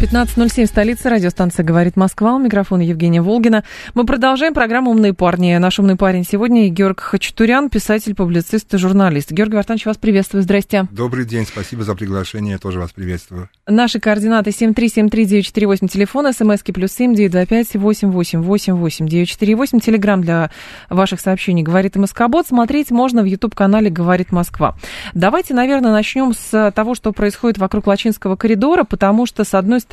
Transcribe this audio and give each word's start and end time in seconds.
15.07, 0.00 0.66
столица, 0.66 1.10
радиостанция 1.10 1.64
«Говорит 1.64 1.96
Москва». 1.96 2.36
У 2.36 2.38
микрофона 2.38 2.82
Евгения 2.82 3.20
Волгина. 3.20 3.64
Мы 3.94 4.06
продолжаем 4.06 4.54
программу 4.54 4.92
«Умные 4.92 5.12
парни». 5.12 5.56
Наш 5.56 5.80
умный 5.80 5.96
парень 5.96 6.24
сегодня 6.24 6.68
Георг 6.68 7.00
Хачатурян, 7.00 7.68
писатель, 7.68 8.14
публицист 8.14 8.72
и 8.72 8.78
журналист. 8.78 9.32
Георгий 9.32 9.56
Вартанович, 9.56 9.86
вас 9.86 9.96
приветствую. 9.96 10.44
Здрасте. 10.44 10.86
Добрый 10.92 11.24
день, 11.24 11.46
спасибо 11.46 11.82
за 11.82 11.96
приглашение, 11.96 12.52
я 12.52 12.58
тоже 12.58 12.78
вас 12.78 12.92
приветствую. 12.92 13.48
Наши 13.66 13.98
координаты 13.98 14.50
7373948, 14.50 15.88
телефон, 15.88 16.32
смски 16.32 16.70
плюс 16.70 16.92
7 16.92 17.16
925 17.16 17.74
888 17.74 19.08
948, 19.08 19.80
телеграмм 19.80 20.22
для 20.22 20.52
ваших 20.88 21.18
сообщений 21.18 21.64
«Говорит 21.64 21.96
МСК-бот». 21.96 22.46
Смотреть 22.46 22.92
можно 22.92 23.22
в 23.22 23.24
YouTube-канале 23.24 23.90
«Говорит 23.90 24.30
Москва». 24.30 24.76
Давайте, 25.14 25.54
наверное, 25.54 25.90
начнем 25.90 26.34
с 26.34 26.70
того, 26.70 26.94
что 26.94 27.10
происходит 27.10 27.58
вокруг 27.58 27.88
Лачинского 27.88 28.36
коридора, 28.36 28.84
потому 28.84 29.26
что, 29.26 29.42
с 29.42 29.54
одной 29.54 29.80
стороны, 29.80 29.87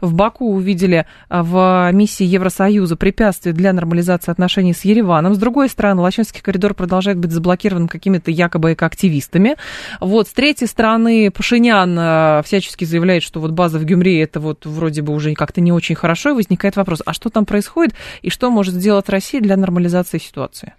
в 0.00 0.14
Баку 0.14 0.52
увидели 0.52 1.06
а, 1.28 1.42
в 1.42 1.90
миссии 1.92 2.24
Евросоюза 2.24 2.96
препятствия 2.96 3.52
для 3.52 3.72
нормализации 3.72 4.30
отношений 4.30 4.72
с 4.72 4.84
Ереваном. 4.84 5.34
С 5.34 5.38
другой 5.38 5.68
стороны, 5.68 6.00
Лачинский 6.02 6.40
коридор 6.42 6.74
продолжает 6.74 7.18
быть 7.18 7.32
заблокирован 7.32 7.88
какими-то 7.88 8.30
якобы 8.30 8.72
экоактивистами. 8.72 9.56
Вот, 10.00 10.28
с 10.28 10.32
третьей 10.32 10.66
стороны, 10.66 11.30
Пашинян 11.30 11.96
а, 11.98 12.42
всячески 12.44 12.84
заявляет, 12.84 13.22
что 13.22 13.40
вот 13.40 13.52
база 13.52 13.78
в 13.78 13.84
Гюмри 13.84 14.18
это 14.18 14.40
вот 14.40 14.66
вроде 14.66 15.02
бы 15.02 15.12
уже 15.12 15.34
как-то 15.34 15.60
не 15.60 15.72
очень 15.72 15.94
хорошо, 15.94 16.30
и 16.30 16.34
возникает 16.34 16.76
вопрос, 16.76 17.02
а 17.04 17.12
что 17.12 17.30
там 17.30 17.44
происходит, 17.44 17.94
и 18.22 18.30
что 18.30 18.50
может 18.50 18.74
сделать 18.74 19.08
Россия 19.08 19.40
для 19.40 19.56
нормализации 19.56 20.18
ситуации? 20.18 20.74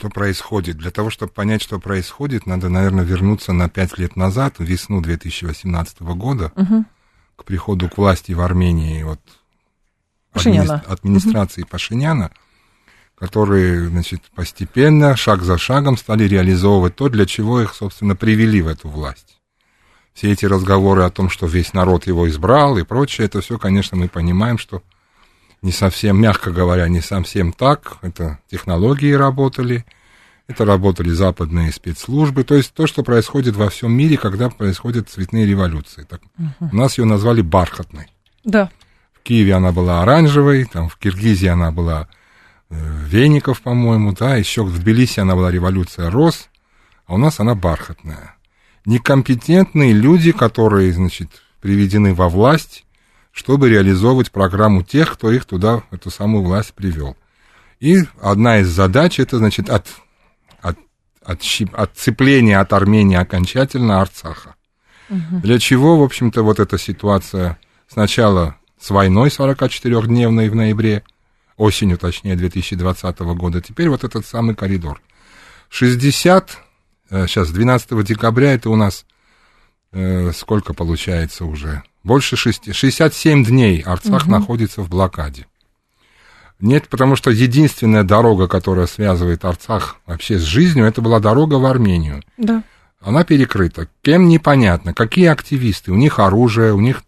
Что 0.00 0.08
происходит? 0.08 0.78
Для 0.78 0.90
того, 0.90 1.10
чтобы 1.10 1.30
понять, 1.30 1.60
что 1.60 1.78
происходит, 1.78 2.46
надо, 2.46 2.70
наверное, 2.70 3.04
вернуться 3.04 3.52
на 3.52 3.68
пять 3.68 3.98
лет 3.98 4.16
назад, 4.16 4.54
в 4.56 4.62
весну 4.62 5.02
2018 5.02 6.00
года, 6.00 6.52
угу. 6.56 6.86
к 7.36 7.44
приходу 7.44 7.90
к 7.90 7.98
власти 7.98 8.32
в 8.32 8.40
Армении 8.40 9.02
вот, 9.02 9.20
Пашиняна. 10.32 10.82
администрации 10.88 11.64
угу. 11.64 11.68
Пашиняна, 11.72 12.30
которые, 13.14 13.88
значит, 13.88 14.22
постепенно, 14.34 15.16
шаг 15.16 15.42
за 15.42 15.58
шагом 15.58 15.98
стали 15.98 16.24
реализовывать 16.24 16.96
то, 16.96 17.10
для 17.10 17.26
чего 17.26 17.60
их, 17.60 17.74
собственно, 17.74 18.16
привели 18.16 18.62
в 18.62 18.68
эту 18.68 18.88
власть. 18.88 19.38
Все 20.14 20.32
эти 20.32 20.46
разговоры 20.46 21.02
о 21.02 21.10
том, 21.10 21.28
что 21.28 21.46
весь 21.46 21.74
народ 21.74 22.06
его 22.06 22.26
избрал 22.26 22.78
и 22.78 22.84
прочее, 22.84 23.26
это 23.26 23.42
все, 23.42 23.58
конечно, 23.58 23.98
мы 23.98 24.08
понимаем, 24.08 24.56
что 24.56 24.82
не 25.62 25.72
совсем, 25.72 26.20
мягко 26.20 26.50
говоря, 26.50 26.88
не 26.88 27.00
совсем 27.00 27.52
так. 27.52 27.98
Это 28.02 28.38
технологии 28.50 29.12
работали, 29.12 29.84
это 30.48 30.64
работали 30.64 31.10
западные 31.10 31.72
спецслужбы. 31.72 32.44
То 32.44 32.54
есть 32.54 32.72
то, 32.72 32.86
что 32.86 33.02
происходит 33.02 33.56
во 33.56 33.68
всем 33.68 33.92
мире, 33.92 34.16
когда 34.16 34.48
происходят 34.48 35.10
цветные 35.10 35.46
революции. 35.46 36.06
Так, 36.08 36.20
uh 36.38 36.68
У 36.72 36.76
нас 36.76 36.98
ее 36.98 37.04
назвали 37.04 37.42
бархатной. 37.42 38.06
Да. 38.44 38.70
В 39.12 39.22
Киеве 39.22 39.54
она 39.54 39.70
была 39.70 40.02
оранжевой, 40.02 40.64
там 40.64 40.88
в 40.88 40.96
Киргизии 40.96 41.48
она 41.48 41.70
была 41.70 42.08
э, 42.70 43.04
веников, 43.06 43.60
по-моему, 43.60 44.12
да, 44.12 44.36
еще 44.36 44.64
в 44.64 44.74
Тбилиси 44.78 45.20
она 45.20 45.36
была 45.36 45.50
революция 45.50 46.10
роз, 46.10 46.48
а 47.06 47.14
у 47.14 47.18
нас 47.18 47.38
она 47.38 47.54
бархатная. 47.54 48.36
Некомпетентные 48.86 49.92
люди, 49.92 50.32
которые, 50.32 50.90
значит, 50.94 51.28
приведены 51.60 52.14
во 52.14 52.30
власть, 52.30 52.86
чтобы 53.32 53.68
реализовывать 53.68 54.30
программу 54.30 54.82
тех, 54.82 55.12
кто 55.12 55.30
их 55.30 55.44
туда, 55.44 55.82
эту 55.90 56.10
самую 56.10 56.44
власть 56.44 56.74
привел. 56.74 57.16
И 57.78 58.02
одна 58.20 58.58
из 58.58 58.68
задач 58.68 59.18
это, 59.18 59.38
значит, 59.38 59.70
от, 59.70 59.86
от, 60.60 60.78
от 61.24 61.40
отцепления 61.72 62.60
от 62.60 62.72
Армении 62.72 63.16
окончательно 63.16 64.00
Арцаха. 64.00 64.54
Угу. 65.08 65.40
Для 65.42 65.58
чего, 65.58 65.98
в 65.98 66.02
общем-то, 66.02 66.42
вот 66.42 66.60
эта 66.60 66.78
ситуация 66.78 67.58
сначала 67.88 68.56
с 68.78 68.90
войной 68.90 69.28
44-дневной 69.28 70.48
в 70.48 70.54
ноябре, 70.54 71.02
осенью, 71.56 71.98
точнее, 71.98 72.36
2020 72.36 73.18
года, 73.18 73.60
теперь 73.60 73.88
вот 73.88 74.04
этот 74.04 74.26
самый 74.26 74.54
коридор. 74.54 75.00
60, 75.68 76.58
сейчас, 77.10 77.50
12 77.50 78.04
декабря, 78.04 78.54
это 78.54 78.70
у 78.70 78.76
нас 78.76 79.04
э, 79.92 80.32
сколько 80.32 80.74
получается 80.74 81.44
уже? 81.44 81.82
Больше 82.02 82.36
6, 82.36 82.74
67 82.74 83.44
дней 83.44 83.80
Арцах 83.80 84.22
угу. 84.22 84.30
находится 84.30 84.82
в 84.82 84.88
блокаде. 84.88 85.46
Нет, 86.60 86.88
потому 86.88 87.16
что 87.16 87.30
единственная 87.30 88.04
дорога, 88.04 88.46
которая 88.46 88.86
связывает 88.86 89.44
Арцах 89.44 89.96
вообще 90.06 90.38
с 90.38 90.42
жизнью, 90.42 90.86
это 90.86 91.00
была 91.00 91.18
дорога 91.18 91.54
в 91.54 91.64
Армению. 91.64 92.22
Да. 92.36 92.62
Она 93.00 93.24
перекрыта. 93.24 93.88
Кем 94.02 94.28
непонятно. 94.28 94.92
Какие 94.92 95.28
активисты? 95.28 95.90
У 95.90 95.96
них 95.96 96.18
оружие, 96.18 96.74
у 96.74 96.80
них 96.80 97.02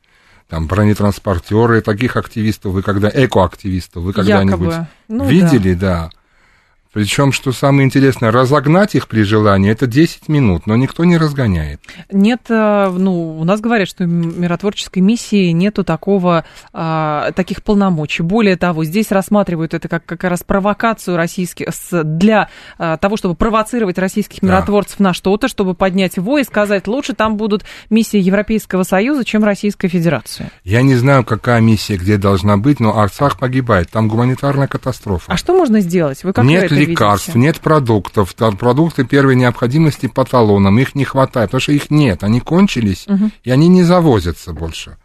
там 0.48 0.66
бронетранспортеры. 0.66 1.82
Таких 1.82 2.16
активистов 2.16 2.72
вы 2.72 2.82
когда... 2.82 3.10
Экоактивистов 3.12 4.02
вы 4.02 4.14
когда-нибудь 4.14 4.74
ну, 5.08 5.28
видели? 5.28 5.74
Да. 5.74 6.10
да. 6.10 6.21
Причем, 6.92 7.32
что 7.32 7.52
самое 7.52 7.86
интересное, 7.86 8.30
разогнать 8.30 8.94
их 8.94 9.08
при 9.08 9.22
желании 9.22 9.70
это 9.70 9.86
10 9.86 10.28
минут, 10.28 10.66
но 10.66 10.76
никто 10.76 11.04
не 11.04 11.16
разгоняет. 11.16 11.80
Нет, 12.10 12.42
э, 12.50 12.90
ну, 12.90 13.38
у 13.38 13.44
нас 13.44 13.60
говорят, 13.60 13.88
что 13.88 14.04
миротворческой 14.04 15.02
миссии 15.02 15.50
нету 15.52 15.84
такого, 15.84 16.44
а, 16.72 17.32
таких 17.32 17.62
полномочий. 17.62 18.22
Более 18.22 18.56
того, 18.56 18.84
здесь 18.84 19.10
рассматривают 19.10 19.72
это 19.72 19.88
как 19.88 20.04
как 20.04 20.24
раз 20.24 20.42
провокацию 20.42 21.16
российских, 21.16 21.68
для 21.92 22.48
а, 22.78 22.98
того, 22.98 23.16
чтобы 23.16 23.34
провоцировать 23.34 23.98
российских 23.98 24.42
миротворцев 24.42 24.98
да. 24.98 25.04
на 25.04 25.14
что-то, 25.14 25.48
чтобы 25.48 25.74
поднять 25.74 26.16
его 26.16 26.38
и 26.38 26.44
сказать, 26.44 26.86
лучше 26.86 27.14
там 27.14 27.36
будут 27.36 27.64
миссии 27.88 28.18
Европейского 28.18 28.82
Союза, 28.82 29.24
чем 29.24 29.44
Российская 29.44 29.88
Федерация. 29.88 30.50
Я 30.64 30.82
не 30.82 30.96
знаю, 30.96 31.24
какая 31.24 31.60
миссия 31.60 31.96
где 31.96 32.18
должна 32.18 32.56
быть, 32.56 32.80
но 32.80 32.98
Арцах 32.98 33.38
погибает, 33.38 33.90
там 33.90 34.08
гуманитарная 34.08 34.66
катастрофа. 34.66 35.32
А 35.32 35.36
что 35.36 35.56
можно 35.56 35.80
сделать? 35.80 36.22
Вы 36.24 36.32
как 36.32 36.44
Нет 36.44 36.70
лекарств, 36.86 37.34
нет 37.34 37.60
продуктов, 37.60 38.34
там 38.34 38.56
продукты 38.56 39.04
первой 39.04 39.36
необходимости 39.36 40.06
по 40.06 40.24
талонам, 40.24 40.78
их 40.78 40.94
не 40.94 41.04
хватает, 41.04 41.50
потому 41.50 41.60
что 41.60 41.72
их 41.72 41.90
нет, 41.90 42.24
они 42.24 42.40
кончились, 42.40 43.06
угу. 43.06 43.30
и 43.44 43.50
они 43.50 43.68
не 43.68 43.82
завозятся 43.82 44.52
больше. 44.52 44.96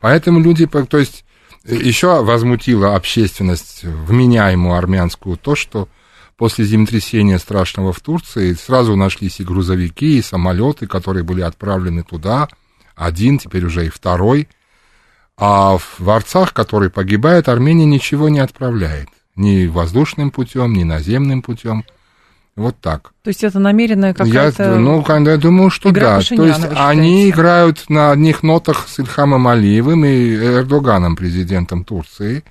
Поэтому 0.00 0.40
люди, 0.40 0.66
то 0.66 0.98
есть 0.98 1.24
э, 1.64 1.74
еще 1.74 2.22
возмутила 2.22 2.94
общественность, 2.94 3.84
вменяемую 3.84 4.76
армянскую, 4.76 5.36
то, 5.36 5.54
что 5.54 5.88
после 6.36 6.64
землетрясения 6.64 7.38
страшного 7.38 7.92
в 7.92 8.00
Турции 8.00 8.54
сразу 8.54 8.96
нашлись 8.96 9.40
и 9.40 9.44
грузовики, 9.44 10.18
и 10.18 10.22
самолеты, 10.22 10.86
которые 10.86 11.22
были 11.22 11.42
отправлены 11.42 12.02
туда, 12.02 12.48
один, 12.96 13.38
теперь 13.38 13.64
уже 13.64 13.86
и 13.86 13.90
второй, 13.90 14.48
а 15.36 15.78
в 15.78 16.10
Арцах, 16.10 16.52
который 16.52 16.90
погибает, 16.90 17.48
Армения 17.48 17.86
ничего 17.86 18.28
не 18.28 18.40
отправляет 18.40 19.08
ни 19.36 19.66
воздушным 19.66 20.30
путем, 20.30 20.72
ни 20.72 20.84
наземным 20.84 21.42
путем. 21.42 21.84
Вот 22.56 22.76
так. 22.80 23.12
То 23.22 23.28
есть 23.28 23.44
это 23.44 23.58
намеренная 23.58 24.12
какая-то... 24.12 24.62
Я, 24.64 24.74
ну, 24.76 25.04
я 25.08 25.36
думаю, 25.36 25.70
что 25.70 25.92
да. 25.92 26.20
То 26.20 26.44
есть 26.44 26.66
они 26.76 27.30
играют 27.30 27.88
на 27.88 28.10
одних 28.10 28.42
нотах 28.42 28.86
с 28.88 28.98
Ильхамом 28.98 29.48
Алиевым 29.48 30.04
и 30.04 30.34
Эрдоганом, 30.34 31.16
президентом 31.16 31.84
Турции. 31.84 32.44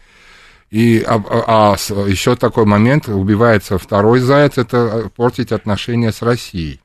И 0.71 1.03
а, 1.05 1.15
а, 1.15 1.73
а 1.73 2.07
еще 2.07 2.35
такой 2.35 2.65
момент, 2.65 3.07
убивается 3.07 3.77
второй 3.77 4.19
заяц, 4.19 4.57
это 4.57 5.11
портить 5.15 5.51
отношения 5.51 6.11
с 6.11 6.21
Россией. 6.21 6.81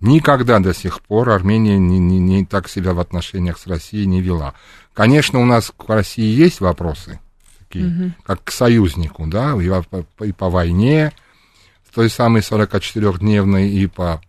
Никогда 0.00 0.58
до 0.58 0.74
сих 0.74 1.00
пор 1.00 1.30
Армения 1.30 1.78
не, 1.78 1.98
не, 1.98 2.18
не 2.18 2.44
так 2.44 2.68
себя 2.68 2.92
в 2.92 3.00
отношениях 3.00 3.58
с 3.58 3.66
Россией 3.66 4.06
не 4.06 4.20
вела. 4.20 4.54
Конечно, 4.92 5.40
у 5.40 5.46
нас 5.46 5.72
к 5.74 5.88
России 5.88 6.34
есть 6.34 6.60
вопросы, 6.60 7.18
такие, 7.68 7.86
угу. 7.86 8.12
как 8.24 8.44
к 8.44 8.50
союзнику, 8.50 9.26
да, 9.26 9.54
и 9.60 9.68
по, 9.68 10.24
и 10.24 10.32
по 10.32 10.48
войне, 10.50 11.12
той 11.96 12.10
самой 12.10 12.42
44-дневной, 12.42 13.70
и 13.70 13.86
по 13.86 14.20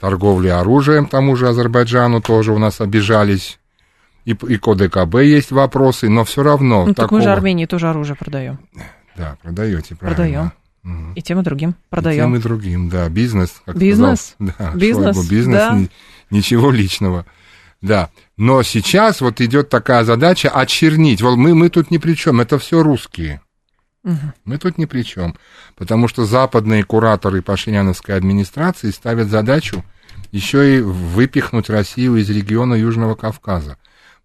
торговле 0.00 0.52
оружием 0.52 1.06
тому 1.06 1.36
же 1.36 1.48
Азербайджану 1.48 2.20
тоже 2.20 2.52
у 2.52 2.58
нас 2.58 2.80
обижались. 2.80 3.60
И, 4.24 4.32
и 4.32 4.56
к 4.56 4.66
ОДКБ 4.66 5.16
есть 5.20 5.52
вопросы, 5.52 6.08
но 6.08 6.24
все 6.24 6.42
равно. 6.42 6.86
Ну, 6.86 6.92
такого... 6.92 6.94
так 6.94 7.12
мы 7.12 7.22
же 7.22 7.30
Армении 7.30 7.66
тоже 7.66 7.88
оружие 7.88 8.16
продаем. 8.16 8.58
Да, 9.16 9.36
продаете, 9.42 9.94
правильно. 9.94 10.16
Продаем. 10.16 10.52
Угу. 10.82 11.12
И 11.14 11.22
тем 11.22 11.40
и 11.40 11.42
другим 11.44 11.76
продаем. 11.88 12.16
И 12.16 12.16
тем 12.16 12.36
и 12.36 12.38
другим, 12.40 12.88
да. 12.88 13.08
Бизнес, 13.08 13.62
как 13.64 13.76
Бизнес? 13.76 14.34
Сказал, 14.34 14.54
да, 14.58 14.72
бизнес, 14.74 15.14
Шойгу, 15.14 15.30
бизнес, 15.30 15.58
да. 15.58 15.78
Ни, 15.78 15.90
ничего 16.30 16.72
личного. 16.72 17.26
Да, 17.84 18.08
но 18.38 18.62
сейчас 18.62 19.20
вот 19.20 19.42
идет 19.42 19.68
такая 19.68 20.04
задача 20.04 20.48
очернить. 20.48 21.20
Вот 21.20 21.36
мы, 21.36 21.54
мы 21.54 21.68
тут 21.68 21.90
ни 21.90 21.98
при 21.98 22.14
чем, 22.14 22.40
это 22.40 22.58
все 22.58 22.82
русские. 22.82 23.42
Угу. 24.04 24.32
Мы 24.46 24.56
тут 24.56 24.78
ни 24.78 24.86
при 24.86 25.02
чем, 25.02 25.36
потому 25.76 26.08
что 26.08 26.24
западные 26.24 26.82
кураторы 26.82 27.42
Пашиняновской 27.42 28.16
администрации 28.16 28.90
ставят 28.90 29.28
задачу 29.28 29.84
еще 30.32 30.78
и 30.78 30.80
выпихнуть 30.80 31.68
Россию 31.68 32.16
из 32.16 32.30
региона 32.30 32.72
Южного 32.72 33.16
Кавказа. 33.16 33.76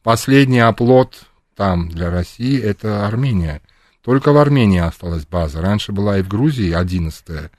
Последний 0.04 0.62
оплот 0.62 1.26
там 1.54 1.90
для 1.90 2.10
России 2.10 2.58
это 2.58 3.06
Армения. 3.06 3.62
Только 4.06 4.32
в 4.32 4.38
Армении 4.38 4.80
осталась 4.80 5.26
база. 5.26 5.60
Раньше 5.60 5.92
была 5.92 6.18
и 6.18 6.22
в 6.22 6.30
Грузии 6.30 6.72
11 6.72 7.52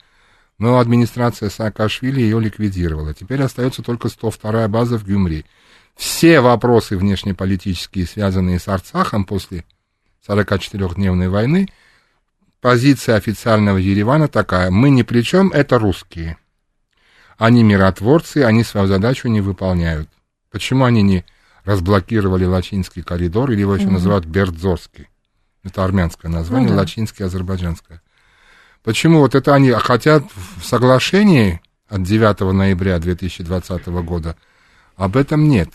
но 0.61 0.79
администрация 0.79 1.49
Саакашвили 1.49 2.21
ее 2.21 2.39
ликвидировала. 2.39 3.15
Теперь 3.15 3.43
остается 3.43 3.83
только 3.83 4.09
102-я 4.09 4.69
база 4.69 4.99
в 4.99 5.07
Гюмри. 5.07 5.47
Все 6.01 6.41
вопросы 6.41 6.97
внешнеполитические, 6.97 8.07
связанные 8.07 8.59
с 8.59 8.69
Арцахом 8.69 9.27
после 9.27 9.67
44-дневной 10.27 11.29
войны, 11.29 11.69
позиция 12.63 13.17
официального 13.17 13.77
Еревана 13.77 14.27
такая, 14.27 14.71
мы 14.71 14.89
ни 14.89 15.03
при 15.03 15.21
чем, 15.21 15.51
это 15.53 15.79
русские. 15.79 16.39
Они 17.37 17.63
миротворцы, 17.63 18.39
они 18.39 18.65
свою 18.65 18.87
задачу 18.87 19.29
не 19.29 19.43
выполняют. 19.43 20.09
Почему 20.51 20.87
они 20.87 21.03
не 21.03 21.27
разблокировали 21.65 22.47
Лачинский 22.47 23.03
коридор, 23.03 23.51
или 23.51 23.61
его 23.61 23.75
еще 23.75 23.85
угу. 23.85 23.93
называют 23.93 24.25
Бердзорский? 24.25 25.07
Это 25.65 25.85
армянское 25.85 26.31
название, 26.31 26.71
ну, 26.71 26.77
да. 26.77 26.81
Лачинский, 26.81 27.27
азербайджанское. 27.27 28.01
Почему 28.83 29.19
вот 29.19 29.35
это 29.35 29.55
они 29.55 29.71
хотят 29.73 30.25
в 30.57 30.65
соглашении 30.65 31.61
от 31.89 32.05
9 32.05 32.41
ноября 32.55 32.99
2020 32.99 33.87
года, 33.89 34.35
об 34.97 35.19
этом 35.19 35.47
нет 35.47 35.69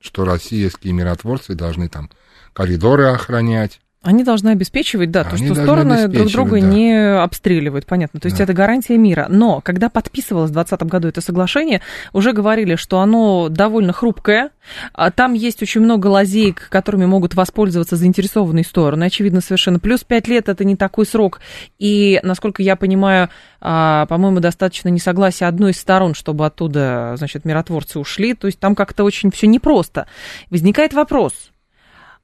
что 0.00 0.24
российские 0.24 0.92
миротворцы 0.92 1.54
должны 1.54 1.88
там 1.88 2.10
коридоры 2.52 3.06
охранять, 3.06 3.80
они 4.02 4.24
должны 4.24 4.48
обеспечивать, 4.48 5.10
да, 5.10 5.20
Они 5.22 5.30
то, 5.30 5.54
что 5.54 5.62
стороны 5.62 6.08
друг 6.08 6.28
друга 6.28 6.58
да. 6.58 6.66
не 6.66 7.20
обстреливают, 7.20 7.84
понятно. 7.84 8.18
То 8.18 8.26
есть 8.26 8.38
да. 8.38 8.44
это 8.44 8.54
гарантия 8.54 8.96
мира. 8.96 9.26
Но 9.28 9.60
когда 9.60 9.90
подписывалось 9.90 10.50
в 10.50 10.54
2020 10.54 10.90
году 10.90 11.08
это 11.08 11.20
соглашение, 11.20 11.82
уже 12.14 12.32
говорили, 12.32 12.76
что 12.76 13.00
оно 13.00 13.50
довольно 13.50 13.92
хрупкое. 13.92 14.52
А 14.94 15.10
там 15.10 15.34
есть 15.34 15.62
очень 15.62 15.82
много 15.82 16.06
лазеек, 16.06 16.70
которыми 16.70 17.04
могут 17.04 17.34
воспользоваться 17.34 17.96
заинтересованные 17.96 18.64
стороны. 18.64 19.04
Очевидно, 19.04 19.42
совершенно. 19.42 19.78
Плюс 19.78 20.02
5 20.02 20.28
лет 20.28 20.48
это 20.48 20.64
не 20.64 20.76
такой 20.76 21.04
срок. 21.04 21.40
И, 21.78 22.20
насколько 22.22 22.62
я 22.62 22.76
понимаю, 22.76 23.28
а, 23.60 24.06
по-моему, 24.06 24.40
достаточно 24.40 24.88
несогласия 24.88 25.44
одной 25.44 25.72
из 25.72 25.78
сторон, 25.78 26.14
чтобы 26.14 26.46
оттуда, 26.46 27.16
значит, 27.18 27.44
миротворцы 27.44 27.98
ушли. 27.98 28.32
То 28.32 28.46
есть 28.46 28.60
там 28.60 28.74
как-то 28.74 29.04
очень 29.04 29.30
все 29.30 29.46
непросто. 29.46 30.06
Возникает 30.48 30.94
вопрос 30.94 31.50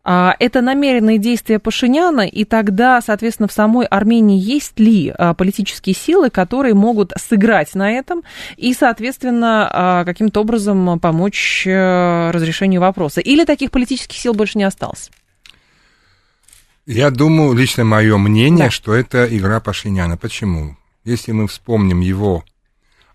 это 0.06 0.60
намеренные 0.60 1.18
действия 1.18 1.58
Пашиняна, 1.58 2.28
и 2.28 2.44
тогда, 2.44 3.00
соответственно, 3.00 3.48
в 3.48 3.52
самой 3.52 3.86
Армении 3.86 4.38
есть 4.38 4.78
ли 4.78 5.12
а, 5.12 5.34
политические 5.34 5.96
силы, 5.96 6.30
которые 6.30 6.74
могут 6.74 7.12
сыграть 7.16 7.74
на 7.74 7.90
этом 7.90 8.22
и, 8.56 8.72
соответственно, 8.72 9.68
а, 9.72 10.04
каким-то 10.04 10.42
образом 10.42 11.00
помочь 11.00 11.66
э, 11.66 12.30
разрешению 12.30 12.82
вопроса? 12.82 13.20
Или 13.20 13.44
таких 13.44 13.72
политических 13.72 14.16
сил 14.16 14.32
больше 14.32 14.58
не 14.58 14.64
осталось? 14.64 15.10
Я 16.86 17.10
думаю, 17.10 17.54
лично 17.54 17.84
мое 17.84 18.16
мнение, 18.16 18.66
да. 18.66 18.70
что 18.70 18.94
это 18.94 19.26
игра 19.26 19.58
Пашиняна. 19.58 20.16
Почему? 20.16 20.76
Если 21.02 21.32
мы 21.32 21.48
вспомним 21.48 21.98
его 21.98 22.44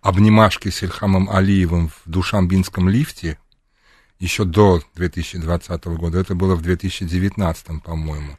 обнимашки 0.02 0.70
с 0.70 0.84
Ильхамом 0.84 1.30
Алиевым 1.30 1.88
в 1.88 2.02
Душамбинском 2.06 2.90
лифте, 2.90 3.38
еще 4.22 4.46
до 4.46 4.82
2020 4.96 5.86
года, 5.86 6.20
это 6.20 6.36
было 6.36 6.56
в 6.56 6.62
2019, 6.62 7.84
по-моему. 7.84 8.38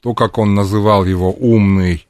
То, 0.00 0.14
как 0.14 0.38
он 0.38 0.54
называл 0.54 1.04
его 1.04 1.32
умный, 1.32 2.06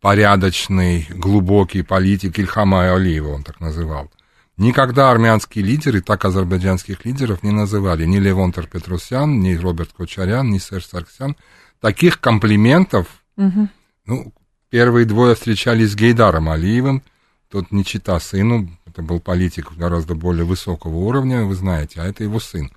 порядочный, 0.00 1.06
глубокий 1.08 1.82
политик 1.82 2.38
Ильхама 2.38 2.92
Алиева, 2.92 3.28
он 3.28 3.44
так 3.44 3.60
называл. 3.60 4.10
Никогда 4.56 5.12
армянские 5.12 5.64
лидеры 5.64 6.00
так 6.00 6.24
азербайджанских 6.24 7.04
лидеров 7.04 7.44
не 7.44 7.52
называли. 7.52 8.04
Ни 8.04 8.18
Левонтер 8.18 8.66
Петросян, 8.66 9.38
ни 9.38 9.54
Роберт 9.54 9.90
Кочарян, 9.96 10.50
ни 10.50 10.58
Серж 10.58 10.86
Сарксян. 10.86 11.36
Таких 11.80 12.18
комплиментов, 12.18 13.06
угу. 13.36 13.68
ну, 14.04 14.32
первые 14.68 15.06
двое 15.06 15.36
встречались 15.36 15.92
с 15.92 15.94
Гейдаром 15.94 16.48
Алиевым, 16.48 17.04
тот 17.48 17.70
не 17.70 17.84
чита 17.84 18.18
сыну, 18.18 18.68
это 18.98 19.06
был 19.06 19.20
политик 19.20 19.74
гораздо 19.76 20.16
более 20.16 20.44
высокого 20.44 20.96
уровня, 20.96 21.44
вы 21.44 21.54
знаете, 21.54 22.00
а 22.00 22.04
это 22.04 22.24
его 22.24 22.40
сын. 22.40 22.72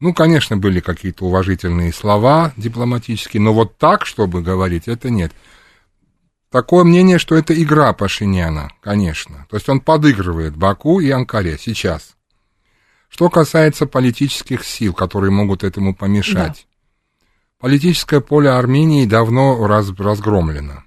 Ну, 0.00 0.12
конечно, 0.12 0.56
были 0.56 0.80
какие-то 0.80 1.26
уважительные 1.26 1.92
слова 1.92 2.52
дипломатические, 2.56 3.40
но 3.40 3.54
вот 3.54 3.78
так, 3.78 4.04
чтобы 4.04 4.42
говорить, 4.42 4.88
это 4.88 5.10
нет. 5.10 5.32
Такое 6.50 6.82
мнение, 6.82 7.20
что 7.20 7.36
это 7.36 7.54
игра 7.54 7.92
Пашиняна, 7.92 8.72
конечно. 8.80 9.46
То 9.48 9.56
есть 9.56 9.68
он 9.68 9.78
подыгрывает 9.80 10.56
Баку 10.56 10.98
и 10.98 11.08
Анкаре 11.10 11.56
сейчас. 11.56 12.16
Что 13.08 13.30
касается 13.30 13.86
политических 13.86 14.64
сил, 14.64 14.92
которые 14.92 15.30
могут 15.30 15.62
этому 15.62 15.94
помешать. 15.94 16.66
Да. 16.66 17.68
Политическое 17.68 18.20
поле 18.20 18.50
Армении 18.50 19.06
давно 19.06 19.64
раз, 19.68 19.90
разгромлено. 19.96 20.82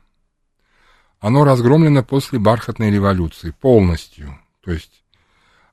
Оно 1.22 1.46
разгромлено 1.46 2.04
после 2.04 2.38
бархатной 2.38 2.92
революции 2.92 3.52
полностью. 3.52 4.38
То 4.68 4.74
есть 4.74 5.02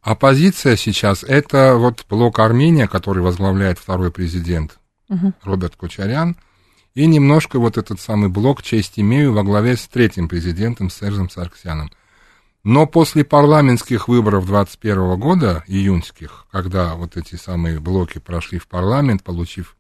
оппозиция 0.03 0.77
сейчас 0.77 1.25
это 1.25 1.75
вот 1.75 2.07
блок 2.09 2.39
Армения, 2.39 2.87
который 2.87 3.25
возглавляет 3.25 3.81
второй 3.81 4.13
президент 4.13 4.79
угу. 5.09 5.33
Роберт 5.43 5.75
Кочарян, 5.75 6.37
и 6.95 7.05
немножко 7.07 7.59
вот 7.59 7.77
этот 7.77 8.01
самый 8.01 8.29
блок 8.29 8.63
«Честь 8.63 9.01
имею» 9.01 9.33
во 9.33 9.43
главе 9.43 9.77
с 9.77 9.89
третьим 9.89 10.29
президентом 10.29 10.91
Сержем 10.91 11.29
Сарксяном. 11.29 11.91
Но 12.63 12.87
после 12.87 13.25
парламентских 13.25 14.07
выборов 14.07 14.47
21 14.47 15.19
года, 15.19 15.65
июньских, 15.67 16.47
когда 16.53 16.95
вот 16.95 17.17
эти 17.17 17.35
самые 17.35 17.81
блоки 17.81 18.21
прошли 18.21 18.61
в 18.61 18.69
парламент, 18.69 19.25
получив 19.25 19.77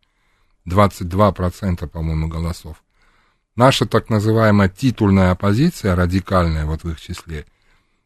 22%, 0.68 1.86
по-моему, 1.86 2.26
голосов, 2.26 2.82
наша 3.54 3.86
так 3.86 4.10
называемая 4.10 4.68
титульная 4.68 5.30
оппозиция, 5.30 5.94
радикальная 5.94 6.66
вот 6.66 6.82
в 6.82 6.90
их 6.90 7.00
числе, 7.00 7.46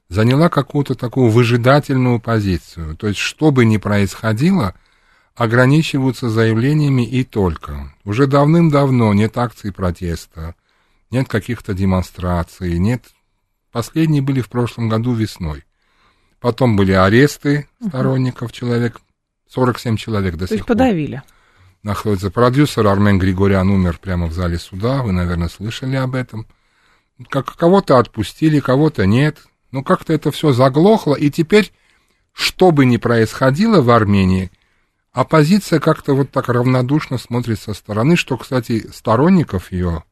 заняла 0.08 0.48
какую-то 0.48 0.94
такую 0.94 1.30
выжидательную 1.30 2.20
позицию. 2.20 2.96
То 2.96 3.08
есть, 3.08 3.18
что 3.18 3.50
бы 3.50 3.64
ни 3.64 3.76
происходило, 3.76 4.74
ограничиваются 5.34 6.28
заявлениями 6.28 7.06
и 7.06 7.24
только. 7.24 7.92
Уже 8.04 8.26
давным-давно 8.26 9.12
нет 9.14 9.36
акций 9.38 9.72
протеста, 9.72 10.54
нет 11.10 11.28
каких-то 11.28 11.74
демонстраций, 11.74 12.78
нет... 12.78 13.04
Последние 13.70 14.22
были 14.22 14.40
в 14.40 14.48
прошлом 14.48 14.88
году 14.88 15.12
весной. 15.12 15.64
Потом 16.40 16.74
были 16.74 16.92
аресты 16.92 17.68
сторонников, 17.86 18.50
человек, 18.50 19.00
47 19.48 19.96
человек 19.96 20.36
до 20.36 20.46
То 20.46 20.54
сих 20.54 20.64
пор. 20.64 20.76
подавили. 20.76 21.22
Находится 21.82 22.30
продюсер 22.30 22.86
Армен 22.86 23.18
Григорян 23.18 23.68
умер 23.68 23.98
прямо 24.00 24.26
в 24.26 24.32
зале 24.32 24.58
суда, 24.58 25.02
вы, 25.02 25.12
наверное, 25.12 25.48
слышали 25.48 25.96
об 25.96 26.14
этом. 26.14 26.46
Как 27.28 27.54
кого-то 27.56 27.98
отпустили, 27.98 28.58
кого-то 28.58 29.06
нет. 29.06 29.38
Ну, 29.70 29.84
как-то 29.84 30.12
это 30.12 30.30
все 30.30 30.52
заглохло, 30.52 31.14
и 31.14 31.30
теперь, 31.30 31.72
что 32.32 32.70
бы 32.70 32.86
ни 32.86 32.96
происходило 32.96 33.82
в 33.82 33.90
Армении, 33.90 34.50
оппозиция 35.12 35.80
как-то 35.80 36.14
вот 36.14 36.30
так 36.30 36.48
равнодушно 36.48 37.18
смотрит 37.18 37.60
со 37.60 37.74
стороны, 37.74 38.16
что, 38.16 38.36
кстати, 38.38 38.88
сторонников 38.90 39.72
ее, 39.72 40.04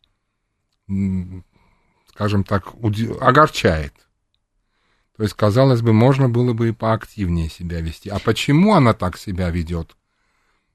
скажем 2.08 2.44
так, 2.44 2.74
огорчает. 3.20 3.94
То 5.16 5.22
есть, 5.22 5.34
казалось 5.34 5.80
бы, 5.80 5.94
можно 5.94 6.28
было 6.28 6.52
бы 6.52 6.68
и 6.68 6.72
поактивнее 6.72 7.48
себя 7.48 7.80
вести. 7.80 8.10
А 8.10 8.18
почему 8.18 8.74
она 8.74 8.92
так 8.92 9.16
себя 9.16 9.48
ведет, 9.48 9.96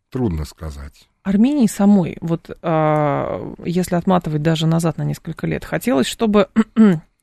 трудно 0.10 0.46
сказать. 0.46 1.08
Армении 1.24 1.68
самой, 1.68 2.18
вот 2.22 2.50
э, 2.50 3.54
если 3.64 3.96
отматывать 3.96 4.42
даже 4.42 4.66
назад 4.66 4.98
на 4.98 5.04
несколько 5.04 5.46
лет, 5.46 5.64
хотелось, 5.64 6.08
чтобы 6.08 6.50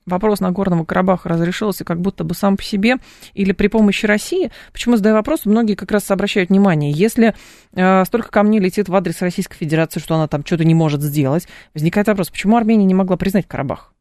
вопрос 0.09 0.41
Нагорного 0.41 0.85
Карабаха 0.85 1.29
разрешился 1.29 1.85
как 1.85 2.01
будто 2.01 2.25
бы 2.25 2.35
сам 2.35 2.57
по 2.57 2.63
себе 2.63 2.97
или 3.35 3.53
при 3.53 3.69
помощи 3.69 4.07
России. 4.07 4.51
Почему 4.73 4.97
задаю 4.97 5.15
вопрос? 5.15 5.45
Многие 5.45 5.75
как 5.75 5.91
раз 5.91 6.11
обращают 6.11 6.51
внимание, 6.51 6.91
если 6.93 7.35
э, 7.75 8.05
столько 8.05 8.31
камней 8.31 8.61
летит 8.61 8.89
в 8.89 8.95
адрес 8.95 9.21
Российской 9.23 9.57
Федерации, 9.57 10.01
что 10.01 10.15
она 10.15 10.29
там 10.29 10.45
что-то 10.45 10.65
не 10.65 10.75
может 10.75 11.03
сделать, 11.03 11.47
возникает 11.75 12.09
вопрос, 12.09 12.31
почему 12.31 12.57
Армения 12.57 12.85
не 12.85 12.95
могла 12.95 13.17
признать 13.17 13.47
Карабах? 13.47 13.93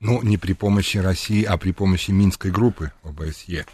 Ну, 0.00 0.20
не 0.22 0.36
при 0.36 0.52
помощи 0.52 0.98
России, 0.98 1.44
а 1.44 1.56
при 1.58 1.72
помощи 1.72 2.10
Минской 2.10 2.50
группы 2.50 2.92
ОБСЕ 3.04 3.64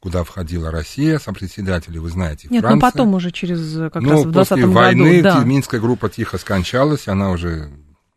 куда 0.00 0.24
входила 0.24 0.70
Россия, 0.70 1.18
сопредседатели, 1.18 1.98
вы 1.98 2.08
знаете, 2.08 2.48
Нет, 2.50 2.62
Франция. 2.62 2.74
ну 2.74 2.80
потом 2.80 3.14
уже 3.14 3.30
через 3.30 3.90
как 3.92 4.02
ну, 4.02 4.10
раз 4.10 4.24
в 4.24 4.30
20 4.30 4.50
после 4.50 4.66
войны 4.66 5.22
да. 5.22 5.44
Минская 5.44 5.80
группа 5.80 6.08
тихо 6.08 6.38
скончалась, 6.38 7.06
она 7.06 7.30
уже, 7.30 7.70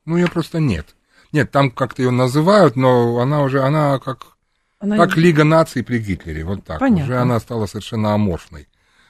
ну, 0.06 0.16
ее 0.18 0.28
просто 0.28 0.60
нет. 0.60 0.96
Нет, 1.34 1.52
там 1.52 1.72
как-то 1.72 2.04
ее 2.04 2.12
называют, 2.12 2.76
но 2.76 3.18
она 3.18 3.42
уже, 3.42 3.62
она 3.62 4.00
как... 4.00 4.38
Она... 4.80 4.98
Как 4.98 5.18
Лига 5.18 5.44
наций 5.44 5.84
при 5.84 5.98
Гитлере, 5.98 6.44
вот 6.44 6.64
так. 6.64 6.80
Понятно. 6.80 7.04
Уже 7.04 7.18
она 7.18 7.40
стала 7.40 7.66
совершенно 7.66 8.14
аморфной. 8.14 8.68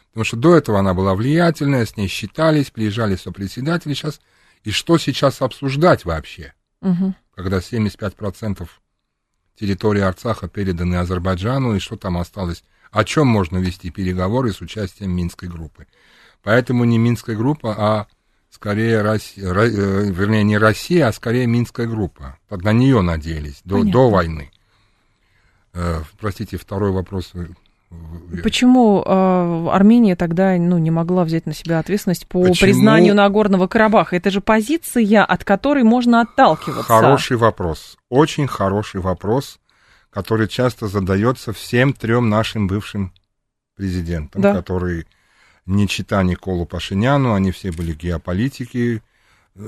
Потому 0.09 0.23
что 0.23 0.37
до 0.37 0.55
этого 0.55 0.79
она 0.79 0.93
была 0.93 1.15
влиятельная, 1.15 1.85
с 1.85 1.97
ней 1.97 2.07
считались, 2.07 2.69
приезжали 2.69 3.15
сопредседатели 3.15 3.93
сейчас. 3.93 4.21
И 4.63 4.71
что 4.71 4.97
сейчас 4.97 5.41
обсуждать 5.41 6.05
вообще? 6.05 6.53
Угу. 6.81 7.13
Когда 7.35 7.57
75% 7.57 8.67
территории 9.59 10.01
Арцаха 10.01 10.47
переданы 10.47 10.95
Азербайджану, 10.95 11.75
и 11.75 11.79
что 11.79 11.97
там 11.97 12.17
осталось? 12.17 12.63
О 12.91 13.03
чем 13.03 13.27
можно 13.27 13.57
вести 13.57 13.89
переговоры 13.89 14.53
с 14.53 14.61
участием 14.61 15.11
Минской 15.11 15.49
группы? 15.49 15.87
Поэтому 16.43 16.85
не 16.85 16.99
Минская 16.99 17.35
группа, 17.35 17.75
а 17.77 18.07
скорее, 18.53 19.01
Россия, 19.01 19.51
э, 19.51 20.11
вернее, 20.11 20.43
не 20.43 20.57
Россия, 20.57 21.07
а 21.07 21.13
скорее 21.13 21.47
Минская 21.47 21.87
группа. 21.87 22.37
На 22.49 22.71
нее 22.71 23.01
надеялись 23.01 23.61
до, 23.63 23.83
до 23.83 24.09
войны. 24.09 24.51
Э, 25.73 26.01
простите, 26.19 26.57
второй 26.57 26.91
вопрос. 26.91 27.33
Почему 28.43 29.03
э, 29.05 29.69
Армения 29.71 30.15
тогда 30.15 30.55
ну, 30.57 30.77
не 30.77 30.91
могла 30.91 31.23
взять 31.23 31.45
на 31.45 31.53
себя 31.53 31.79
ответственность 31.79 32.27
по 32.27 32.41
Почему? 32.41 32.67
признанию 32.67 33.15
Нагорного 33.15 33.67
Карабаха? 33.67 34.15
Это 34.15 34.31
же 34.31 34.41
позиция, 34.41 35.23
от 35.23 35.43
которой 35.43 35.83
можно 35.83 36.21
отталкиваться. 36.21 36.83
Хороший 36.83 37.37
вопрос. 37.37 37.97
Очень 38.09 38.47
хороший 38.47 39.01
вопрос, 39.01 39.59
который 40.09 40.47
часто 40.47 40.87
задается 40.87 41.53
всем 41.53 41.93
трем 41.93 42.29
нашим 42.29 42.67
бывшим 42.67 43.13
президентам, 43.75 44.41
да. 44.41 44.53
которые 44.53 45.05
не 45.65 45.87
чита 45.87 46.23
Николу 46.23 46.65
Пашиняну, 46.65 47.33
они 47.33 47.51
все 47.51 47.71
были 47.71 47.93
геополитики, 47.93 49.01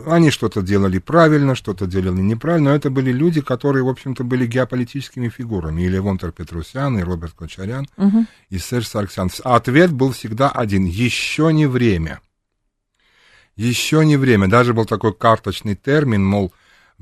они 0.07 0.31
что-то 0.31 0.63
делали 0.63 0.97
правильно, 0.97 1.53
что-то 1.53 1.85
делали 1.85 2.19
неправильно, 2.21 2.71
но 2.71 2.75
это 2.75 2.89
были 2.89 3.11
люди, 3.11 3.41
которые, 3.41 3.83
в 3.83 3.89
общем-то, 3.89 4.23
были 4.23 4.47
геополитическими 4.47 5.29
фигурами. 5.29 5.83
И 5.83 5.87
Левон 5.87 6.17
Петрусян, 6.17 6.97
и 6.97 7.03
Роберт 7.03 7.33
Кочарян, 7.33 7.87
угу. 7.95 8.25
и 8.49 8.57
Серж 8.57 8.87
Сарксян. 8.87 9.29
Ответ 9.43 9.91
был 9.91 10.11
всегда 10.11 10.49
один. 10.49 10.85
Еще 10.85 11.53
не 11.53 11.67
время. 11.67 12.19
Еще 13.55 14.03
не 14.05 14.17
время. 14.17 14.47
Даже 14.49 14.73
был 14.73 14.85
такой 14.85 15.13
карточный 15.13 15.75
термин, 15.75 16.25
мол, 16.25 16.51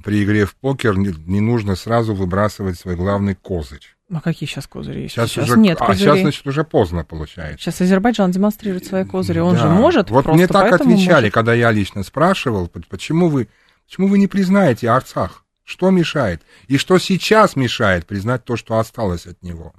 при 0.03 0.23
игре 0.23 0.45
в 0.45 0.55
покер 0.55 0.97
не, 0.97 1.13
не 1.25 1.39
нужно 1.39 1.75
сразу 1.75 2.13
выбрасывать 2.13 2.77
свой 2.77 2.95
главный 2.97 3.35
козырь. 3.35 3.92
А 4.11 4.21
какие 4.21 4.47
сейчас 4.47 4.67
козыри 4.67 5.01
есть? 5.01 5.13
Сейчас, 5.15 5.31
сейчас 5.31 5.45
уже, 5.45 5.57
нет 5.57 5.77
а 5.79 5.85
козырей. 5.85 6.11
сейчас, 6.11 6.19
значит, 6.19 6.47
уже 6.47 6.63
поздно 6.63 7.03
получается. 7.03 7.57
Сейчас 7.57 7.81
Азербайджан 7.81 8.31
демонстрирует 8.31 8.85
свои 8.85 9.05
козыри. 9.05 9.39
Он 9.39 9.55
да. 9.55 9.61
же 9.61 9.69
может. 9.69 10.09
Вот 10.09 10.25
мне 10.27 10.47
так 10.47 10.73
отвечали, 10.73 11.25
может. 11.25 11.33
когда 11.33 11.53
я 11.53 11.71
лично 11.71 12.03
спрашивал, 12.03 12.67
почему 12.89 13.29
вы, 13.29 13.47
почему 13.85 14.07
вы 14.07 14.17
не 14.17 14.27
признаете 14.27 14.89
Арцах? 14.89 15.45
Что 15.63 15.89
мешает? 15.89 16.41
И 16.67 16.77
что 16.77 16.99
сейчас 16.99 17.55
мешает 17.55 18.05
признать 18.05 18.43
то, 18.43 18.57
что 18.57 18.77
осталось 18.77 19.25
от 19.25 19.41
него? 19.41 19.73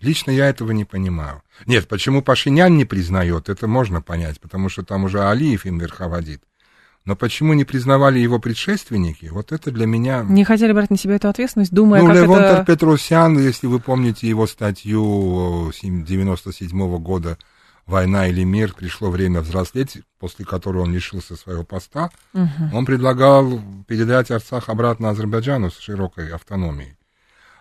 Лично 0.00 0.30
я 0.30 0.48
этого 0.48 0.72
не 0.72 0.84
понимаю. 0.84 1.42
Нет, 1.66 1.88
почему 1.88 2.22
Пашинян 2.22 2.76
не 2.76 2.84
признает, 2.84 3.48
это 3.48 3.66
можно 3.66 4.02
понять, 4.02 4.40
потому 4.40 4.68
что 4.68 4.84
там 4.84 5.04
уже 5.04 5.26
Алиев 5.26 5.66
им 5.66 5.78
верховодит. 5.78 6.42
Но 7.06 7.14
почему 7.14 7.54
не 7.54 7.64
признавали 7.64 8.18
его 8.18 8.40
предшественники, 8.40 9.26
вот 9.26 9.52
это 9.52 9.70
для 9.70 9.86
меня... 9.86 10.24
Не 10.24 10.42
хотели 10.42 10.72
брать 10.72 10.90
на 10.90 10.98
себя 10.98 11.14
эту 11.14 11.28
ответственность, 11.28 11.72
думая, 11.72 12.02
ну, 12.02 12.08
как 12.08 12.16
Левонтер 12.16 12.44
это... 12.46 12.64
Петросян, 12.64 13.38
если 13.38 13.68
вы 13.68 13.78
помните 13.78 14.28
его 14.28 14.48
статью 14.48 15.72
97 15.80 16.68
-го 16.76 16.98
года 16.98 17.38
«Война 17.86 18.26
или 18.26 18.42
мир», 18.42 18.74
пришло 18.74 19.12
время 19.12 19.40
взрослеть, 19.40 19.98
после 20.18 20.44
которой 20.44 20.78
он 20.82 20.92
лишился 20.92 21.36
своего 21.36 21.62
поста, 21.62 22.10
угу. 22.34 22.76
он 22.76 22.84
предлагал 22.84 23.60
передать 23.86 24.32
Арцах 24.32 24.68
обратно 24.68 25.10
Азербайджану 25.10 25.70
с 25.70 25.78
широкой 25.78 26.32
автономией. 26.32 26.96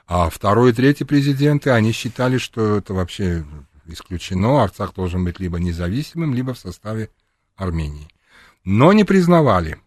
А 0.08 0.32
второй 0.32 0.72
и 0.72 0.74
третий 0.74 1.04
президенты, 1.04 1.70
они 1.70 1.92
считали, 1.92 2.40
что 2.40 2.78
это 2.78 2.96
вообще 2.96 3.46
исключено, 3.86 4.64
Арцах 4.64 4.96
должен 4.96 5.24
быть 5.24 5.40
либо 5.40 5.60
независимым, 5.60 6.34
либо 6.34 6.56
в 6.56 6.58
составе 6.58 7.12
Армении 7.56 8.08
но 8.66 8.92
не 8.94 9.04
признавали. 9.04 9.78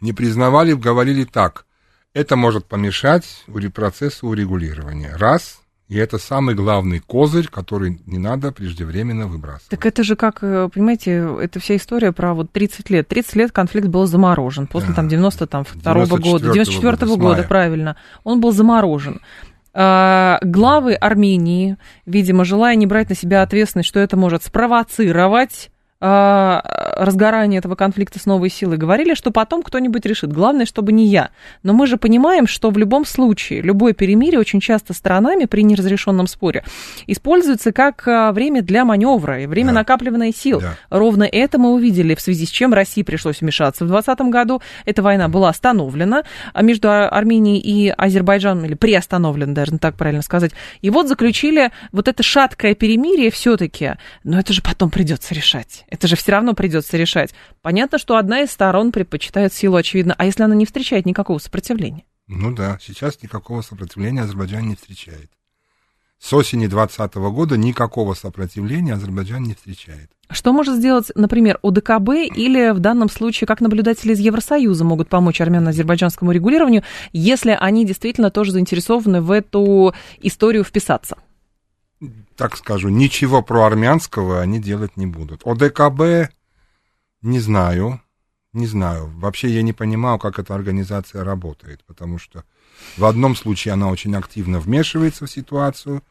Не 0.00 0.12
признавали, 0.12 0.72
говорили 0.72 1.24
так, 1.24 1.66
это 2.14 2.36
может 2.36 2.66
помешать 2.66 3.44
процессу 3.74 4.28
урегулирования. 4.28 5.16
Раз, 5.16 5.60
и 5.88 5.96
это 5.96 6.18
самый 6.18 6.54
главный 6.54 7.00
козырь, 7.00 7.48
который 7.48 8.00
не 8.06 8.18
надо 8.18 8.52
преждевременно 8.52 9.26
выбрасывать. 9.26 9.68
Так 9.68 9.84
это 9.84 10.04
же 10.04 10.16
как, 10.16 10.38
э, 10.42 10.68
понимаете, 10.72 11.28
это 11.40 11.60
вся 11.60 11.76
история 11.76 12.12
про 12.12 12.34
вот 12.34 12.52
30 12.52 12.88
лет. 12.90 13.08
30 13.08 13.36
лет 13.36 13.52
конфликт 13.52 13.88
был 13.88 14.06
заморожен 14.06 14.66
после 14.66 14.90
да. 14.90 14.94
там 14.94 15.08
92 15.08 15.64
-го 16.04 16.20
года, 16.20 16.52
94 16.52 16.96
-го 16.96 17.16
года, 17.16 17.42
правильно. 17.42 17.96
Он 18.22 18.40
был 18.40 18.52
заморожен. 18.52 19.20
А, 19.76 20.38
главы 20.42 20.94
Армении, 20.94 21.76
видимо, 22.06 22.44
желая 22.44 22.76
не 22.76 22.86
брать 22.86 23.08
на 23.08 23.16
себя 23.16 23.42
ответственность, 23.42 23.88
что 23.88 23.98
это 23.98 24.16
может 24.16 24.44
спровоцировать 24.44 25.70
разгорания 26.00 27.58
этого 27.58 27.76
конфликта 27.76 28.18
с 28.18 28.26
новой 28.26 28.50
силой 28.50 28.76
говорили, 28.76 29.14
что 29.14 29.30
потом 29.30 29.62
кто-нибудь 29.62 30.04
решит. 30.04 30.32
Главное, 30.32 30.66
чтобы 30.66 30.92
не 30.92 31.06
я. 31.06 31.30
Но 31.62 31.72
мы 31.72 31.86
же 31.86 31.96
понимаем, 31.96 32.46
что 32.46 32.70
в 32.70 32.78
любом 32.78 33.06
случае, 33.06 33.62
любое 33.62 33.94
перемирие 33.94 34.38
очень 34.38 34.60
часто 34.60 34.92
сторонами 34.92 35.46
при 35.46 35.62
неразрешенном 35.62 36.26
споре 36.26 36.64
используется 37.06 37.72
как 37.72 38.06
а, 38.06 38.32
время 38.32 38.60
для 38.62 38.84
маневра 38.84 39.42
и 39.42 39.46
время 39.46 39.68
да. 39.68 39.76
накапливания 39.76 40.32
сил. 40.32 40.60
Да. 40.60 40.76
Ровно 40.90 41.24
это 41.24 41.58
мы 41.58 41.72
увидели, 41.72 42.14
в 42.14 42.20
связи 42.20 42.44
с 42.44 42.50
чем 42.50 42.74
России 42.74 43.02
пришлось 43.02 43.40
вмешаться. 43.40 43.84
В 43.84 43.88
2020 43.88 44.32
году 44.32 44.62
эта 44.84 45.02
война 45.02 45.28
была 45.28 45.48
остановлена 45.48 46.24
а 46.52 46.62
между 46.62 46.90
Арменией 46.90 47.58
и 47.58 47.88
Азербайджаном, 47.88 48.64
или 48.64 48.74
приостановлена, 48.74 49.54
даже 49.54 49.78
так 49.78 49.96
правильно 49.96 50.22
сказать. 50.22 50.52
И 50.82 50.90
вот 50.90 51.08
заключили 51.08 51.70
вот 51.92 52.08
это 52.08 52.22
шаткое 52.22 52.74
перемирие 52.74 53.30
все-таки, 53.30 53.92
но 54.22 54.38
это 54.38 54.52
же 54.52 54.60
потом 54.60 54.90
придется 54.90 55.34
решать 55.34 55.84
это 55.94 56.08
же 56.08 56.16
все 56.16 56.32
равно 56.32 56.54
придется 56.54 56.96
решать. 56.96 57.32
Понятно, 57.62 57.98
что 57.98 58.16
одна 58.16 58.40
из 58.40 58.50
сторон 58.50 58.90
предпочитает 58.90 59.52
силу, 59.52 59.76
очевидно. 59.76 60.14
А 60.18 60.24
если 60.24 60.42
она 60.42 60.54
не 60.54 60.66
встречает 60.66 61.06
никакого 61.06 61.38
сопротивления? 61.38 62.04
Ну 62.26 62.52
да, 62.52 62.78
сейчас 62.82 63.22
никакого 63.22 63.62
сопротивления 63.62 64.22
Азербайджан 64.22 64.66
не 64.68 64.74
встречает. 64.74 65.30
С 66.18 66.32
осени 66.32 66.66
2020 66.66 67.14
года 67.32 67.56
никакого 67.56 68.14
сопротивления 68.14 68.94
Азербайджан 68.94 69.44
не 69.44 69.54
встречает. 69.54 70.10
Что 70.30 70.52
может 70.52 70.76
сделать, 70.76 71.12
например, 71.14 71.60
ОДКБ 71.62 72.10
или 72.34 72.72
в 72.72 72.80
данном 72.80 73.08
случае, 73.08 73.46
как 73.46 73.60
наблюдатели 73.60 74.14
из 74.14 74.18
Евросоюза 74.18 74.84
могут 74.84 75.08
помочь 75.08 75.40
армяно-азербайджанскому 75.40 76.32
регулированию, 76.32 76.82
если 77.12 77.56
они 77.60 77.84
действительно 77.84 78.30
тоже 78.30 78.50
заинтересованы 78.50 79.20
в 79.20 79.30
эту 79.30 79.94
историю 80.22 80.64
вписаться? 80.64 81.18
Так 82.36 82.56
скажу, 82.56 82.88
ничего 82.88 83.42
про 83.42 83.64
армянского 83.64 84.40
они 84.40 84.60
делать 84.60 84.96
не 84.96 85.06
будут. 85.06 85.42
ОДКБ 85.44 86.32
не 87.22 87.40
знаю, 87.40 88.00
не 88.52 88.66
знаю. 88.66 89.10
Вообще 89.16 89.48
я 89.48 89.62
не 89.62 89.72
понимаю, 89.72 90.18
как 90.18 90.38
эта 90.38 90.54
организация 90.54 91.24
работает, 91.24 91.82
потому 91.86 92.18
что 92.18 92.44
в 92.96 93.04
одном 93.04 93.36
случае 93.36 93.74
она 93.74 93.88
очень 93.88 94.14
активно 94.14 94.60
вмешивается 94.60 95.26
в 95.26 95.30
ситуацию, 95.30 96.02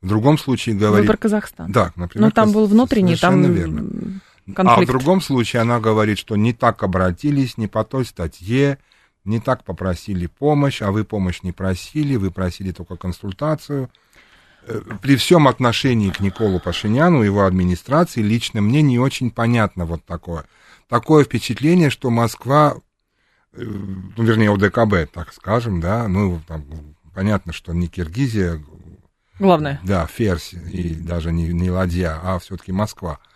в 0.00 0.08
другом 0.08 0.38
случае 0.38 0.76
говорит... 0.76 1.06
Выбор 1.06 1.16
Казахстана. 1.16 1.72
Да, 1.72 1.92
например. 1.96 2.28
Ну, 2.28 2.30
там 2.30 2.52
был 2.52 2.66
внутренний, 2.66 3.16
там 3.16 3.42
верно. 3.42 4.20
конфликт. 4.54 4.78
А 4.78 4.80
в 4.82 4.86
другом 4.86 5.20
случае 5.20 5.62
она 5.62 5.80
говорит, 5.80 6.18
что 6.18 6.36
не 6.36 6.52
так 6.52 6.82
обратились, 6.82 7.56
не 7.56 7.68
по 7.68 7.84
той 7.84 8.04
статье, 8.04 8.78
не 9.24 9.40
так 9.40 9.64
попросили 9.64 10.26
помощь, 10.26 10.82
а 10.82 10.92
вы 10.92 11.04
помощь 11.04 11.42
не 11.42 11.52
просили, 11.52 12.16
вы 12.16 12.30
просили 12.30 12.72
только 12.72 12.96
консультацию– 12.96 13.90
при 15.02 15.16
всем 15.16 15.48
отношении 15.48 16.10
к 16.10 16.20
Николу 16.20 16.60
Пашиняну, 16.60 17.22
его 17.22 17.44
администрации, 17.44 18.22
лично 18.22 18.60
мне 18.60 18.82
не 18.82 18.98
очень 18.98 19.30
понятно 19.30 19.84
вот 19.84 20.04
такое. 20.04 20.44
Такое 20.88 21.24
впечатление, 21.24 21.90
что 21.90 22.10
Москва, 22.10 22.76
э, 23.52 23.62
ну, 23.62 24.24
вернее, 24.24 24.52
ОДКБ, 24.52 25.12
так 25.12 25.32
скажем, 25.32 25.80
да, 25.80 26.08
ну, 26.08 26.40
там, 26.46 26.64
понятно, 27.14 27.52
что 27.52 27.72
не 27.72 27.88
Киргизия. 27.88 28.62
Главное. 29.38 29.80
Да, 29.82 30.06
Ферзь 30.06 30.52
и 30.52 30.94
даже 30.94 31.32
не, 31.32 31.48
не 31.48 31.70
Ладья, 31.70 32.20
а 32.22 32.38
все-таки 32.38 32.72
Москва– 32.72 33.18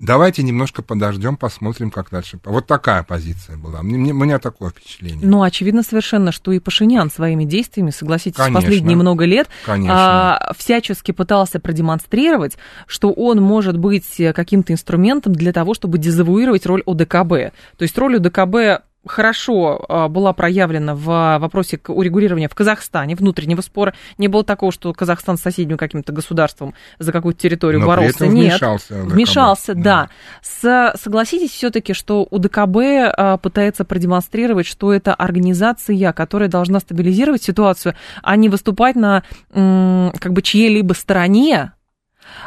Давайте 0.00 0.42
немножко 0.42 0.80
подождем, 0.82 1.36
посмотрим, 1.36 1.90
как 1.90 2.10
дальше. 2.10 2.38
Вот 2.44 2.66
такая 2.66 3.02
позиция 3.02 3.58
была. 3.58 3.82
Мне, 3.82 4.12
у 4.12 4.16
меня 4.16 4.38
такое 4.38 4.70
впечатление. 4.70 5.20
Ну, 5.22 5.42
очевидно 5.42 5.82
совершенно, 5.82 6.32
что 6.32 6.52
и 6.52 6.58
Пашинян 6.58 7.10
своими 7.10 7.44
действиями, 7.44 7.90
согласитесь, 7.90 8.38
Конечно. 8.38 8.60
последние 8.60 8.96
много 8.96 9.26
лет 9.26 9.48
а, 9.66 10.52
всячески 10.56 11.12
пытался 11.12 11.60
продемонстрировать, 11.60 12.56
что 12.86 13.12
он 13.12 13.42
может 13.42 13.76
быть 13.76 14.06
каким-то 14.34 14.72
инструментом 14.72 15.34
для 15.34 15.52
того, 15.52 15.74
чтобы 15.74 15.98
дезавуировать 15.98 16.64
роль 16.64 16.82
ОДКБ. 16.86 17.52
То 17.76 17.82
есть 17.82 17.96
роль 17.98 18.16
ОДКБ 18.16 18.82
хорошо 19.06 19.84
а, 19.88 20.08
была 20.08 20.32
проявлена 20.32 20.94
в 20.94 21.38
вопросе 21.40 21.80
урегулирования 21.88 22.48
в 22.48 22.54
Казахстане, 22.54 23.14
внутреннего 23.14 23.60
спора. 23.60 23.94
Не 24.18 24.28
было 24.28 24.44
такого, 24.44 24.72
что 24.72 24.92
Казахстан 24.92 25.38
с 25.38 25.42
соседним 25.42 25.76
каким-то 25.76 26.12
государством 26.12 26.74
за 26.98 27.12
какую-то 27.12 27.40
территорию 27.40 27.80
Но 27.80 27.86
боролся. 27.86 28.18
При 28.18 28.26
этом 28.26 28.34
Нет, 28.34 28.52
вмешался, 28.52 28.94
вмешался, 29.02 29.74
да. 29.74 29.82
да. 29.82 30.08
С, 30.42 31.00
согласитесь 31.00 31.50
все-таки, 31.50 31.94
что 31.94 32.26
УДКБ 32.30 32.76
а, 33.16 33.36
пытается 33.38 33.84
продемонстрировать, 33.84 34.66
что 34.66 34.92
это 34.92 35.14
организация, 35.14 36.12
которая 36.12 36.48
должна 36.48 36.80
стабилизировать 36.80 37.42
ситуацию, 37.42 37.94
а 38.22 38.36
не 38.36 38.48
выступать 38.48 38.96
на 38.96 39.22
как 39.50 40.32
бы 40.32 40.42
чьей-либо 40.42 40.92
стороне, 40.92 41.72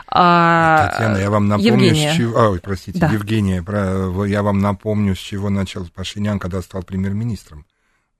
а, 0.07 0.89
Татьяна, 0.89 1.17
я 1.17 1.29
вам 1.29 1.47
напомню, 1.47 1.85
Евгения. 1.85 2.13
с 2.13 2.15
чего... 2.15 2.51
Ой, 2.51 2.59
простите, 2.59 2.99
да. 2.99 3.09
Евгения, 3.09 3.63
про... 3.63 4.25
я 4.25 4.43
вам 4.43 4.59
напомню, 4.59 5.15
с 5.15 5.19
чего 5.19 5.49
начал 5.49 5.85
Пашинян, 5.87 6.39
когда 6.39 6.61
стал 6.61 6.83
премьер-министром. 6.83 7.65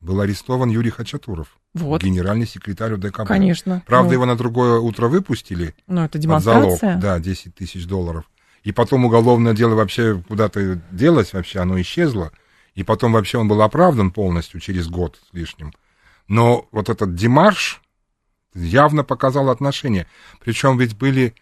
Был 0.01 0.19
арестован 0.19 0.69
Юрий 0.69 0.89
Хачатуров, 0.89 1.47
вот. 1.73 2.03
генеральный 2.03 2.45
секретарь 2.45 2.93
УДКБ. 2.93 3.25
Конечно. 3.25 3.83
Правда, 3.85 4.09
ну, 4.09 4.13
его 4.13 4.25
на 4.25 4.35
другое 4.35 4.79
утро 4.79 5.07
выпустили. 5.07 5.73
Ну, 5.87 6.03
это 6.03 6.17
демонстрация. 6.17 6.77
залог, 6.77 6.99
да, 6.99 7.19
10 7.19 7.55
тысяч 7.55 7.85
долларов. 7.85 8.25
И 8.63 8.71
потом 8.71 9.05
уголовное 9.05 9.53
дело 9.53 9.75
вообще 9.75 10.21
куда-то 10.27 10.81
делось, 10.91 11.33
вообще 11.33 11.59
оно 11.59 11.79
исчезло. 11.81 12.31
И 12.75 12.83
потом 12.83 13.13
вообще 13.13 13.37
он 13.37 13.47
был 13.47 13.61
оправдан 13.61 14.11
полностью 14.11 14.59
через 14.59 14.87
год 14.87 15.19
с 15.29 15.33
лишним. 15.33 15.73
Но 16.27 16.67
вот 16.71 16.89
этот 16.89 17.15
демарш 17.15 17.81
явно 18.53 19.03
показал 19.03 19.49
отношения. 19.49 20.07
Причем 20.39 20.77
ведь 20.77 20.97
были 20.97 21.35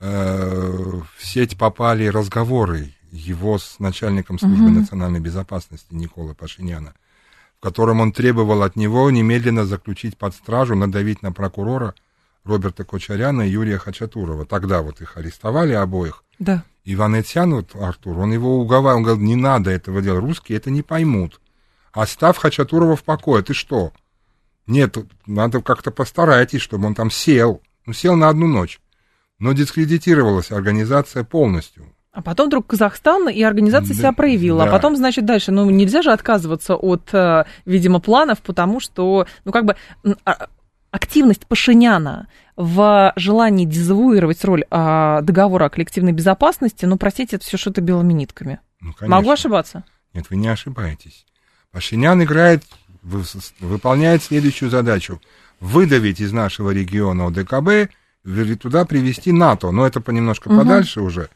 в 0.00 1.06
сеть 1.18 1.58
попали 1.58 2.06
разговоры 2.06 2.94
его 3.10 3.58
с 3.58 3.78
начальником 3.78 4.38
службы 4.38 4.66
угу. 4.66 4.80
национальной 4.80 5.20
безопасности 5.20 5.88
Никола 5.90 6.34
Пашиняна, 6.34 6.94
в 7.58 7.62
котором 7.62 8.00
он 8.00 8.12
требовал 8.12 8.62
от 8.62 8.76
него 8.76 9.10
немедленно 9.10 9.64
заключить 9.64 10.16
под 10.16 10.34
стражу, 10.34 10.76
надавить 10.76 11.22
на 11.22 11.32
прокурора 11.32 11.94
Роберта 12.44 12.84
Кочаряна 12.84 13.42
и 13.42 13.50
Юрия 13.50 13.78
Хачатурова. 13.78 14.46
Тогда 14.46 14.82
вот 14.82 15.00
их 15.00 15.16
арестовали 15.16 15.72
обоих. 15.72 16.24
Да. 16.38 16.64
Иван 16.84 17.20
Этьян, 17.20 17.54
вот 17.54 17.74
Артур, 17.74 18.18
он 18.18 18.32
его 18.32 18.58
уговаривал, 18.60 18.98
он 18.98 19.02
говорил, 19.02 19.22
не 19.22 19.36
надо 19.36 19.70
этого 19.70 20.00
делать, 20.00 20.22
русские 20.22 20.56
это 20.56 20.70
не 20.70 20.82
поймут. 20.82 21.40
Оставь 21.92 22.38
Хачатурова 22.38 22.96
в 22.96 23.02
покое, 23.02 23.42
ты 23.42 23.52
что? 23.52 23.92
Нет, 24.66 24.96
надо 25.26 25.60
как-то 25.60 25.90
постарайтесь, 25.90 26.60
чтобы 26.60 26.86
он 26.86 26.94
там 26.94 27.10
сел. 27.10 27.62
Ну, 27.86 27.92
сел 27.92 28.16
на 28.16 28.28
одну 28.28 28.46
ночь. 28.46 28.80
Но 29.38 29.52
дискредитировалась 29.52 30.50
организация 30.50 31.24
полностью. 31.24 31.86
А 32.12 32.22
потом 32.22 32.48
вдруг 32.48 32.66
Казахстан 32.66 33.28
и 33.28 33.42
организация 33.42 33.94
да, 33.94 33.94
себя 33.94 34.12
проявила. 34.12 34.64
Да. 34.64 34.70
А 34.70 34.72
потом, 34.72 34.96
значит, 34.96 35.24
дальше, 35.24 35.52
ну, 35.52 35.70
нельзя 35.70 36.02
же 36.02 36.10
отказываться 36.10 36.74
от, 36.74 37.10
э, 37.12 37.44
видимо, 37.64 38.00
планов, 38.00 38.40
потому 38.40 38.80
что, 38.80 39.26
ну, 39.44 39.52
как 39.52 39.64
бы 39.64 39.76
а, 40.24 40.48
активность 40.90 41.46
Пашиняна 41.46 42.28
в 42.56 43.12
желании 43.14 43.66
дезавуировать 43.66 44.44
роль 44.44 44.64
а, 44.70 45.20
договора 45.20 45.66
о 45.66 45.70
коллективной 45.70 46.12
безопасности, 46.12 46.86
ну, 46.86 46.96
простите, 46.96 47.36
это 47.36 47.44
все 47.44 47.56
что-то 47.56 47.80
белыми 47.80 48.12
нитками. 48.14 48.58
Ну, 48.80 48.92
Могу 49.02 49.30
ошибаться? 49.30 49.84
Нет, 50.14 50.26
вы 50.30 50.36
не 50.36 50.48
ошибаетесь. 50.48 51.24
Пашинян 51.70 52.22
играет, 52.22 52.64
выполняет 53.02 54.22
следующую 54.22 54.70
задачу. 54.70 55.20
Выдавить 55.60 56.20
из 56.20 56.32
нашего 56.32 56.70
региона 56.70 57.26
ОДКБ, 57.26 57.92
туда 58.60 58.84
привести 58.84 59.32
НАТО. 59.32 59.70
Но 59.70 59.86
это 59.86 60.00
понемножко 60.00 60.48
угу. 60.48 60.58
подальше 60.58 61.00
уже. 61.00 61.28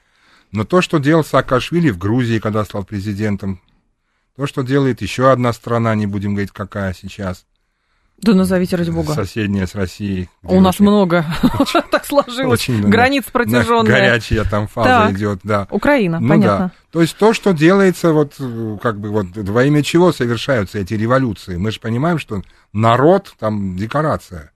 Но 0.51 0.65
то, 0.65 0.83
что 0.83 0.99
делал 0.99 1.25
Саакашвили 1.25 1.91
в 1.91 1.99
Грузии, 1.99 2.39
когда 2.39 2.65
стал 2.65 2.85
президентом, 2.85 3.61
то, 4.37 4.47
что 4.47 4.63
делает 4.63 5.03
еще 5.03 5.31
одна 5.31 5.53
страна, 5.53 5.95
не 5.95 6.07
будем 6.07 6.35
говорить, 6.35 6.53
какая 6.53 6.95
сейчас, 6.95 7.45
да 8.23 8.35
назовите, 8.35 8.77
ради 8.77 8.91
бога. 8.91 9.15
Соседняя 9.15 9.67
с 9.67 9.75
Россией. 9.75 10.29
У 10.45 10.61
нас 10.61 10.79
много. 10.79 11.25
так 11.91 12.07
сложилось. 12.07 12.61
Очень, 12.61 12.89
Границ 12.89 13.25
протяженная. 13.25 13.83
Горячая 13.83 14.45
там 14.45 14.69
фаза 14.69 15.07
так. 15.07 15.13
идет, 15.13 15.41
да. 15.43 15.67
Украина, 15.71 16.21
ну, 16.21 16.29
понятно. 16.29 16.67
Да. 16.67 16.73
То 16.93 17.03
есть 17.03 17.17
то, 17.17 17.33
что 17.33 17.53
делается, 17.53 18.13
вот 18.13 18.35
как 18.81 19.01
бы 19.01 19.11
вот 19.11 19.27
во 19.35 19.65
имя 19.65 19.83
чего 19.83 20.13
совершаются 20.13 20.79
эти 20.79 20.95
революции. 20.95 21.57
Мы 21.57 21.73
же 21.73 21.81
понимаем, 21.81 22.21
что 22.21 22.43
народ 22.73 23.35
там 23.41 23.77
декорация. 23.77 24.52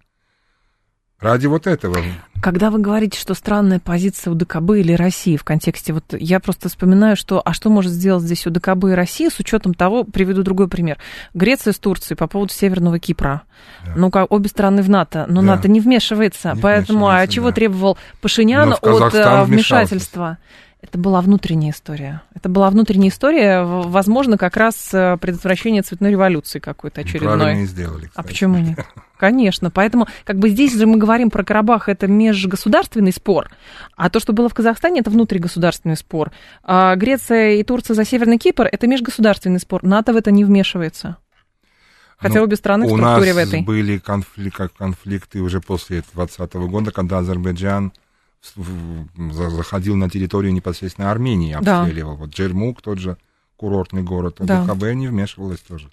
Ради 1.20 1.46
вот 1.46 1.66
этого. 1.66 1.96
Когда 2.42 2.70
вы 2.70 2.78
говорите, 2.78 3.18
что 3.18 3.32
странная 3.32 3.80
позиция 3.80 4.32
УДКБ 4.32 4.72
или 4.72 4.92
России 4.92 5.38
в 5.38 5.44
контексте, 5.44 5.94
вот 5.94 6.04
я 6.10 6.40
просто 6.40 6.68
вспоминаю, 6.68 7.16
что, 7.16 7.40
а 7.42 7.54
что 7.54 7.70
может 7.70 7.90
сделать 7.90 8.22
здесь 8.22 8.46
УДКБ 8.46 8.84
и 8.84 8.92
Россия 8.92 9.30
с 9.30 9.40
учетом 9.40 9.72
того, 9.72 10.04
приведу 10.04 10.42
другой 10.42 10.68
пример. 10.68 10.98
Греция 11.32 11.72
с 11.72 11.78
Турцией 11.78 12.18
по 12.18 12.26
поводу 12.26 12.52
Северного 12.52 12.98
Кипра. 12.98 13.42
Да. 13.86 13.92
Ну, 13.96 14.10
как 14.10 14.30
обе 14.30 14.50
страны 14.50 14.82
в 14.82 14.90
НАТО, 14.90 15.24
но 15.28 15.40
да. 15.40 15.48
НАТО 15.48 15.68
не 15.68 15.80
вмешивается. 15.80 16.52
Не 16.54 16.60
поэтому, 16.60 17.08
а 17.08 17.26
чего 17.26 17.48
да. 17.48 17.54
требовал 17.54 17.96
Пашинян 18.20 18.74
от 18.74 19.14
а, 19.14 19.44
вмешательства? 19.44 20.36
Это 20.82 20.98
была 20.98 21.20
внутренняя 21.20 21.72
история. 21.72 22.22
Это 22.34 22.48
была 22.48 22.70
внутренняя 22.70 23.10
история, 23.10 23.62
возможно, 23.62 24.36
как 24.36 24.56
раз 24.56 24.92
э, 24.92 25.16
предотвращение 25.18 25.82
цветной 25.82 26.10
революции 26.10 26.58
какой-то 26.58 27.00
очередной. 27.00 27.38
Правильно 27.38 27.66
сделали, 27.66 28.06
кстати. 28.06 28.14
А 28.14 28.22
почему 28.22 28.58
нет? 28.58 28.78
Конечно. 29.18 29.70
Поэтому, 29.70 30.06
как 30.24 30.38
бы 30.38 30.50
здесь 30.50 30.76
же 30.76 30.86
мы 30.86 30.98
говорим 30.98 31.30
про 31.30 31.44
Карабах, 31.44 31.88
это 31.88 32.06
межгосударственный 32.06 33.12
спор, 33.12 33.50
а 33.96 34.10
то, 34.10 34.20
что 34.20 34.34
было 34.34 34.50
в 34.50 34.54
Казахстане, 34.54 35.00
это 35.00 35.10
внутригосударственный 35.10 35.96
спор. 35.96 36.30
А 36.62 36.94
Греция 36.94 37.54
и 37.54 37.62
Турция 37.62 37.94
за 37.94 38.04
Северный 38.04 38.38
Кипр, 38.38 38.68
это 38.70 38.86
межгосударственный 38.86 39.60
спор. 39.60 39.82
НАТО 39.82 40.12
в 40.12 40.16
это 40.16 40.30
не 40.30 40.44
вмешивается. 40.44 41.16
Хотя 42.18 42.38
ну, 42.38 42.44
обе 42.44 42.56
страны 42.56 42.86
в 42.86 42.90
структуре 42.90 43.34
в 43.34 43.38
этой. 43.38 43.54
У 43.54 43.56
нас 43.58 43.66
были 43.66 43.98
конфликты, 43.98 44.68
конфликты 44.76 45.40
уже 45.40 45.60
после 45.60 46.02
2020 46.14 46.54
года, 46.70 46.90
когда 46.90 47.18
Азербайджан 47.18 47.92
заходил 48.54 49.96
на 49.96 50.10
территорию 50.10 50.52
непосредственно 50.52 51.10
Армении, 51.10 51.54
обстреливал. 51.54 52.14
Да. 52.14 52.20
Вот 52.20 52.30
Джермук, 52.30 52.82
тот 52.82 52.98
же 52.98 53.16
курортный 53.56 54.02
город, 54.02 54.36
да. 54.40 54.64
ДКБ 54.64 54.94
не 54.94 55.08
вмешивалась 55.08 55.60
тоже. 55.60 55.90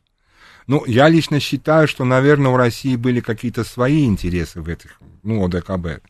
Ну, 0.68 0.86
я 0.86 1.10
лично 1.10 1.40
считаю, 1.40 1.88
что, 1.88 2.06
наверное, 2.06 2.52
у 2.52 2.58
России 2.58 2.96
были 2.96 3.20
какие-то 3.20 3.64
свои 3.64 4.06
интересы 4.06 4.62
в 4.62 4.70
этих, 4.70 5.00
ну, 5.24 5.46
ОДКБ. 5.46 6.06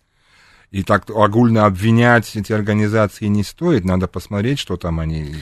И 0.72 0.84
так 0.84 1.10
огульно 1.10 1.66
обвинять 1.66 2.36
эти 2.36 2.52
организации 2.52 3.28
не 3.28 3.44
стоит, 3.44 3.86
надо 3.86 4.08
посмотреть, 4.08 4.60
что 4.60 4.76
там 4.78 5.00
они 5.00 5.36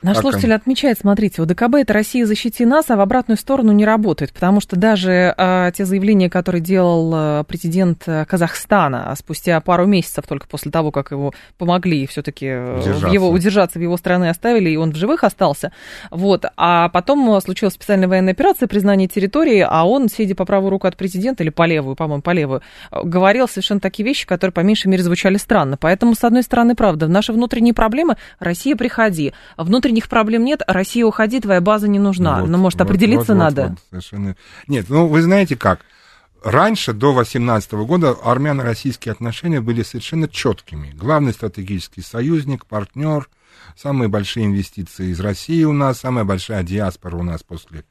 Наш 0.00 0.16
как 0.16 0.22
слушатель 0.22 0.52
отмечает, 0.52 0.98
смотрите, 1.00 1.42
ОДКБ 1.42 1.74
это 1.76 1.92
Россия 1.92 2.24
защити 2.24 2.64
нас, 2.64 2.88
а 2.88 2.96
в 2.96 3.00
обратную 3.00 3.36
сторону 3.36 3.72
не 3.72 3.84
работает, 3.84 4.32
потому 4.32 4.60
что 4.60 4.76
даже 4.76 5.34
а, 5.36 5.72
те 5.72 5.84
заявления, 5.84 6.30
которые 6.30 6.60
делал 6.60 7.12
а, 7.14 7.44
президент 7.44 8.04
э, 8.06 8.24
Казахстана 8.24 9.10
а 9.10 9.16
спустя 9.16 9.60
пару 9.60 9.86
месяцев 9.86 10.24
только 10.28 10.46
после 10.46 10.70
того, 10.70 10.92
как 10.92 11.10
его 11.10 11.34
помогли 11.56 12.06
все-таки 12.06 12.46
э, 12.46 13.08
его 13.10 13.28
удержаться 13.28 13.80
в 13.80 13.82
его 13.82 13.96
страны 13.96 14.28
оставили, 14.28 14.70
и 14.70 14.76
он 14.76 14.92
в 14.92 14.96
живых 14.96 15.24
остался, 15.24 15.72
вот, 16.12 16.44
а 16.56 16.88
потом 16.90 17.40
случилась 17.40 17.74
специальная 17.74 18.06
военная 18.06 18.34
операция, 18.34 18.68
признание 18.68 19.08
территории, 19.08 19.66
а 19.68 19.84
он, 19.84 20.08
сидя 20.08 20.36
по 20.36 20.44
правую 20.44 20.70
руку 20.70 20.86
от 20.86 20.96
президента 20.96 21.42
или 21.42 21.50
по 21.50 21.66
левую, 21.66 21.96
по-моему, 21.96 22.22
по 22.22 22.30
левую, 22.30 22.62
говорил 22.92 23.48
совершенно 23.48 23.80
такие 23.80 24.04
вещи, 24.04 24.26
которые 24.26 24.52
по 24.52 24.60
меньшей 24.60 24.86
мере 24.86 25.02
звучали 25.02 25.38
странно. 25.38 25.76
Поэтому, 25.76 26.14
с 26.14 26.22
одной 26.22 26.44
стороны, 26.44 26.76
правда, 26.76 27.08
наши 27.08 27.32
внутренние 27.32 27.74
проблемы, 27.74 28.16
Россия, 28.38 28.76
приходи, 28.76 29.32
внутренние 29.56 29.87
внутренних 29.88 30.08
проблем 30.08 30.44
нет, 30.44 30.62
Россия 30.66 31.04
уходи, 31.04 31.40
твоя 31.40 31.60
база 31.60 31.88
не 31.88 31.98
нужна. 31.98 32.40
Вот, 32.40 32.50
Но, 32.50 32.58
может, 32.58 32.78
вот, 32.78 32.86
определиться 32.86 33.32
вот, 33.32 33.38
надо? 33.38 33.68
Вот, 33.68 33.78
совершенно... 33.90 34.36
Нет, 34.66 34.86
ну, 34.88 35.06
вы 35.06 35.22
знаете 35.22 35.56
как, 35.56 35.80
Раньше, 36.44 36.92
до 36.92 37.12
2018 37.14 37.72
года, 37.72 38.12
армяно-российские 38.12 39.10
отношения 39.10 39.60
были 39.60 39.82
совершенно 39.82 40.28
четкими. 40.28 40.92
Главный 40.92 41.32
стратегический 41.32 42.00
союзник, 42.00 42.64
партнер, 42.64 43.28
самые 43.76 44.08
большие 44.08 44.46
инвестиции 44.46 45.08
из 45.08 45.18
России 45.18 45.64
у 45.64 45.72
нас, 45.72 45.98
самая 45.98 46.24
большая 46.24 46.62
диаспора 46.62 47.16
у 47.16 47.24
нас 47.24 47.42
после 47.42 47.82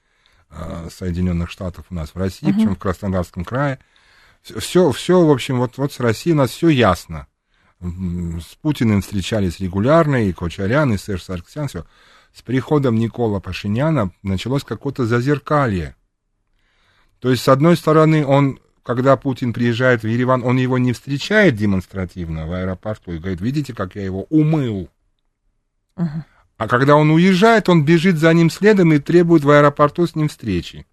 э, 0.49 0.88
Соединенных 0.89 1.51
Штатов 1.51 1.88
у 1.89 1.93
нас 1.93 2.12
в 2.12 2.17
России, 2.17 2.47
uh-huh. 2.47 2.53
причем 2.53 2.75
в 2.75 2.79
Краснодарском 2.79 3.43
крае. 3.43 3.79
Все, 4.41 4.93
все, 4.93 5.25
в 5.25 5.29
общем, 5.29 5.57
вот, 5.57 5.77
вот 5.77 5.91
с 5.91 5.99
Россией 5.99 6.33
у 6.33 6.38
нас 6.38 6.51
все 6.51 6.69
ясно 6.69 7.27
с 7.79 8.55
Путиным 8.61 9.01
встречались 9.01 9.59
регулярно, 9.59 10.27
и 10.27 10.33
Кочарян, 10.33 10.93
и 10.93 10.97
Серж 10.97 11.23
Сарксян, 11.23 11.67
все. 11.67 11.85
С 12.33 12.41
приходом 12.41 12.95
Никола 12.95 13.39
Пашиняна 13.39 14.11
началось 14.23 14.63
какое-то 14.63 15.05
зазеркалье. 15.05 15.95
То 17.19 17.29
есть, 17.31 17.43
с 17.43 17.47
одной 17.47 17.77
стороны, 17.77 18.25
он, 18.25 18.59
когда 18.83 19.15
Путин 19.17 19.53
приезжает 19.53 20.03
в 20.03 20.07
Ереван, 20.07 20.43
он 20.43 20.57
его 20.57 20.77
не 20.77 20.93
встречает 20.93 21.55
демонстративно 21.55 22.47
в 22.47 22.53
аэропорту 22.53 23.13
и 23.13 23.17
говорит, 23.17 23.41
видите, 23.41 23.73
как 23.73 23.95
я 23.95 24.03
его 24.03 24.23
умыл. 24.29 24.89
А 25.95 26.67
когда 26.67 26.95
он 26.95 27.11
уезжает, 27.11 27.69
он 27.69 27.85
бежит 27.85 28.17
за 28.17 28.33
ним 28.33 28.49
следом 28.49 28.93
и 28.93 28.99
требует 28.99 29.43
в 29.43 29.49
аэропорту 29.49 30.07
с 30.07 30.15
ним 30.15 30.27
встречи. 30.27 30.85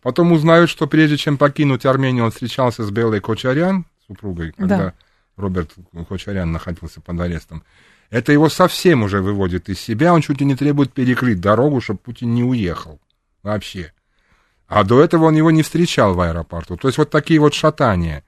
Потом 0.00 0.32
узнают, 0.32 0.68
что 0.68 0.88
прежде 0.88 1.16
чем 1.16 1.38
покинуть 1.38 1.86
Армению, 1.86 2.24
он 2.24 2.32
встречался 2.32 2.84
с 2.84 2.90
Белой 2.90 3.20
Кочарян, 3.20 3.86
супругой, 4.08 4.52
когда 4.52 4.76
да. 4.76 4.94
Роберт 5.36 5.72
Кочарян 6.08 6.52
находился 6.52 7.00
под 7.00 7.20
арестом. 7.20 7.64
Это 8.10 8.32
его 8.32 8.48
совсем 8.48 9.02
уже 9.02 9.22
выводит 9.22 9.68
из 9.68 9.80
себя, 9.80 10.12
он 10.12 10.20
чуть 10.20 10.40
ли 10.40 10.46
не 10.46 10.54
требует 10.54 10.92
перекрыть 10.92 11.40
дорогу, 11.40 11.80
чтобы 11.80 12.00
Путин 12.00 12.34
не 12.34 12.44
уехал 12.44 13.00
вообще. 13.42 13.92
А 14.66 14.84
до 14.84 15.02
этого 15.02 15.26
он 15.26 15.34
его 15.34 15.50
не 15.50 15.62
встречал 15.62 16.14
в 16.14 16.20
аэропорту. 16.20 16.76
То 16.76 16.88
есть 16.88 16.98
вот 16.98 17.10
такие 17.10 17.40
вот 17.40 17.54
шатания. 17.54 18.24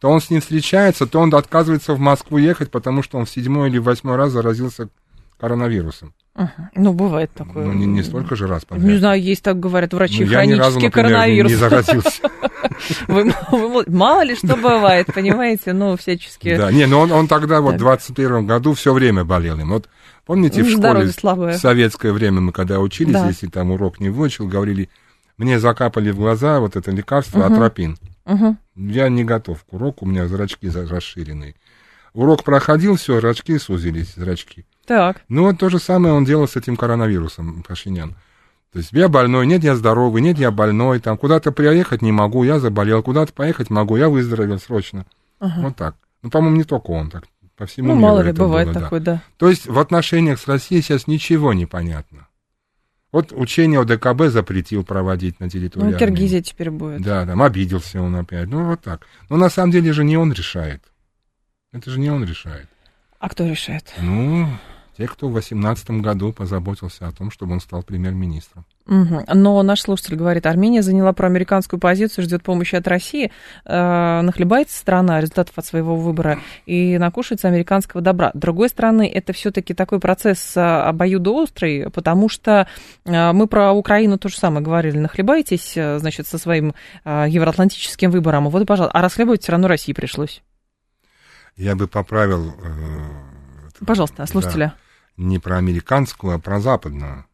То 0.00 0.08
он 0.08 0.20
с 0.20 0.30
ним 0.30 0.40
встречается, 0.40 1.06
то 1.06 1.18
он 1.18 1.34
отказывается 1.34 1.94
в 1.94 1.98
Москву 1.98 2.38
ехать, 2.38 2.70
потому 2.70 3.02
что 3.02 3.18
он 3.18 3.26
в 3.26 3.30
седьмой 3.30 3.68
или 3.68 3.78
восьмой 3.78 4.16
раз 4.16 4.30
заразился 4.30 4.88
коронавирусом. 5.38 6.14
Ну, 6.74 6.92
бывает 6.92 7.30
такое. 7.34 7.66
Ну, 7.66 7.72
не, 7.72 7.86
не 7.86 8.02
столько 8.02 8.36
же 8.36 8.46
раз 8.46 8.64
подряд. 8.64 8.86
Не 8.86 8.98
знаю, 8.98 9.20
есть 9.20 9.42
так 9.42 9.58
говорят 9.58 9.92
врачи, 9.92 10.24
ну, 10.24 10.30
хронический 10.30 10.50
я 10.50 10.56
ни 10.56 10.58
разу, 10.58 10.80
например, 10.80 11.10
коронавирус. 11.10 11.50
не 11.50 11.56
заразился. 11.56 12.22
Мало 13.88 14.22
ли 14.22 14.36
что 14.36 14.56
бывает, 14.56 15.08
понимаете, 15.12 15.72
ну, 15.72 15.96
всячески. 15.96 16.56
Да, 16.56 16.70
не, 16.70 16.86
но 16.86 17.00
он, 17.00 17.12
он 17.12 17.28
тогда 17.28 17.60
вот 17.60 17.74
в 17.74 17.78
21 17.78 18.46
году 18.46 18.74
все 18.74 18.92
время 18.92 19.24
болел 19.24 19.58
им. 19.58 19.70
Вот 19.70 19.88
помните, 20.26 20.62
в 20.62 20.70
школе 20.70 21.06
в 21.06 21.52
советское 21.54 22.12
время 22.12 22.40
мы 22.40 22.52
когда 22.52 22.78
учились, 22.78 23.20
если 23.26 23.48
там 23.48 23.72
урок 23.72 23.98
не 23.98 24.10
выучил, 24.10 24.46
говорили, 24.46 24.90
мне 25.38 25.58
закапали 25.58 26.10
в 26.10 26.16
глаза 26.16 26.60
вот 26.60 26.76
это 26.76 26.90
лекарство 26.90 27.46
атропин. 27.46 27.98
Я 28.76 29.08
не 29.08 29.24
готов 29.24 29.64
к 29.64 29.72
уроку, 29.72 30.04
у 30.04 30.08
меня 30.08 30.28
зрачки 30.28 30.68
расширенные. 30.68 31.56
Урок 32.14 32.42
проходил, 32.42 32.96
все, 32.96 33.20
зрачки 33.20 33.58
сузились, 33.58 34.14
зрачки. 34.14 34.64
Так. 34.88 35.20
Ну, 35.28 35.42
вот 35.42 35.58
то 35.58 35.68
же 35.68 35.78
самое 35.78 36.14
он 36.14 36.24
делал 36.24 36.48
с 36.48 36.56
этим 36.56 36.74
коронавирусом, 36.74 37.62
Пашинян. 37.62 38.16
То 38.72 38.78
есть 38.78 38.90
я 38.92 39.08
больной, 39.08 39.46
нет, 39.46 39.62
я 39.62 39.76
здоровый, 39.76 40.22
нет, 40.22 40.38
я 40.38 40.50
больной, 40.50 40.98
там 40.98 41.18
куда-то 41.18 41.52
приехать 41.52 42.00
не 42.00 42.10
могу, 42.10 42.42
я 42.42 42.58
заболел, 42.58 43.02
куда-то 43.02 43.34
поехать 43.34 43.68
могу, 43.68 43.96
я 43.96 44.08
выздоровел 44.08 44.58
срочно. 44.58 45.04
Ага. 45.40 45.60
Вот 45.60 45.76
так. 45.76 45.96
Ну, 46.22 46.30
по-моему, 46.30 46.56
не 46.56 46.64
только 46.64 46.90
он 46.90 47.10
так. 47.10 47.24
По 47.54 47.66
всему 47.66 47.88
ну, 47.88 47.94
миру 47.96 48.02
мало 48.06 48.20
ли, 48.20 48.32
бывает 48.32 48.68
было, 48.68 48.80
такое, 48.80 49.00
да. 49.00 49.12
да. 49.14 49.22
То 49.36 49.50
есть 49.50 49.66
в 49.66 49.78
отношениях 49.78 50.40
с 50.40 50.48
Россией 50.48 50.80
сейчас 50.80 51.06
ничего 51.06 51.52
не 51.52 51.66
понятно. 51.66 52.28
Вот 53.12 53.32
учение 53.32 53.80
ОДКБ 53.80 54.28
запретил 54.28 54.84
проводить 54.84 55.38
на 55.38 55.50
территории 55.50 55.92
Ну, 55.92 55.98
Киргизия 55.98 56.40
теперь 56.40 56.70
будет. 56.70 57.02
Да, 57.02 57.26
там 57.26 57.42
обиделся 57.42 58.00
он 58.00 58.16
опять. 58.16 58.48
Ну, 58.48 58.64
вот 58.64 58.80
так. 58.80 59.06
Но 59.28 59.36
на 59.36 59.50
самом 59.50 59.70
деле 59.70 59.92
же 59.92 60.04
не 60.04 60.16
он 60.16 60.32
решает. 60.32 60.82
Это 61.72 61.90
же 61.90 62.00
не 62.00 62.10
он 62.10 62.24
решает. 62.24 62.68
А 63.18 63.28
кто 63.28 63.44
решает? 63.46 63.92
Ну, 64.00 64.46
те, 64.98 65.06
кто 65.06 65.28
в 65.28 65.32
2018 65.32 65.90
году 66.02 66.32
позаботился 66.32 67.06
о 67.06 67.12
том, 67.12 67.30
чтобы 67.30 67.52
он 67.52 67.60
стал 67.60 67.84
премьер-министром. 67.84 68.64
Угу. 68.86 69.26
Но 69.32 69.62
наш 69.62 69.82
слушатель 69.82 70.16
говорит, 70.16 70.44
Армения 70.44 70.82
заняла 70.82 71.12
проамериканскую 71.12 71.78
позицию, 71.78 72.24
ждет 72.24 72.42
помощи 72.42 72.74
от 72.74 72.88
России, 72.88 73.30
э, 73.64 74.20
нахлебается 74.22 74.76
страна 74.76 75.20
результатов 75.20 75.56
от 75.56 75.66
своего 75.66 75.94
выбора 75.94 76.40
и 76.66 76.98
накушается 76.98 77.46
американского 77.46 78.02
добра. 78.02 78.32
С 78.34 78.38
другой 78.38 78.70
стороны, 78.70 79.08
это 79.08 79.32
все-таки 79.32 79.72
такой 79.72 80.00
процесс 80.00 80.56
э, 80.56 80.60
обоюдоострый, 80.60 81.90
потому 81.90 82.28
что 82.28 82.66
э, 83.04 83.32
мы 83.32 83.46
про 83.46 83.72
Украину 83.72 84.18
то 84.18 84.28
же 84.28 84.36
самое 84.36 84.64
говорили, 84.64 84.98
нахлебаетесь, 84.98 85.76
э, 85.76 85.98
значит, 86.00 86.26
со 86.26 86.38
своим 86.38 86.74
э, 87.04 87.26
евроатлантическим 87.28 88.10
выбором, 88.10 88.48
вот, 88.48 88.66
пожалуйста, 88.66 88.98
а 88.98 89.02
расхлебывать 89.02 89.42
все 89.42 89.52
равно 89.52 89.68
России 89.68 89.92
пришлось. 89.92 90.42
Я 91.56 91.76
бы 91.76 91.86
поправил... 91.86 92.52
Э, 92.64 93.84
Пожалуйста, 93.86 94.26
слушателя. 94.26 94.74
Да 94.76 94.87
не 95.18 95.38
про 95.38 95.58
американскую, 95.58 96.34
а 96.34 96.38
про 96.38 96.60
западную. 96.60 97.26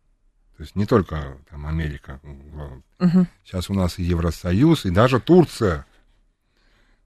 То 0.57 0.63
есть 0.63 0.75
не 0.75 0.87
только 0.87 1.37
там 1.51 1.67
Америка. 1.67 2.21
Угу. 2.99 3.27
Сейчас 3.45 3.71
у 3.71 3.75
нас 3.75 3.99
и 3.99 4.03
Евросоюз, 4.03 4.87
и 4.87 4.91
даже 4.91 5.21
Турция. 5.21 5.87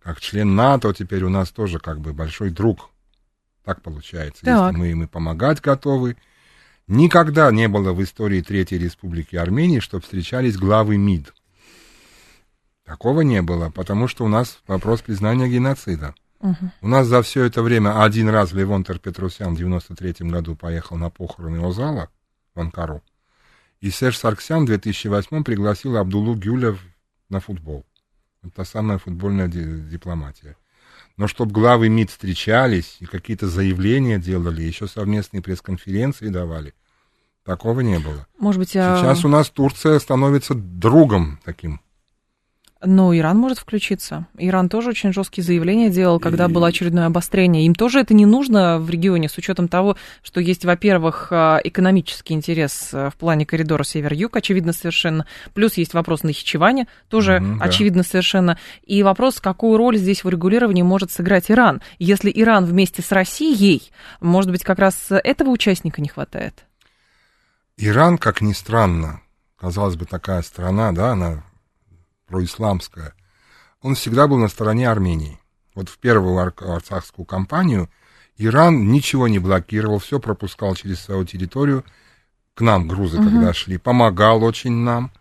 Как 0.01 0.21
член 0.21 0.55
НАТО 0.55 0.95
теперь 0.95 1.25
у 1.25 1.29
нас 1.29 1.51
тоже 1.51 1.79
как 1.79 2.01
бы 2.01 2.13
большой 2.13 2.51
друг. 2.51 2.91
Так 3.65 3.83
получается. 3.83 4.45
Так. 4.45 4.69
Если 4.69 4.79
мы 4.79 4.91
им 4.91 5.03
и 5.03 5.07
помогать 5.07 5.61
готовы. 5.61 6.17
Никогда 6.87 7.51
не 7.51 7.69
было 7.69 7.93
в 7.93 8.03
истории 8.03 8.41
Третьей 8.41 8.79
Республики 8.79 9.37
Армении, 9.37 9.81
чтобы 9.81 10.05
встречались 10.05 10.57
главы 10.57 10.97
МИД. 10.97 11.35
Такого 12.85 13.21
не 13.21 13.43
было, 13.43 13.69
потому 13.69 14.09
что 14.09 14.25
у 14.25 14.29
нас 14.29 14.61
вопрос 14.67 15.03
признания 15.03 15.49
геноцида. 15.49 16.15
Угу. 16.41 16.71
У 16.83 16.89
нас 16.89 17.07
за 17.07 17.23
все 17.23 17.45
это 17.45 17.63
время 17.63 18.03
один 18.03 18.29
раз 18.29 18.53
Левонтер 18.53 18.99
Петросян 18.99 19.55
в 19.55 19.59
93 19.59 20.29
году 20.29 20.55
поехал 20.55 20.97
на 20.97 21.11
похороны 21.11 21.67
Озала 21.67 22.09
в 22.55 22.61
Анкару. 22.61 23.03
И 23.81 23.91
Серж 23.91 24.19
Сарксян 24.19 24.65
в 24.65 24.67
2008 24.67 25.45
пригласил 25.45 25.97
Абдулу 25.97 26.35
Гюля 26.35 26.77
на 27.29 27.41
футбол. 27.41 27.85
Это 28.43 28.65
самая 28.65 28.99
футбольная 28.99 29.49
дипломатия. 29.49 30.57
Но 31.17 31.27
чтобы 31.27 31.53
главы 31.53 31.89
МИД 31.89 32.11
встречались 32.11 32.97
и 33.01 33.07
какие-то 33.07 33.49
заявления 33.49 34.19
делали, 34.19 34.63
еще 34.63 34.87
совместные 34.87 35.43
пресс-конференции 35.43 36.29
давали, 36.29 36.75
такого 37.45 37.81
не 37.81 37.99
было. 37.99 38.27
Может 38.39 38.61
быть, 38.61 38.77
а 38.77 38.99
Сейчас 38.99 39.25
у 39.25 39.29
нас 39.29 39.51
Турция 39.51 39.99
становится 39.99 40.55
другом 40.55 41.41
таким 41.45 41.81
но 42.85 43.17
Иран 43.17 43.37
может 43.39 43.59
включиться. 43.59 44.27
Иран 44.39 44.69
тоже 44.69 44.91
очень 44.91 45.13
жесткие 45.13 45.45
заявления 45.45 45.91
делал, 45.91 46.21
когда 46.21 46.47
и... 46.47 46.49
было 46.49 46.69
очередное 46.69 47.07
обострение. 47.07 47.67
Им 47.67 47.75
тоже 47.75 48.01
это 48.01 48.15
не 48.15 48.25
нужно 48.25 48.79
в 48.79 48.89
регионе, 48.89 49.29
с 49.29 49.37
учетом 49.37 49.67
того, 49.67 49.97
что 50.23 50.41
есть, 50.41 50.65
во-первых, 50.65 51.29
а, 51.31 51.61
экономический 51.65 52.35
интерес 52.35 52.91
а, 52.93 53.11
в 53.11 53.17
плане 53.17 53.47
коридора 53.47 53.83
север-юг, 53.83 54.37
очевидно 54.37 54.73
совершенно. 54.73 55.27
Плюс 55.55 55.75
есть 55.75 55.93
вопрос 55.93 56.23
нахичевания, 56.23 56.87
тоже 57.09 57.43
очевидно 57.61 58.03
да. 58.03 58.09
совершенно. 58.09 58.59
И 58.87 59.03
вопрос, 59.03 59.41
какую 59.41 59.77
роль 59.77 59.97
здесь 59.97 60.23
в 60.23 60.29
регулировании 60.29 60.83
может 60.83 61.11
сыграть 61.11 61.51
Иран. 61.51 61.83
Если 61.99 62.31
Иран 62.33 62.65
вместе 62.65 63.03
с 63.03 63.11
Россией, 63.11 63.91
может 64.21 64.53
быть, 64.53 64.63
как 64.63 64.79
раз 64.79 65.07
этого 65.11 65.51
участника 65.51 66.01
не 66.01 66.09
хватает? 66.09 66.65
Иран, 67.77 68.19
как 68.19 68.41
ни 68.41 68.53
странно, 68.53 69.21
казалось 69.57 69.97
бы, 69.97 70.05
такая 70.05 70.43
страна, 70.43 70.93
да, 70.93 71.13
она 71.13 71.43
происламское, 72.29 73.15
он 73.83 73.95
всегда 73.95 74.29
был 74.29 74.39
на 74.39 74.49
стороне 74.49 74.89
Армении. 74.89 75.41
Вот 75.75 75.89
в 75.89 75.99
первую 75.99 76.39
арцахскую 76.39 77.25
кампанию 77.25 77.89
Иран 78.37 78.91
ничего 78.91 79.29
не 79.29 79.39
блокировал, 79.39 79.99
все 79.99 80.21
пропускал 80.21 80.75
через 80.75 81.01
свою 81.01 81.25
территорию. 81.25 81.85
К 82.55 82.61
нам 82.61 82.89
грузы, 82.89 83.19
угу. 83.19 83.29
когда 83.29 83.53
шли, 83.53 83.79
помогал 83.79 84.43
очень 84.43 84.73
нам. 84.73 85.13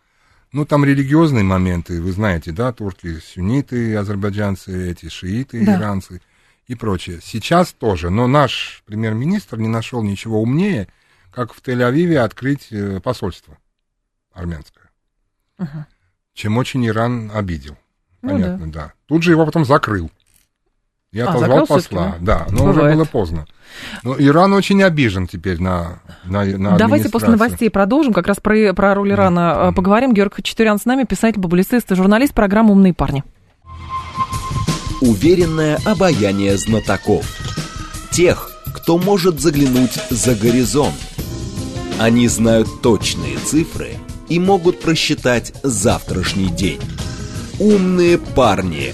Ну, 0.51 0.65
там 0.65 0.85
религиозные 0.85 1.43
моменты, 1.43 2.01
вы 2.01 2.11
знаете, 2.11 2.51
да, 2.51 2.71
турки, 2.71 3.19
сунниты, 3.19 3.95
азербайджанцы, 3.95 4.91
эти 4.91 5.09
шииты, 5.09 5.63
да. 5.63 5.77
иранцы 5.77 6.21
и 6.65 6.73
прочее. 6.73 7.19
Сейчас 7.21 7.73
тоже, 7.73 8.09
но 8.09 8.27
наш 8.27 8.81
премьер-министр 8.85 9.57
не 9.57 9.67
нашел 9.67 10.01
ничего 10.01 10.41
умнее, 10.41 10.87
как 11.31 11.53
в 11.53 11.61
Тель-Авиве 11.61 12.17
открыть 12.17 12.71
э, 12.71 12.99
посольство 13.01 13.57
армянское. 14.33 14.89
Угу 15.59 15.85
чем 16.37 16.57
очень 16.57 16.85
Иран 16.85 17.31
обидел. 17.33 17.75
Ну, 18.21 18.29
Понятно, 18.29 18.71
да. 18.71 18.79
да. 18.79 18.93
Тут 19.07 19.23
же 19.23 19.31
его 19.31 19.45
потом 19.45 19.65
закрыл. 19.65 20.11
Я 21.11 21.25
а, 21.25 21.29
отозвал 21.31 21.65
посла, 21.65 22.15
да, 22.19 22.45
но 22.51 22.67
Бывает. 22.67 22.77
уже 22.77 22.93
было 22.93 23.05
поздно. 23.05 23.47
Но 24.03 24.15
Иран 24.19 24.53
очень 24.53 24.83
обижен 24.83 25.25
теперь 25.25 25.59
на, 25.59 25.99
на, 26.25 26.45
на 26.45 26.77
Давайте 26.77 27.09
после 27.09 27.29
новостей 27.29 27.71
продолжим, 27.71 28.13
как 28.13 28.27
раз 28.27 28.37
про, 28.39 28.73
про 28.73 28.93
роль 28.93 29.11
Ирана 29.11 29.39
mm-hmm. 29.39 29.73
поговорим. 29.73 30.13
Георг 30.13 30.35
Хачатурян 30.35 30.77
с 30.77 30.85
нами, 30.85 31.05
писатель, 31.05 31.41
публицист 31.41 31.91
и 31.91 31.95
журналист 31.95 32.33
программы 32.35 32.73
«Умные 32.73 32.93
парни». 32.93 33.23
Уверенное 35.01 35.79
обаяние 35.85 36.57
знатоков. 36.57 37.25
Тех, 38.11 38.51
кто 38.75 38.99
может 38.99 39.39
заглянуть 39.39 39.93
за 40.11 40.35
горизонт. 40.35 40.95
Они 41.99 42.27
знают 42.27 42.81
точные 42.81 43.37
цифры– 43.37 43.95
и 44.29 44.39
могут 44.39 44.79
просчитать 44.79 45.53
завтрашний 45.63 46.49
день. 46.49 46.81
Умные 47.59 48.17
парни. 48.17 48.93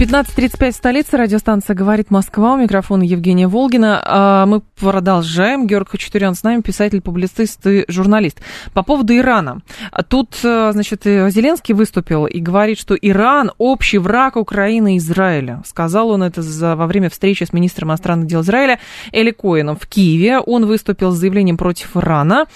15.35 0.00 0.70
в 0.70 0.74
столице, 0.76 1.18
радиостанция 1.18 1.76
«Говорит 1.76 2.10
Москва», 2.10 2.54
у 2.54 2.56
микрофона 2.56 3.02
Евгения 3.02 3.46
Волгина. 3.46 4.02
А, 4.02 4.46
мы 4.46 4.62
продолжаем. 4.80 5.66
Георг 5.66 5.90
Хачатурян 5.90 6.34
с 6.34 6.42
нами, 6.42 6.62
писатель, 6.62 7.02
публицист 7.02 7.66
и 7.66 7.84
журналист. 7.86 8.40
По 8.72 8.82
поводу 8.82 9.14
Ирана. 9.14 9.60
Тут, 10.08 10.38
э, 10.42 10.70
значит, 10.72 11.02
Зеленский 11.04 11.74
выступил 11.74 12.24
и 12.24 12.40
говорит, 12.40 12.78
что 12.78 12.94
Иран– 12.94 13.52
общий 13.58 13.98
враг 13.98 14.36
Украины 14.36 14.94
и 14.94 14.98
Израиля. 14.98 15.62
Сказал 15.66 16.08
он 16.08 16.22
это 16.22 16.40
во 16.74 16.86
время 16.86 17.10
встречи 17.10 17.44
с 17.44 17.52
министром 17.52 17.90
иностранных 17.90 18.26
дел 18.26 18.40
Израиля 18.40 18.80
Эли 19.12 19.32
Коином 19.32 19.76
в 19.76 19.86
Киеве. 19.86 20.38
Он 20.38 20.64
выступил 20.64 21.10
с 21.10 21.18
заявлением 21.18 21.58
против 21.58 21.94
Ирана. 21.94 22.46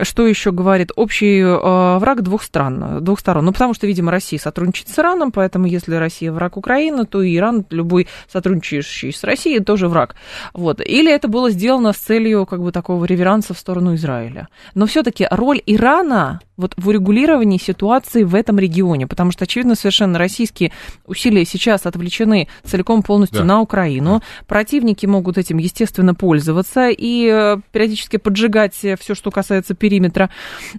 Что 0.00 0.24
еще 0.24 0.52
говорит? 0.52 0.92
Общий 0.94 1.40
э, 1.40 1.98
враг 1.98 2.22
двух 2.22 2.44
стран, 2.44 3.02
двух 3.02 3.18
сторон. 3.18 3.46
Ну, 3.46 3.52
потому 3.52 3.74
что, 3.74 3.88
видимо, 3.88 4.12
Россия 4.12 4.38
сотрудничает 4.38 4.88
с 4.88 4.96
Ираном, 5.00 5.32
поэтому 5.32 5.66
если 5.66 5.96
Россия 5.96 6.30
враг 6.30 6.56
Украины, 6.56 6.91
Украина, 6.92 7.06
то 7.06 7.22
и 7.22 7.36
Иран, 7.36 7.64
любой 7.70 8.08
сотрудничающий 8.30 9.12
с 9.12 9.24
Россией, 9.24 9.60
тоже 9.60 9.88
враг. 9.88 10.14
Вот. 10.52 10.80
Или 10.80 11.12
это 11.12 11.28
было 11.28 11.50
сделано 11.50 11.92
с 11.92 11.96
целью 11.96 12.46
как 12.46 12.62
бы 12.62 12.72
такого 12.72 13.04
реверанса 13.04 13.54
в 13.54 13.58
сторону 13.58 13.94
Израиля. 13.94 14.48
Но 14.74 14.86
все-таки 14.86 15.26
роль 15.30 15.60
Ирана 15.66 16.40
вот 16.56 16.74
в 16.76 16.88
урегулировании 16.88 17.58
ситуации 17.58 18.24
в 18.24 18.34
этом 18.34 18.58
регионе, 18.58 19.06
потому 19.06 19.32
что, 19.32 19.44
очевидно, 19.44 19.74
совершенно 19.74 20.18
российские 20.18 20.70
усилия 21.06 21.44
сейчас 21.44 21.86
отвлечены 21.86 22.48
целиком 22.62 23.02
полностью 23.02 23.40
да. 23.40 23.44
на 23.44 23.60
Украину. 23.60 24.18
Да. 24.18 24.44
Противники 24.46 25.06
могут 25.06 25.38
этим, 25.38 25.58
естественно, 25.58 26.14
пользоваться 26.14 26.88
и 26.90 27.26
э, 27.26 27.56
периодически 27.72 28.18
поджигать 28.18 28.74
все, 28.74 29.14
что 29.14 29.30
касается 29.30 29.74
периметра. 29.74 30.30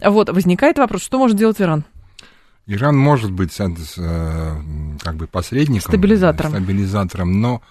Вот, 0.01 0.29
возникает 0.29 0.77
вопрос, 0.77 1.03
что 1.03 1.17
может 1.17 1.37
делать 1.37 1.59
Иран? 1.59 1.83
Иран 2.65 2.97
может 2.97 3.31
быть 3.31 3.57
э, 3.59 4.61
как 5.01 5.15
бы 5.15 5.27
посредником, 5.27 5.91
стабилизатором, 5.91 6.51
стабилизатором 6.51 7.41
но 7.41 7.61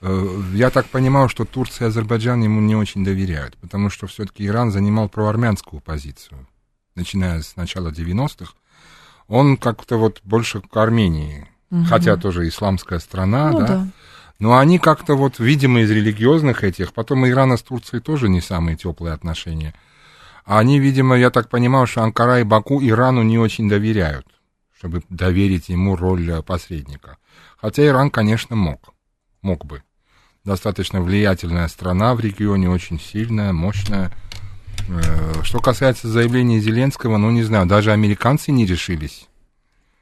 э, 0.00 0.40
я 0.54 0.70
так 0.70 0.86
понимаю, 0.86 1.28
что 1.28 1.44
Турция 1.44 1.86
и 1.86 1.88
Азербайджан 1.88 2.42
ему 2.42 2.60
не 2.60 2.74
очень 2.74 3.04
доверяют, 3.04 3.56
потому 3.58 3.90
что 3.90 4.06
все-таки 4.06 4.46
Иран 4.46 4.70
занимал 4.70 5.08
проармянскую 5.08 5.80
позицию, 5.80 6.46
начиная 6.94 7.42
с 7.42 7.56
начала 7.56 7.90
90-х. 7.90 8.54
Он 9.28 9.56
как-то 9.56 9.98
вот 9.98 10.20
больше 10.24 10.60
к 10.62 10.76
Армении, 10.76 11.46
угу. 11.70 11.84
хотя 11.84 12.16
тоже 12.16 12.48
исламская 12.48 13.00
страна, 13.00 13.50
ну, 13.50 13.60
да, 13.60 13.66
да. 13.66 13.88
Но 14.38 14.58
они 14.58 14.80
как-то 14.80 15.14
вот, 15.14 15.38
видимо, 15.38 15.82
из 15.82 15.90
религиозных 15.90 16.64
этих, 16.64 16.94
потом 16.94 17.28
Ирана 17.28 17.56
с 17.56 17.62
Турцией 17.62 18.02
тоже 18.02 18.28
не 18.28 18.40
самые 18.40 18.76
теплые 18.76 19.14
отношения. 19.14 19.72
А 20.44 20.58
они, 20.58 20.78
видимо, 20.78 21.16
я 21.16 21.30
так 21.30 21.48
понимаю, 21.48 21.86
что 21.86 22.02
Анкара 22.02 22.40
и 22.40 22.44
Баку 22.44 22.82
Ирану 22.82 23.22
не 23.22 23.38
очень 23.38 23.68
доверяют, 23.68 24.26
чтобы 24.76 25.02
доверить 25.08 25.68
ему 25.68 25.96
роль 25.96 26.42
посредника. 26.42 27.18
Хотя 27.56 27.86
Иран, 27.86 28.10
конечно, 28.10 28.56
мог, 28.56 28.94
мог 29.40 29.64
бы. 29.64 29.82
Достаточно 30.44 31.00
влиятельная 31.00 31.68
страна 31.68 32.14
в 32.14 32.20
регионе, 32.20 32.68
очень 32.68 32.98
сильная, 32.98 33.52
мощная. 33.52 34.12
Э, 34.88 35.42
что 35.44 35.60
касается 35.60 36.08
заявления 36.08 36.58
Зеленского, 36.58 37.16
ну, 37.16 37.30
не 37.30 37.44
знаю, 37.44 37.66
даже 37.66 37.92
американцы 37.92 38.50
не 38.50 38.66
решились 38.66 39.28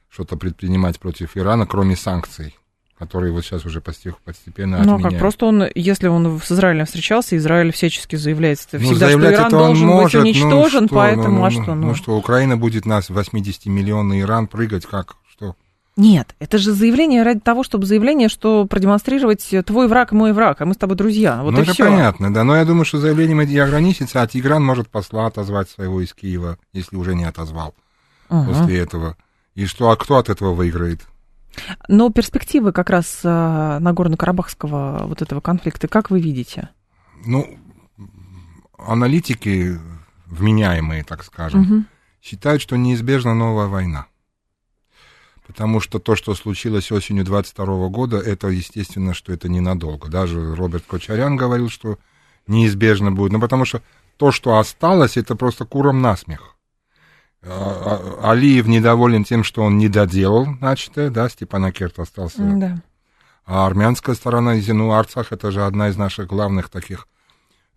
что-то 0.09 0.37
предпринимать 0.37 0.99
против 0.99 1.37
Ирана, 1.37 1.67
кроме 1.67 1.97
санкций 1.97 2.57
которые 3.01 3.33
вот 3.33 3.47
сейчас 3.47 3.65
уже 3.65 3.81
постепенно 3.81 4.85
Ну, 4.85 4.97
а 4.97 5.01
как 5.01 5.19
просто 5.19 5.47
он, 5.47 5.65
если 5.75 6.09
он 6.09 6.39
с 6.39 6.53
Израилем 6.53 6.85
встречался, 6.85 7.35
Израиль 7.39 7.73
всячески 7.73 8.17
заявляет 8.17 8.59
всегда, 8.59 8.79
ну, 8.79 8.95
что 8.95 9.33
Иран 9.33 9.51
должен 9.51 9.87
может, 9.87 10.21
быть 10.21 10.37
уничтожен, 10.37 10.83
ну, 10.83 10.87
что, 10.87 10.95
поэтому, 10.95 11.39
ну, 11.39 11.45
а 11.47 11.51
что? 11.51 11.75
Ну, 11.75 11.87
ну, 11.87 11.95
что, 11.95 12.15
Украина 12.15 12.59
будет 12.59 12.85
нас 12.85 13.09
80-миллионный 13.09 14.21
Иран 14.21 14.49
прыгать, 14.49 14.85
как, 14.85 15.17
что? 15.31 15.57
Нет, 15.97 16.35
это 16.41 16.59
же 16.59 16.73
заявление 16.73 17.23
ради 17.23 17.41
того, 17.41 17.65
чтобы 17.65 17.87
заявление, 17.87 18.29
что 18.29 18.67
продемонстрировать 18.67 19.49
твой 19.65 19.89
враг 19.89 20.13
мой 20.13 20.35
враг, 20.35 20.61
а 20.61 20.67
мы 20.67 20.75
с 20.75 20.77
тобой 20.77 20.97
друзья. 20.97 21.43
Вот 21.43 21.53
ну, 21.53 21.63
это 21.63 21.73
все. 21.73 21.87
понятно, 21.87 22.35
да. 22.35 22.45
Но 22.45 22.55
я 22.55 22.67
думаю, 22.67 22.85
что 22.85 22.99
заявлением 22.99 23.41
и 23.41 23.57
ограничится, 23.57 24.21
а 24.21 24.27
Тигран 24.27 24.63
может 24.63 24.91
посла 24.91 25.25
отозвать 25.25 25.71
своего 25.71 26.03
из 26.03 26.13
Киева, 26.13 26.59
если 26.75 26.97
уже 26.97 27.15
не 27.15 27.25
отозвал 27.25 27.75
угу. 28.29 28.45
после 28.45 28.79
этого. 28.79 29.17
И 29.55 29.65
что, 29.65 29.89
а 29.89 29.97
кто 29.97 30.19
от 30.19 30.29
этого 30.29 30.53
выиграет? 30.53 31.01
Но 31.89 32.11
перспективы 32.11 32.73
как 32.73 32.91
раз 32.91 33.21
а, 33.25 33.79
Нагорно-Карабахского 33.81 35.07
вот 35.07 35.23
этого 35.23 35.41
конфликта, 35.41 35.89
как 35.89 36.11
вы 36.11 36.21
видите? 36.21 36.71
Ну, 37.25 37.59
аналитики, 38.79 39.79
вменяемые, 40.27 41.05
так 41.05 41.25
скажем, 41.25 41.61
угу. 41.61 41.85
считают, 42.23 42.63
что 42.63 42.77
неизбежна 42.77 43.35
новая 43.35 43.67
война. 43.67 44.07
Потому 45.47 45.81
что 45.81 45.99
то, 45.99 46.15
что 46.15 46.35
случилось 46.35 46.93
осенью 46.93 47.25
22 47.25 47.89
года, 47.89 48.19
это, 48.19 48.49
естественно, 48.49 49.15
что 49.15 49.33
это 49.33 49.49
ненадолго. 49.49 50.09
Даже 50.09 50.55
Роберт 50.55 50.85
Кочарян 50.87 51.35
говорил, 51.35 51.69
что 51.69 51.99
неизбежно 52.47 53.11
будет. 53.11 53.33
Ну, 53.33 53.41
потому 53.41 53.65
что 53.65 53.83
то, 54.17 54.31
что 54.31 54.59
осталось, 54.59 55.17
это 55.17 55.35
просто 55.35 55.65
куром 55.65 56.03
насмех. 56.03 56.55
А, 57.43 58.19
а, 58.23 58.33
Алиев 58.33 58.67
недоволен 58.67 59.25
тем, 59.25 59.45
что 59.45 59.63
он 59.63 59.79
не 59.79 59.89
доделал 59.89 60.47
начатое, 60.61 61.11
да, 61.11 61.29
Степанакерт 61.29 61.99
остался. 61.99 62.43
Да. 62.43 62.83
А 63.47 63.67
армянская 63.67 64.15
сторона, 64.15 64.55
ну, 64.55 64.93
Арцах 64.93 65.33
это 65.33 65.51
же 65.51 65.65
одна 65.65 65.89
из 65.89 65.97
наших 65.97 66.27
главных 66.27 66.69
таких, 66.69 67.09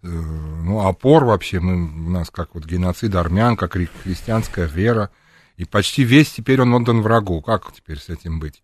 э, 0.03 0.07
ну, 0.07 0.85
опор 0.85 1.23
вообще, 1.23 1.61
мы, 1.61 1.75
у 1.75 2.09
нас 2.09 2.29
как 2.29 2.55
вот 2.55 2.65
геноцид 2.65 3.15
армян, 3.15 3.55
как 3.55 3.77
христианская 4.03 4.67
вера, 4.67 5.11
и 5.55 5.63
почти 5.63 6.03
весь 6.03 6.31
теперь 6.31 6.61
он 6.61 6.73
отдан 6.73 7.01
врагу, 7.01 7.41
как 7.41 7.71
теперь 7.71 7.99
с 7.99 8.09
этим 8.09 8.39
быть? 8.39 8.63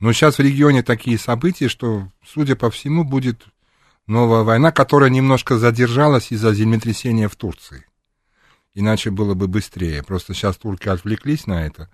Но 0.00 0.12
сейчас 0.12 0.36
в 0.36 0.42
регионе 0.42 0.82
такие 0.82 1.18
события, 1.18 1.68
что, 1.68 2.08
судя 2.24 2.56
по 2.56 2.70
всему, 2.70 3.04
будет 3.04 3.46
новая 4.06 4.42
война, 4.42 4.70
которая 4.70 5.08
немножко 5.08 5.56
задержалась 5.56 6.30
из-за 6.30 6.52
землетрясения 6.52 7.28
в 7.28 7.36
Турции 7.36 7.86
иначе 8.76 9.10
было 9.10 9.34
бы 9.34 9.48
быстрее. 9.48 10.04
Просто 10.04 10.34
сейчас 10.34 10.56
турки 10.56 10.88
отвлеклись 10.88 11.46
на 11.48 11.66
это, 11.66 11.90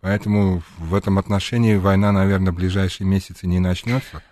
поэтому 0.00 0.62
в 0.78 0.94
этом 0.94 1.18
отношении 1.18 1.76
война, 1.76 2.10
наверное, 2.10 2.52
в 2.52 2.56
ближайшие 2.56 3.06
месяцы 3.06 3.46
не 3.46 3.60
начнется. 3.60 4.22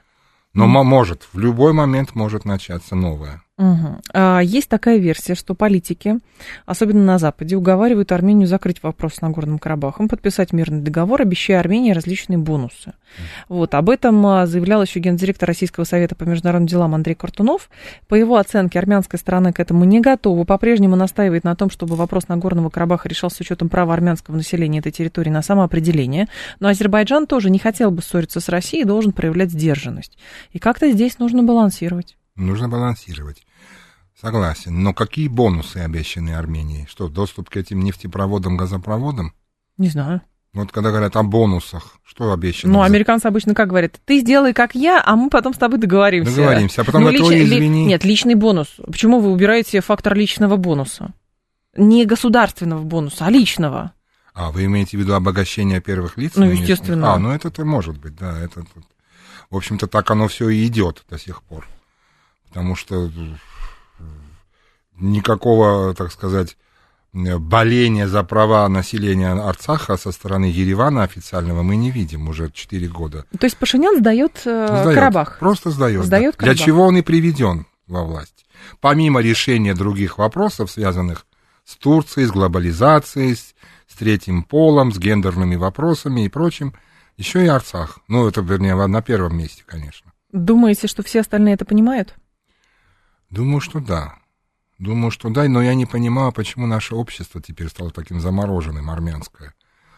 Но 0.54 0.64
mm. 0.64 0.82
может, 0.82 1.28
в 1.32 1.38
любой 1.38 1.72
момент 1.72 2.14
может 2.14 2.44
начаться 2.44 2.96
новая. 2.96 3.42
Угу. 3.62 4.00
А, 4.12 4.40
есть 4.40 4.68
такая 4.68 4.98
версия, 4.98 5.36
что 5.36 5.54
политики, 5.54 6.18
особенно 6.66 7.04
на 7.04 7.18
Западе, 7.18 7.54
уговаривают 7.54 8.10
Армению 8.10 8.48
закрыть 8.48 8.82
вопрос 8.82 9.14
с 9.14 9.20
Нагорным 9.20 9.60
Карабахом, 9.60 10.08
подписать 10.08 10.52
мирный 10.52 10.80
договор, 10.80 11.22
обещая 11.22 11.60
Армении 11.60 11.92
различные 11.92 12.38
бонусы. 12.38 12.88
Угу. 12.88 13.56
Вот, 13.58 13.74
об 13.74 13.88
этом 13.88 14.26
а, 14.26 14.46
заявлял 14.46 14.82
еще 14.82 14.98
гендиректор 14.98 15.46
Российского 15.46 15.84
совета 15.84 16.16
по 16.16 16.24
международным 16.24 16.66
делам 16.66 16.96
Андрей 16.96 17.14
Картунов. 17.14 17.70
По 18.08 18.16
его 18.16 18.36
оценке, 18.36 18.80
армянская 18.80 19.20
сторона 19.20 19.52
к 19.52 19.60
этому 19.60 19.84
не 19.84 20.00
готова, 20.00 20.42
по-прежнему 20.42 20.96
настаивает 20.96 21.44
на 21.44 21.54
том, 21.54 21.70
чтобы 21.70 21.94
вопрос 21.94 22.26
Нагорного 22.26 22.68
Карабаха 22.68 23.08
решался 23.08 23.36
с 23.36 23.40
учетом 23.42 23.68
права 23.68 23.94
армянского 23.94 24.34
населения 24.34 24.80
этой 24.80 24.90
территории 24.90 25.30
на 25.30 25.42
самоопределение. 25.42 26.26
Но 26.58 26.66
Азербайджан 26.66 27.28
тоже 27.28 27.48
не 27.48 27.60
хотел 27.60 27.92
бы 27.92 28.02
ссориться 28.02 28.40
с 28.40 28.48
Россией 28.48 28.82
и 28.82 28.86
должен 28.86 29.12
проявлять 29.12 29.52
сдержанность. 29.52 30.18
И 30.50 30.58
как-то 30.58 30.90
здесь 30.90 31.20
нужно 31.20 31.44
балансировать. 31.44 32.16
Нужно 32.36 32.68
балансировать. 32.68 33.44
Согласен. 34.18 34.82
Но 34.82 34.94
какие 34.94 35.28
бонусы 35.28 35.78
обещаны 35.78 36.30
Армении? 36.30 36.86
Что, 36.88 37.08
доступ 37.08 37.50
к 37.50 37.56
этим 37.56 37.80
нефтепроводам, 37.80 38.56
газопроводам? 38.56 39.34
Не 39.78 39.88
знаю. 39.88 40.22
Вот 40.54 40.70
когда 40.70 40.90
говорят 40.90 41.16
о 41.16 41.22
бонусах, 41.22 41.96
что 42.04 42.32
обещано? 42.32 42.74
Ну, 42.74 42.82
американцы 42.82 43.26
обычно 43.26 43.54
как 43.54 43.68
говорят? 43.68 43.98
Ты 44.04 44.20
сделай 44.20 44.52
как 44.52 44.74
я, 44.74 45.02
а 45.04 45.16
мы 45.16 45.30
потом 45.30 45.54
с 45.54 45.56
тобой 45.56 45.78
договоримся. 45.78 46.36
Договоримся, 46.36 46.82
а 46.82 46.84
потом 46.84 47.04
ну, 47.04 47.08
это 47.08 47.18
лич... 47.18 47.48
извини. 47.48 47.86
Нет, 47.86 48.04
личный 48.04 48.34
бонус. 48.34 48.68
Почему 48.84 49.18
вы 49.18 49.32
убираете 49.32 49.80
фактор 49.80 50.14
личного 50.14 50.56
бонуса? 50.56 51.14
Не 51.74 52.04
государственного 52.04 52.82
бонуса, 52.82 53.26
а 53.26 53.30
личного. 53.30 53.92
А, 54.34 54.50
вы 54.50 54.66
имеете 54.66 54.98
в 54.98 55.00
виду 55.00 55.14
обогащение 55.14 55.80
первых 55.80 56.18
лиц? 56.18 56.32
Ну, 56.36 56.44
естественно. 56.44 57.14
А, 57.14 57.18
ну 57.18 57.30
это-то 57.30 57.64
может 57.64 57.98
быть, 57.98 58.14
да. 58.14 58.38
Это, 58.38 58.62
в 59.50 59.56
общем-то, 59.56 59.86
так 59.86 60.10
оно 60.10 60.28
все 60.28 60.50
и 60.50 60.66
идет 60.66 61.02
до 61.08 61.18
сих 61.18 61.42
пор 61.42 61.66
потому 62.52 62.76
что 62.76 63.06
э, 63.06 63.10
никакого, 64.98 65.94
так 65.94 66.12
сказать, 66.12 66.58
боления 67.14 68.06
за 68.06 68.24
права 68.24 68.68
населения 68.68 69.32
Арцаха 69.32 69.96
со 69.96 70.12
стороны 70.12 70.44
Еревана 70.44 71.02
официального 71.02 71.62
мы 71.62 71.76
не 71.76 71.90
видим 71.90 72.28
уже 72.28 72.50
4 72.52 72.88
года. 72.88 73.24
То 73.38 73.46
есть 73.46 73.56
Пашинян 73.56 73.96
сдает, 73.98 74.42
э, 74.44 74.66
сдает 74.66 74.94
Карабах? 74.94 75.38
Просто 75.38 75.70
сдает. 75.70 76.04
сдает 76.04 76.36
да. 76.38 76.44
Для 76.44 76.54
чего 76.54 76.84
он 76.84 76.98
и 76.98 77.02
приведен 77.02 77.66
во 77.86 78.04
власть? 78.04 78.44
Помимо 78.82 79.20
решения 79.20 79.74
других 79.74 80.18
вопросов, 80.18 80.70
связанных 80.70 81.24
с 81.64 81.76
Турцией, 81.76 82.26
с 82.26 82.30
глобализацией, 82.30 83.34
с, 83.34 83.54
с 83.88 83.94
третьим 83.98 84.42
полом, 84.42 84.92
с 84.92 84.98
гендерными 84.98 85.56
вопросами 85.56 86.26
и 86.26 86.28
прочим, 86.28 86.74
еще 87.16 87.42
и 87.42 87.48
Арцах. 87.48 88.00
Ну, 88.08 88.28
это, 88.28 88.42
вернее, 88.42 88.74
на 88.74 89.00
первом 89.00 89.38
месте, 89.38 89.64
конечно. 89.66 90.12
Думаете, 90.32 90.86
что 90.86 91.02
все 91.02 91.20
остальные 91.20 91.54
это 91.54 91.64
понимают? 91.64 92.14
Думаю, 93.32 93.62
что 93.62 93.80
да. 93.80 94.18
Думаю, 94.78 95.10
что 95.10 95.30
да, 95.30 95.48
но 95.48 95.62
я 95.62 95.74
не 95.74 95.86
понимаю, 95.86 96.32
почему 96.32 96.66
наше 96.66 96.94
общество 96.94 97.40
теперь 97.40 97.68
стало 97.68 97.90
таким 97.90 98.20
замороженным, 98.20 98.90
армянское. 98.90 99.54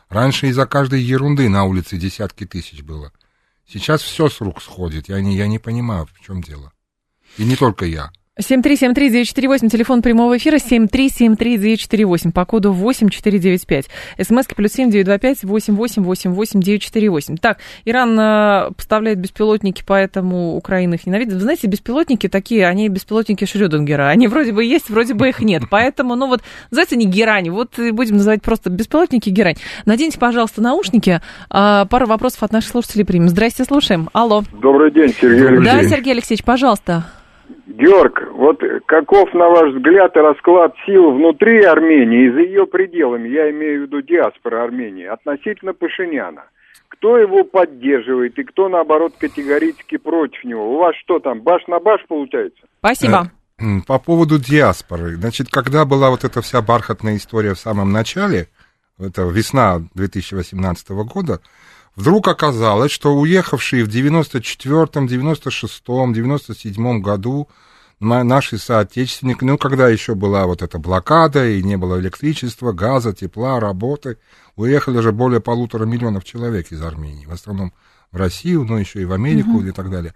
Раньше 0.08 0.46
из-за 0.46 0.66
каждой 0.66 1.02
ерунды 1.02 1.48
на 1.48 1.64
улице 1.64 1.96
десятки 1.96 2.46
тысяч 2.46 2.82
было. 2.82 3.12
Сейчас 3.66 4.02
все 4.02 4.28
с 4.28 4.40
рук 4.40 4.62
сходит. 4.62 5.08
Я 5.08 5.20
не, 5.20 5.36
я 5.36 5.48
не 5.48 5.58
понимаю, 5.58 6.06
в 6.06 6.20
чем 6.20 6.42
дело. 6.42 6.72
И 7.36 7.44
не 7.44 7.56
только 7.56 7.86
я. 7.86 8.12
7373948, 8.40 9.68
телефон 9.68 10.02
прямого 10.02 10.36
эфира 10.36 10.56
7373948, 10.56 12.32
по 12.32 12.44
коду 12.44 12.72
8495. 12.72 13.86
СМСки 14.20 14.54
плюс 14.56 14.72
7925 14.72 15.44
8888948. 15.44 17.36
Так, 17.40 17.58
Иран 17.84 18.18
э, 18.18 18.72
поставляет 18.76 19.20
беспилотники, 19.20 19.84
поэтому 19.86 20.56
Украина 20.56 20.94
их 20.94 21.06
ненавидит. 21.06 21.34
Вы 21.34 21.40
знаете, 21.40 21.68
беспилотники 21.68 22.28
такие, 22.28 22.66
они 22.66 22.88
беспилотники 22.88 23.44
Шрёдингера. 23.44 24.08
Они 24.08 24.26
вроде 24.26 24.50
бы 24.52 24.64
есть, 24.64 24.90
вроде 24.90 25.14
бы 25.14 25.28
их 25.28 25.38
нет. 25.38 25.62
Поэтому, 25.70 26.16
ну 26.16 26.26
вот, 26.26 26.42
называется 26.72 26.96
они 26.96 27.06
герань. 27.06 27.50
Вот 27.50 27.78
будем 27.92 28.16
называть 28.16 28.42
просто 28.42 28.68
беспилотники 28.68 29.30
герань. 29.30 29.58
Наденьте, 29.86 30.18
пожалуйста, 30.18 30.60
наушники. 30.60 31.20
А, 31.50 31.84
пару 31.84 32.06
вопросов 32.06 32.42
от 32.42 32.50
наших 32.50 32.70
слушателей 32.70 33.04
примем. 33.04 33.28
Здрасте, 33.28 33.62
слушаем. 33.62 34.10
Алло. 34.12 34.42
Добрый 34.60 34.90
день, 34.90 35.14
Сергей 35.20 35.46
Алексеевич. 35.46 35.64
Да, 35.64 35.88
Сергей 35.88 36.12
Алексеевич, 36.14 36.44
пожалуйста. 36.44 37.04
Георг, 37.76 38.28
вот 38.32 38.62
каков, 38.86 39.34
на 39.34 39.48
ваш 39.48 39.74
взгляд, 39.74 40.16
расклад 40.16 40.74
сил 40.86 41.10
внутри 41.10 41.62
Армении 41.64 42.28
и 42.28 42.30
за 42.30 42.40
ее 42.40 42.66
пределами, 42.66 43.28
я 43.28 43.50
имею 43.50 43.80
в 43.80 43.82
виду 43.86 44.00
диаспора 44.00 44.62
Армении, 44.62 45.06
относительно 45.06 45.72
Пашиняна? 45.72 46.44
Кто 46.88 47.18
его 47.18 47.42
поддерживает 47.42 48.38
и 48.38 48.44
кто, 48.44 48.68
наоборот, 48.68 49.14
категорически 49.18 49.96
против 49.96 50.44
него? 50.44 50.74
У 50.74 50.78
вас 50.78 50.94
что 51.02 51.18
там, 51.18 51.40
баш 51.40 51.66
на 51.66 51.80
баш 51.80 52.00
получается? 52.06 52.60
Спасибо. 52.78 53.32
Э, 53.58 53.64
по 53.86 53.98
поводу 53.98 54.38
диаспоры. 54.38 55.16
Значит, 55.16 55.48
когда 55.50 55.84
была 55.84 56.10
вот 56.10 56.22
эта 56.22 56.42
вся 56.42 56.62
бархатная 56.62 57.16
история 57.16 57.54
в 57.54 57.58
самом 57.58 57.90
начале, 57.90 58.46
это 58.98 59.22
весна 59.22 59.82
2018 59.94 60.88
года, 60.90 61.40
Вдруг 61.96 62.26
оказалось, 62.26 62.90
что 62.90 63.14
уехавшие 63.14 63.84
в 63.84 63.88
94-м, 63.88 65.06
96-м, 65.06 66.12
97-м 66.12 67.02
году 67.02 67.48
наши 68.00 68.58
соотечественники, 68.58 69.44
ну, 69.44 69.56
когда 69.56 69.88
еще 69.88 70.14
была 70.14 70.46
вот 70.46 70.62
эта 70.62 70.78
блокада, 70.78 71.48
и 71.48 71.62
не 71.62 71.76
было 71.76 72.00
электричества, 72.00 72.72
газа, 72.72 73.12
тепла, 73.12 73.60
работы, 73.60 74.18
уехали 74.56 74.98
уже 74.98 75.12
более 75.12 75.40
полутора 75.40 75.84
миллионов 75.84 76.24
человек 76.24 76.72
из 76.72 76.82
Армении, 76.82 77.26
в 77.26 77.32
основном 77.32 77.72
в 78.10 78.16
Россию, 78.16 78.64
но 78.64 78.78
еще 78.78 79.00
и 79.00 79.04
в 79.04 79.12
Америку 79.12 79.60
mm-hmm. 79.60 79.68
и 79.68 79.72
так 79.72 79.90
далее. 79.90 80.14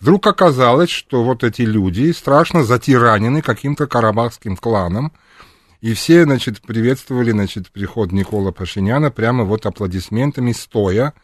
Вдруг 0.00 0.26
оказалось, 0.26 0.90
что 0.90 1.24
вот 1.24 1.42
эти 1.44 1.62
люди 1.62 2.12
страшно 2.12 2.64
затиранены 2.64 3.42
каким-то 3.42 3.86
карабахским 3.86 4.56
кланом, 4.56 5.12
и 5.80 5.94
все, 5.94 6.24
значит, 6.24 6.60
приветствовали, 6.60 7.30
значит, 7.30 7.70
приход 7.70 8.12
Никола 8.12 8.52
Пашиняна 8.52 9.10
прямо 9.10 9.44
вот 9.44 9.64
аплодисментами 9.64 10.52
стоя. 10.52 11.14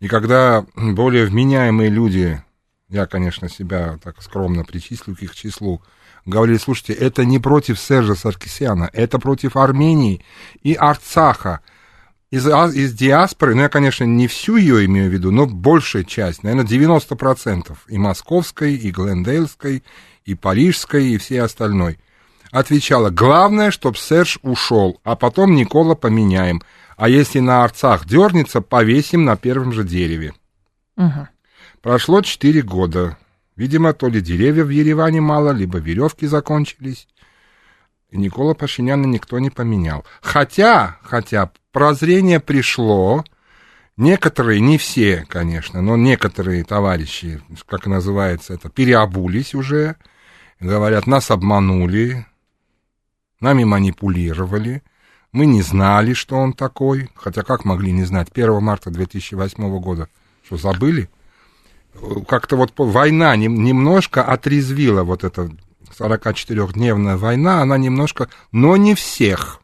И 0.00 0.08
когда 0.08 0.64
более 0.74 1.26
вменяемые 1.26 1.90
люди, 1.90 2.42
я, 2.88 3.06
конечно, 3.06 3.50
себя 3.50 3.98
так 4.02 4.22
скромно 4.22 4.64
причислю 4.64 5.14
к 5.14 5.22
их 5.22 5.34
числу, 5.34 5.82
говорили, 6.24 6.56
слушайте, 6.56 6.94
это 6.94 7.26
не 7.26 7.38
против 7.38 7.78
Сержа 7.78 8.14
Саркисяна, 8.14 8.88
это 8.94 9.18
против 9.18 9.56
Армении 9.56 10.24
и 10.62 10.72
Арцаха. 10.72 11.60
Из, 12.30 12.46
а, 12.46 12.68
из 12.68 12.94
диаспоры, 12.94 13.54
ну, 13.54 13.62
я, 13.62 13.68
конечно, 13.68 14.04
не 14.04 14.28
всю 14.28 14.56
ее 14.56 14.86
имею 14.86 15.10
в 15.10 15.12
виду, 15.12 15.30
но 15.30 15.46
большая 15.46 16.04
часть, 16.04 16.42
наверное, 16.42 16.64
90%, 16.64 17.76
и 17.88 17.98
московской, 17.98 18.76
и 18.76 18.90
глендейлской, 18.92 19.82
и 20.24 20.34
парижской, 20.34 21.08
и 21.08 21.18
все 21.18 21.42
остальной– 21.42 21.98
отвечала, 22.50 23.10
главное, 23.10 23.70
чтоб 23.70 23.96
Серж 23.96 24.38
ушел, 24.42 25.00
а 25.04 25.16
потом 25.16 25.54
Никола 25.54 25.94
поменяем. 25.94 26.62
А 26.96 27.08
если 27.08 27.40
на 27.40 27.64
арцах 27.64 28.06
дернется, 28.06 28.60
повесим 28.60 29.24
на 29.24 29.36
первом 29.36 29.72
же 29.72 29.84
дереве. 29.84 30.34
Угу. 30.96 31.28
Прошло 31.82 32.20
четыре 32.20 32.62
года. 32.62 33.16
Видимо, 33.56 33.92
то 33.92 34.08
ли 34.08 34.20
деревьев 34.20 34.66
в 34.66 34.70
Ереване 34.70 35.20
мало, 35.20 35.50
либо 35.52 35.78
веревки 35.78 36.26
закончились. 36.26 37.08
И 38.10 38.18
Никола 38.18 38.54
Пашиняна 38.54 39.06
никто 39.06 39.38
не 39.38 39.50
поменял. 39.50 40.04
Хотя, 40.20 40.98
хотя 41.02 41.50
прозрение 41.72 42.40
пришло, 42.40 43.24
некоторые, 43.96 44.60
не 44.60 44.78
все, 44.78 45.24
конечно, 45.28 45.80
но 45.80 45.96
некоторые 45.96 46.64
товарищи, 46.64 47.40
как 47.66 47.86
называется 47.86 48.54
это, 48.54 48.68
переобулись 48.68 49.54
уже, 49.54 49.96
говорят, 50.58 51.06
нас 51.06 51.30
обманули, 51.30 52.26
Нами 53.40 53.64
манипулировали, 53.64 54.82
мы 55.32 55.46
не 55.46 55.62
знали, 55.62 56.12
что 56.12 56.36
он 56.36 56.52
такой, 56.52 57.10
хотя 57.14 57.42
как 57.42 57.64
могли 57.64 57.92
не 57.92 58.04
знать, 58.04 58.28
1 58.32 58.62
марта 58.62 58.90
2008 58.90 59.78
года, 59.80 60.08
что 60.44 60.56
забыли? 60.56 61.08
Как-то 62.28 62.56
вот 62.56 62.72
война 62.76 63.34
немножко 63.36 64.22
отрезвила 64.22 65.02
вот 65.02 65.24
эта 65.24 65.50
44-дневная 65.98 67.16
война, 67.16 67.62
она 67.62 67.78
немножко, 67.78 68.28
но 68.52 68.76
не 68.76 68.94
всех, 68.94 69.60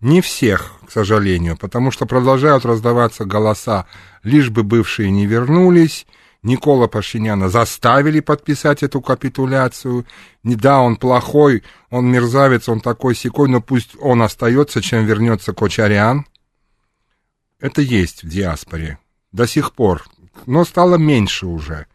не 0.00 0.20
всех, 0.20 0.72
к 0.86 0.90
сожалению, 0.90 1.56
потому 1.56 1.90
что 1.90 2.06
продолжают 2.06 2.64
раздаваться 2.64 3.24
голоса, 3.24 3.86
лишь 4.22 4.50
бы 4.50 4.62
бывшие 4.62 5.10
не 5.10 5.26
вернулись, 5.26 6.06
Никола 6.42 6.86
Пашиняна 6.86 7.48
заставили 7.48 8.20
подписать 8.20 8.82
эту 8.82 9.00
капитуляцию. 9.00 10.06
Не 10.44 10.54
да, 10.54 10.80
он 10.80 10.96
плохой, 10.96 11.64
он 11.90 12.10
мерзавец, 12.10 12.68
он 12.68 12.80
такой 12.80 13.14
секой, 13.14 13.48
но 13.48 13.60
пусть 13.60 13.96
он 14.00 14.22
остается, 14.22 14.80
чем 14.80 15.04
вернется 15.04 15.52
Кочарян. 15.52 16.26
Это 17.60 17.82
есть 17.82 18.22
в 18.22 18.28
диаспоре 18.28 18.98
до 19.32 19.46
сих 19.46 19.72
пор, 19.72 20.04
но 20.46 20.64
стало 20.64 20.94
меньше 20.94 21.46
уже. 21.46 21.86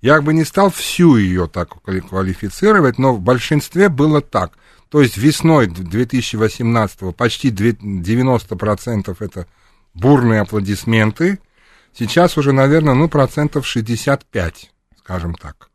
Я 0.00 0.22
бы 0.22 0.32
не 0.32 0.44
стал 0.44 0.70
всю 0.70 1.16
ее 1.16 1.48
так 1.48 1.70
квалифицировать, 1.82 2.98
но 2.98 3.14
в 3.14 3.20
большинстве 3.20 3.88
было 3.88 4.20
так. 4.20 4.52
То 4.90 5.02
есть 5.02 5.16
весной 5.16 5.66
2018 5.66 7.14
почти 7.16 7.50
90% 7.50 9.16
это 9.18 9.46
бурные 9.92 10.40
аплодисменты, 10.40 11.40
Сейчас 11.98 12.38
уже, 12.38 12.52
наверное, 12.52 12.94
ну, 12.94 13.08
процентов 13.08 13.66
65, 13.66 14.70
скажем 14.98 15.34
так. 15.34 15.68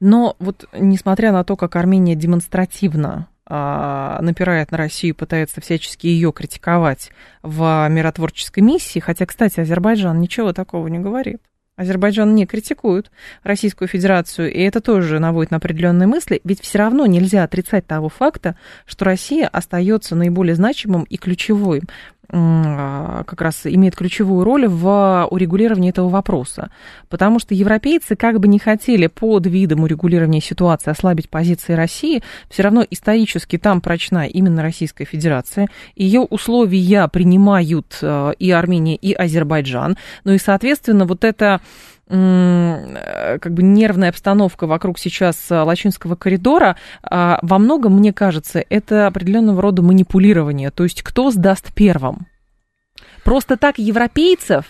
Но 0.00 0.34
вот 0.40 0.64
несмотря 0.72 1.30
на 1.30 1.44
то, 1.44 1.54
как 1.54 1.76
Армения 1.76 2.16
демонстративно 2.16 3.28
а, 3.46 4.18
напирает 4.22 4.72
на 4.72 4.78
Россию, 4.78 5.14
пытается 5.14 5.60
всячески 5.60 6.08
ее 6.08 6.32
критиковать 6.32 7.12
в 7.44 7.86
миротворческой 7.88 8.64
миссии, 8.64 8.98
хотя, 8.98 9.24
кстати, 9.24 9.60
Азербайджан 9.60 10.20
ничего 10.20 10.52
такого 10.52 10.88
не 10.88 10.98
говорит. 10.98 11.40
Азербайджан 11.76 12.34
не 12.34 12.46
критикует 12.46 13.10
Российскую 13.42 13.86
Федерацию, 13.86 14.50
и 14.52 14.58
это 14.60 14.80
тоже 14.80 15.18
наводит 15.18 15.50
на 15.50 15.58
определенные 15.58 16.06
мысли, 16.06 16.40
ведь 16.42 16.62
все 16.62 16.78
равно 16.78 17.04
нельзя 17.06 17.44
отрицать 17.44 17.86
того 17.86 18.08
факта, 18.08 18.56
что 18.86 19.04
Россия 19.04 19.46
остается 19.46 20.16
наиболее 20.16 20.54
значимым 20.54 21.04
и 21.04 21.18
ключевым 21.18 21.82
как 22.28 23.40
раз 23.40 23.62
имеет 23.64 23.96
ключевую 23.96 24.44
роль 24.44 24.66
в 24.66 25.26
урегулировании 25.30 25.90
этого 25.90 26.08
вопроса. 26.08 26.70
Потому 27.08 27.38
что 27.38 27.54
европейцы, 27.54 28.16
как 28.16 28.40
бы 28.40 28.48
не 28.48 28.58
хотели 28.58 29.06
под 29.06 29.46
видом 29.46 29.84
урегулирования 29.84 30.40
ситуации 30.40 30.90
ослабить 30.90 31.30
позиции 31.30 31.74
России, 31.74 32.22
все 32.48 32.62
равно 32.62 32.84
исторически 32.90 33.58
там 33.58 33.80
прочна 33.80 34.26
именно 34.26 34.62
Российская 34.62 35.04
Федерация. 35.04 35.68
Ее 35.94 36.20
условия 36.20 37.08
принимают 37.08 37.98
а, 38.02 38.30
и 38.30 38.50
Армения, 38.50 38.96
и 38.96 39.12
Азербайджан. 39.12 39.96
Ну 40.24 40.32
и, 40.32 40.38
соответственно, 40.38 41.06
вот 41.06 41.24
это 41.24 41.60
как 42.08 43.52
бы 43.52 43.62
нервная 43.62 44.10
обстановка 44.10 44.66
вокруг 44.66 44.98
сейчас 44.98 45.36
а, 45.50 45.64
Лачинского 45.64 46.14
коридора, 46.14 46.76
а, 47.02 47.40
во 47.42 47.58
многом, 47.58 47.98
мне 47.98 48.12
кажется, 48.12 48.64
это 48.68 49.08
определенного 49.08 49.60
рода 49.60 49.82
манипулирование. 49.82 50.70
То 50.70 50.84
есть 50.84 51.02
кто 51.02 51.32
сдаст 51.32 51.74
первым? 51.74 52.28
Просто 53.24 53.56
так 53.56 53.78
европейцев 53.78 54.66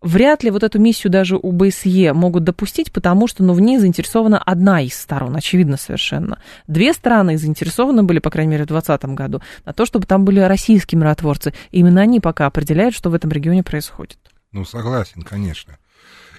вряд 0.00 0.42
ли 0.42 0.50
вот 0.50 0.62
эту 0.62 0.78
миссию 0.80 1.12
даже 1.12 1.36
у 1.36 1.52
БСЕ 1.52 2.12
могут 2.12 2.44
допустить, 2.44 2.92
потому 2.92 3.26
что 3.28 3.44
ну, 3.44 3.52
в 3.52 3.60
ней 3.60 3.78
заинтересована 3.78 4.38
одна 4.38 4.80
из 4.80 4.94
сторон, 4.94 5.36
очевидно 5.36 5.76
совершенно. 5.76 6.40
Две 6.66 6.92
стороны 6.92 7.38
заинтересованы 7.38 8.02
были, 8.02 8.18
по 8.18 8.30
крайней 8.30 8.52
мере, 8.52 8.64
в 8.64 8.68
2020 8.68 9.16
году, 9.16 9.42
на 9.64 9.72
то, 9.72 9.86
чтобы 9.86 10.06
там 10.06 10.24
были 10.24 10.40
российские 10.40 10.98
миротворцы. 10.98 11.54
Именно 11.70 12.00
они 12.00 12.20
пока 12.20 12.46
определяют, 12.46 12.94
что 12.94 13.10
в 13.10 13.14
этом 13.14 13.30
регионе 13.30 13.62
происходит. 13.62 14.18
Ну, 14.52 14.64
согласен, 14.64 15.22
конечно. 15.22 15.77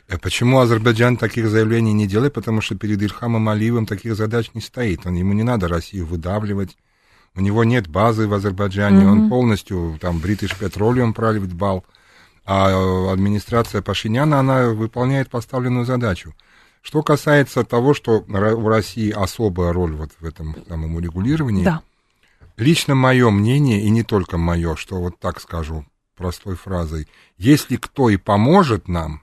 А 0.09 0.17
почему 0.17 0.59
Азербайджан 0.59 1.17
таких 1.17 1.47
заявлений 1.49 1.93
не 1.93 2.07
делает? 2.07 2.33
Потому 2.33 2.61
что 2.61 2.75
перед 2.75 3.01
Ильхамом 3.01 3.47
Алиевым 3.47 3.85
таких 3.85 4.15
задач 4.15 4.49
не 4.55 4.61
стоит. 4.61 5.05
Он, 5.05 5.13
ему 5.13 5.33
не 5.33 5.43
надо 5.43 5.67
Россию 5.67 6.07
выдавливать. 6.07 6.77
У 7.35 7.41
него 7.41 7.63
нет 7.63 7.87
базы 7.87 8.27
в 8.27 8.33
Азербайджане. 8.33 9.03
Mm-hmm. 9.03 9.11
Он 9.11 9.29
полностью 9.29 9.97
там 10.01 10.17
British 10.17 10.57
Petroleum 10.59 11.13
бал. 11.53 11.85
А 12.43 13.11
администрация 13.13 13.83
Пашиняна, 13.83 14.39
она 14.39 14.69
выполняет 14.69 15.29
поставленную 15.29 15.85
задачу. 15.85 16.33
Что 16.81 17.03
касается 17.03 17.63
того, 17.63 17.93
что 17.93 18.25
у 18.27 18.67
России 18.67 19.11
особая 19.11 19.73
роль 19.73 19.93
вот 19.93 20.09
в 20.19 20.25
этом 20.25 20.55
самом 20.67 20.95
урегулировании, 20.95 21.65
да. 21.65 21.83
лично 22.57 22.95
мое 22.95 23.29
мнение, 23.29 23.81
и 23.83 23.89
не 23.91 24.01
только 24.01 24.39
мое, 24.39 24.75
что 24.75 24.95
вот 24.99 25.19
так 25.19 25.39
скажу 25.39 25.85
простой 26.15 26.55
фразой, 26.55 27.07
если 27.37 27.75
кто 27.75 28.09
и 28.09 28.17
поможет 28.17 28.87
нам, 28.87 29.21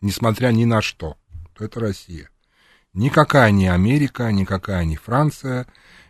несмотря 0.00 0.48
ни 0.48 0.64
на 0.64 0.82
что, 0.82 1.16
то 1.54 1.64
это 1.64 1.80
Россия. 1.80 2.30
Никакая 2.92 3.50
не 3.50 3.68
Америка, 3.68 4.30
никакая 4.32 4.84
не 4.84 4.96
Франция, 4.96 5.66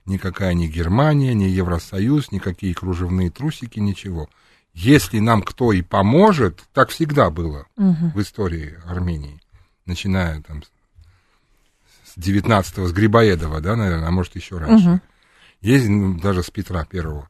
никакая 0.07 0.55
не 0.55 0.68
Германия, 0.68 1.35
не 1.35 1.48
Евросоюз, 1.48 2.33
никакие 2.33 2.74
кружевные 2.74 3.31
трусики, 3.31 3.79
ничего. 3.79 4.29
Если 4.72 5.18
нам 5.18 5.42
кто 5.42 5.72
и 5.72 5.83
поможет, 5.83 6.64
так 6.72 6.90
всегда 6.90 7.31
было 7.31 7.66
угу. 7.76 8.12
в 8.14 8.20
истории 8.20 8.79
Армении, 8.87 9.40
начиная 9.85 10.40
там 10.42 10.62
с 12.05 12.16
19-го, 12.16 12.87
с 12.87 12.92
Грибоедова, 12.92 13.61
да, 13.61 13.76
наверное, 13.76 14.09
а 14.09 14.12
может 14.12 14.37
еще 14.37 14.59
раньше. 14.59 14.88
Угу. 14.88 15.00
Есть, 15.61 15.88
ну, 15.88 16.18
даже 16.18 16.42
с 16.42 16.50
Петра 16.50 16.85
Первого. 16.85 17.29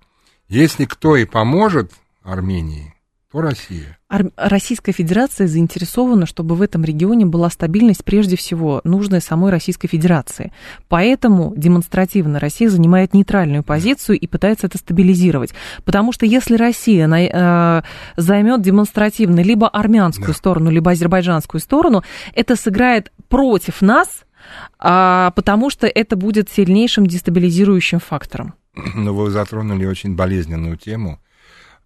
Если 0.48 0.84
кто 0.84 1.16
и 1.16 1.24
поможет 1.24 1.92
Армении, 2.22 2.94
то 3.32 3.40
Россия. 3.40 3.96
Ар- 4.08 4.32
Российская 4.36 4.92
Федерация 4.92 5.46
заинтересована, 5.46 6.26
чтобы 6.26 6.56
в 6.56 6.62
этом 6.62 6.84
регионе 6.84 7.26
была 7.26 7.48
стабильность 7.48 8.04
прежде 8.04 8.36
всего 8.36 8.80
нужная 8.82 9.20
самой 9.20 9.52
Российской 9.52 9.86
Федерации. 9.86 10.52
Поэтому 10.88 11.52
демонстративно 11.56 12.40
Россия 12.40 12.68
занимает 12.68 13.14
нейтральную 13.14 13.62
позицию 13.62 14.18
и 14.18 14.26
пытается 14.26 14.66
это 14.66 14.78
стабилизировать. 14.78 15.52
Потому 15.84 16.12
что 16.12 16.26
если 16.26 16.56
Россия 16.56 17.06
на, 17.06 17.20
э, 17.22 17.82
займет 18.16 18.62
демонстративно 18.62 19.40
либо 19.40 19.68
армянскую 19.68 20.28
да. 20.28 20.34
сторону, 20.34 20.70
либо 20.70 20.90
азербайджанскую 20.90 21.60
сторону, 21.60 22.02
это 22.34 22.56
сыграет 22.56 23.12
против 23.28 23.80
нас, 23.80 24.24
э, 24.82 25.30
потому 25.36 25.70
что 25.70 25.86
это 25.86 26.16
будет 26.16 26.50
сильнейшим 26.50 27.06
дестабилизирующим 27.06 28.00
фактором. 28.00 28.54
Но 28.74 29.14
вы 29.14 29.30
затронули 29.30 29.84
очень 29.84 30.16
болезненную 30.16 30.76
тему 30.76 31.20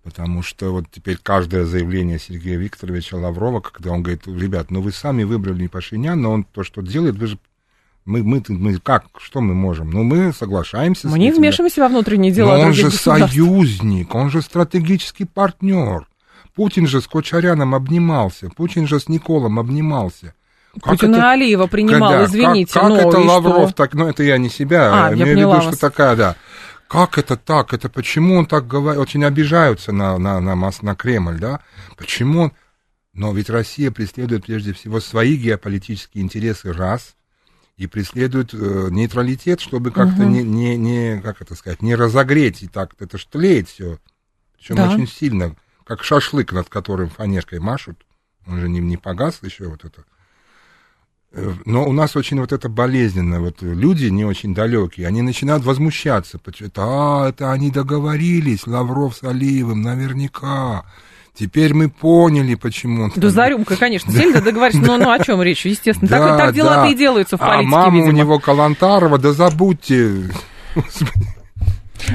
Потому 0.05 0.43
что 0.43 0.71
вот 0.71 0.85
теперь 0.91 1.17
каждое 1.21 1.65
заявление 1.65 2.19
Сергея 2.19 2.59
Викторовича 2.59 3.17
Лаврова, 3.17 3.61
когда 3.61 3.91
он 3.91 4.03
говорит, 4.03 4.27
ребят, 4.27 4.71
ну 4.71 4.83
вы 4.83 4.93
сами 4.93 5.25
выбрали 5.25 5.67
Пашинян, 5.67 6.21
но 6.21 6.33
он 6.33 6.45
то, 6.45 6.63
что 6.63 6.83
делает, 6.83 7.17
вы 7.17 7.27
же 7.27 7.39
мы, 8.05 8.23
мы, 8.23 8.43
мы 8.49 8.79
как, 8.79 9.07
что 9.17 9.41
мы 9.41 9.55
можем? 9.55 9.91
Ну, 9.91 10.03
мы 10.03 10.35
соглашаемся 10.35 11.09
мы 11.09 11.15
с 11.15 11.17
не 11.17 11.29
этим. 11.29 11.39
вмешиваемся 11.39 11.81
во 11.81 11.89
внутренние 11.89 12.33
дела 12.33 12.59
Но 12.59 12.65
он 12.65 12.75
же 12.75 12.91
союзник, 12.91 14.15
он 14.15 14.31
же 14.31 14.43
стратегический 14.43 15.25
партнер. 15.25 16.07
Путин 16.55 16.87
же 16.87 17.01
с 17.01 17.07
Кочаряном 17.07 17.75
обнимался, 17.75 18.51
Путин 18.51 18.87
же 18.87 19.01
с 19.01 19.09
Николом 19.09 19.59
обнимался. 19.59 20.35
Как 20.83 20.99
Путин 20.99 21.15
это, 21.15 21.31
Алиева 21.31 21.67
принимал, 21.67 22.11
когда, 22.11 22.25
извините. 22.27 22.75
Как, 22.75 22.83
как 22.83 22.91
но 22.91 23.09
это 23.09 23.19
Лавров 23.21 23.71
что? 23.71 23.77
так, 23.77 23.95
ну 23.95 24.07
это 24.07 24.23
я 24.23 24.37
не 24.37 24.51
себя, 24.51 25.07
а, 25.07 25.15
я 25.15 25.23
имею 25.23 25.37
в 25.37 25.39
виду, 25.39 25.49
вас. 25.49 25.65
что 25.65 25.81
такая, 25.81 26.15
да 26.15 26.37
как 26.95 27.19
это 27.19 27.37
так, 27.37 27.73
это 27.73 27.89
почему 27.89 28.37
он 28.37 28.47
так 28.47 28.69
говорит, 28.69 29.01
очень 29.01 29.25
обижаются 29.25 29.91
на, 29.91 30.17
на, 30.17 30.41
на, 30.41 30.55
на 30.55 30.95
Кремль, 30.95 31.41
да, 31.41 31.61
почему 31.97 32.43
он... 32.43 32.53
Но 33.13 33.33
ведь 33.33 33.51
Россия 33.51 33.91
преследует 33.91 34.47
прежде 34.47 34.73
всего 34.73 35.01
свои 35.01 35.37
геополитические 35.37 36.23
интересы, 36.23 36.73
раз, 36.73 37.17
и 37.77 37.89
преследует 37.89 38.55
э, 38.55 38.89
нейтралитет, 38.91 39.61
чтобы 39.61 39.91
как-то 39.91 40.23
угу. 40.23 40.31
не, 40.31 40.45
не, 40.45 40.77
не, 40.77 41.21
как 41.21 41.43
это 41.43 41.57
сказать, 41.57 41.83
не 41.83 41.97
разогреть, 41.97 42.63
и 42.63 42.69
так 42.69 42.95
это 43.01 43.19
ж 43.19 43.25
тлеет 43.25 43.69
все, 43.69 43.99
причем 44.57 44.77
да. 44.77 44.89
очень 44.89 45.09
сильно, 45.09 45.57
как 45.85 46.05
шашлык, 46.05 46.53
над 46.53 46.69
которым 46.69 47.11
фанеркой 47.11 47.59
машут, 47.59 48.07
он 48.47 48.61
же 48.61 48.69
не, 48.69 48.79
не 48.79 48.97
погас 48.97 49.41
еще 49.43 49.67
вот 49.67 49.85
это 49.85 50.05
но 51.65 51.85
у 51.85 51.93
нас 51.93 52.17
очень 52.17 52.41
вот 52.41 52.53
это 52.53 52.69
болезненно. 52.69 53.41
Вот 53.41 53.57
люди 53.61 54.07
не 54.07 54.25
очень 54.25 54.55
далекие, 54.55 55.07
они 55.07 55.23
начинают 55.23 55.65
возмущаться. 55.65 56.39
Это, 56.61 56.83
а, 56.85 57.29
это 57.29 57.51
они 57.53 57.71
договорились, 57.71 58.67
Лавров 58.67 59.17
с 59.17 59.25
Алиевым, 59.25 59.83
наверняка. 59.83 60.85
Теперь 61.37 61.75
мы 61.75 61.89
поняли, 61.89 62.55
почему 62.55 63.05
он... 63.05 63.13
Да 63.17 63.29
за 63.29 63.49
рюмкой, 63.49 63.77
конечно, 63.77 64.13
сильно 64.13 64.41
договорились, 64.41 64.87
но 64.87 64.97
ну 64.97 65.11
о 65.11 65.19
чем 65.19 65.43
речь, 65.43 65.67
естественно. 65.67 66.09
Да, 66.09 66.29
так, 66.29 66.39
так 66.39 66.55
дела-то 66.55 66.87
и 66.87 66.95
делаются 66.95 67.37
в 67.37 67.43
а 67.43 67.47
политике, 67.47 67.75
А 67.75 67.77
мама 67.77 67.97
видимо. 67.97 68.09
у 68.09 68.13
него 68.13 68.39
Калантарова, 68.39 69.19
да 69.19 69.33
забудьте. 69.33 70.31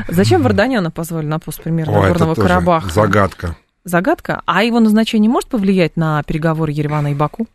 Зачем 0.08 0.42
Варданяна 0.42 0.92
позвали 0.92 1.26
на 1.26 1.40
пост 1.40 1.62
премьера 1.62 1.92
Нагорного 1.92 2.36
Карабаха? 2.36 2.90
Загадка. 2.90 3.58
Загадка? 3.84 4.42
А 4.46 4.64
его 4.64 4.80
назначение 4.80 5.30
может 5.30 5.50
повлиять 5.50 5.98
на 5.98 6.24
переговоры 6.24 6.72
Еревана 6.72 7.12
и 7.12 7.16
Баку? 7.16 7.48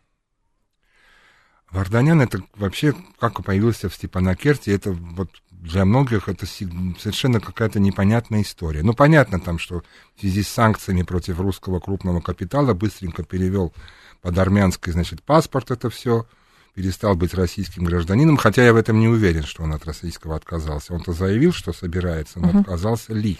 Варданян 1.75 2.21
это 2.21 2.41
вообще, 2.55 2.95
как 3.19 3.43
появился 3.43 3.89
в 3.89 3.95
Степанакерте, 3.95 4.73
это 4.73 4.93
вот 4.93 5.29
для 5.51 5.85
многих 5.85 6.29
это 6.29 6.47
совершенно 6.47 7.41
какая-то 7.41 7.81
непонятная 7.81 8.43
история. 8.43 8.85
Ну, 8.85 8.95
понятно 8.95 9.41
там, 9.41 9.59
что 9.59 9.83
в 10.15 10.21
связи 10.21 10.45
с 10.45 10.49
санкциями 10.49 11.03
против 11.03 11.41
русского 11.41 11.81
крупного 11.81 12.21
капитала 12.21 12.75
быстренько 12.75 13.25
перевел 13.25 13.75
под 14.23 14.39
армянский, 14.39 14.93
значит, 14.93 15.23
паспорт 15.23 15.73
это 15.73 15.91
все, 15.91 16.29
перестал 16.75 17.17
быть 17.17 17.35
российским 17.35 17.85
гражданином, 17.85 18.37
хотя 18.37 18.65
я 18.65 18.73
в 18.73 18.77
этом 18.77 19.01
не 19.01 19.09
уверен, 19.09 19.43
что 19.43 19.65
он 19.65 19.73
от 19.73 19.85
российского 19.85 20.37
отказался. 20.37 20.95
Он-то 20.95 21.13
заявил, 21.13 21.53
что 21.53 21.73
собирается, 21.73 22.39
но 22.39 22.51
uh-huh. 22.51 22.61
отказался 22.61 23.15
ли. 23.15 23.39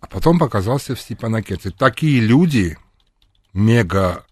А 0.00 0.08
потом 0.08 0.40
показался 0.40 0.96
в 0.96 1.00
Степанакерте. 1.00 1.70
Такие 1.70 2.20
люди, 2.20 2.78
мега 3.52 4.24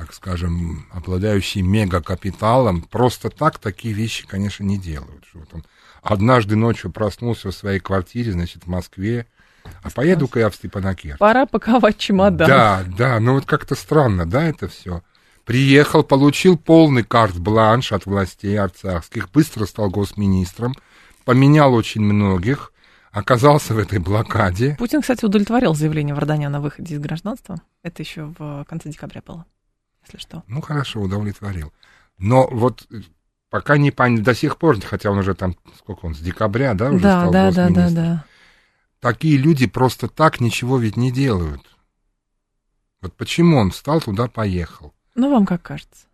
так 0.00 0.14
скажем, 0.14 0.86
обладающие 0.92 1.62
мегакапиталом, 1.62 2.80
просто 2.80 3.28
так 3.28 3.58
такие 3.58 3.92
вещи, 3.92 4.26
конечно, 4.26 4.64
не 4.64 4.78
делают. 4.78 5.24
Вот 5.34 5.48
он 5.52 5.62
однажды 6.02 6.56
ночью 6.56 6.90
проснулся 6.90 7.50
в 7.50 7.54
своей 7.54 7.80
квартире, 7.80 8.32
значит, 8.32 8.64
в 8.64 8.66
Москве, 8.66 9.26
а 9.82 9.90
поеду-ка 9.90 10.40
я 10.40 10.48
в 10.48 10.54
Степанакерт. 10.54 11.18
Пора 11.18 11.44
паковать 11.44 11.98
чемодан. 11.98 12.48
Да, 12.48 12.84
да, 12.96 13.20
ну 13.20 13.34
вот 13.34 13.44
как-то 13.44 13.74
странно, 13.74 14.24
да, 14.24 14.44
это 14.44 14.68
все. 14.68 15.02
Приехал, 15.44 16.02
получил 16.02 16.56
полный 16.56 17.04
карт-бланш 17.04 17.92
от 17.92 18.06
властей 18.06 18.58
арцахских, 18.58 19.30
быстро 19.30 19.66
стал 19.66 19.90
госминистром, 19.90 20.74
поменял 21.26 21.74
очень 21.74 22.00
многих, 22.00 22.72
оказался 23.12 23.74
в 23.74 23.78
этой 23.78 23.98
блокаде. 23.98 24.76
Путин, 24.78 25.02
кстати, 25.02 25.26
удовлетворил 25.26 25.74
заявление 25.74 26.14
Варданяна 26.14 26.56
о 26.56 26.60
выходе 26.62 26.94
из 26.94 27.00
гражданства. 27.00 27.60
Это 27.82 28.02
еще 28.02 28.32
в 28.38 28.64
конце 28.66 28.88
декабря 28.88 29.22
было 29.26 29.44
если 30.02 30.18
что. 30.18 30.42
Ну, 30.46 30.60
хорошо, 30.60 31.00
удовлетворил. 31.00 31.72
Но 32.18 32.48
вот 32.48 32.86
э, 32.90 33.00
пока 33.48 33.76
не 33.76 33.90
понятно, 33.90 34.24
до 34.24 34.34
сих 34.34 34.56
пор, 34.56 34.80
хотя 34.80 35.10
он 35.10 35.18
уже 35.18 35.34
там, 35.34 35.56
сколько 35.76 36.06
он, 36.06 36.14
с 36.14 36.18
декабря, 36.18 36.74
да, 36.74 36.90
уже 36.90 37.02
да, 37.02 37.20
стал 37.20 37.32
да, 37.32 37.50
да, 37.52 37.68
да, 37.68 37.90
да. 37.90 38.24
Такие 39.00 39.38
люди 39.38 39.66
просто 39.66 40.08
так 40.08 40.40
ничего 40.40 40.78
ведь 40.78 40.96
не 40.96 41.10
делают. 41.10 41.62
Вот 43.00 43.14
почему 43.14 43.56
он 43.56 43.70
встал 43.70 44.00
туда, 44.00 44.28
поехал? 44.28 44.94
Ну, 45.14 45.30
вам 45.30 45.46
как 45.46 45.62
кажется? 45.62 46.06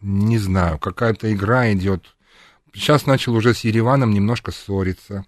Не 0.00 0.38
знаю, 0.38 0.78
какая-то 0.78 1.32
игра 1.32 1.72
идет. 1.72 2.16
Сейчас 2.74 3.06
начал 3.06 3.34
уже 3.34 3.54
с 3.54 3.60
Ереваном 3.60 4.12
немножко 4.12 4.50
ссориться. 4.52 5.24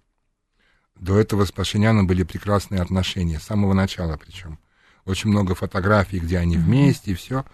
До 0.97 1.19
этого 1.19 1.45
с 1.45 1.53
Пашиняном 1.53 2.07
были 2.07 2.25
прекрасные 2.25 2.83
отношения, 2.83 3.39
с 3.39 3.45
самого 3.45 3.73
начала 3.73 4.17
причем 4.17 4.59
очень 5.07 5.31
много 5.31 5.55
фотографий, 5.55 6.19
где 6.19 6.39
они 6.39 6.57
mm-hmm. 6.57 6.61
вместе, 6.61 7.11
и 7.13 7.15
все. 7.15 7.45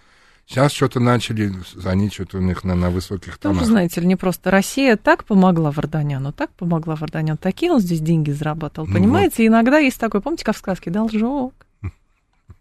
Сейчас 0.47 0.71
что-то 0.71 1.01
начали, 1.01 1.53
они 1.83 2.09
что-то 2.09 2.37
у 2.37 2.41
них 2.41 2.63
на, 2.63 2.73
на 2.73 2.89
высоких 2.89 3.37
тонах. 3.37 3.59
Тоже, 3.59 3.69
знаете 3.69 3.99
ли, 3.99 4.07
не 4.07 4.15
просто 4.15 4.49
Россия 4.49 4.95
так 4.95 5.25
помогла 5.25 5.71
Варданяну, 5.71 6.31
так 6.31 6.51
помогла 6.51 6.95
Варданяну, 6.95 7.37
такие 7.37 7.69
он 7.69 7.81
здесь 7.81 7.99
деньги 7.99 8.31
зарабатывал, 8.31 8.87
ну, 8.87 8.93
понимаете? 8.93 9.43
Вот. 9.43 9.47
Иногда 9.49 9.79
есть 9.79 9.99
такой, 9.99 10.21
помните, 10.21 10.45
как 10.45 10.55
в 10.55 10.59
сказке, 10.59 10.89
должок. 10.89 11.53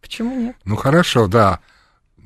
Почему 0.01 0.37
нет? 0.37 0.57
Ну, 0.64 0.74
хорошо, 0.74 1.28
да. 1.28 1.61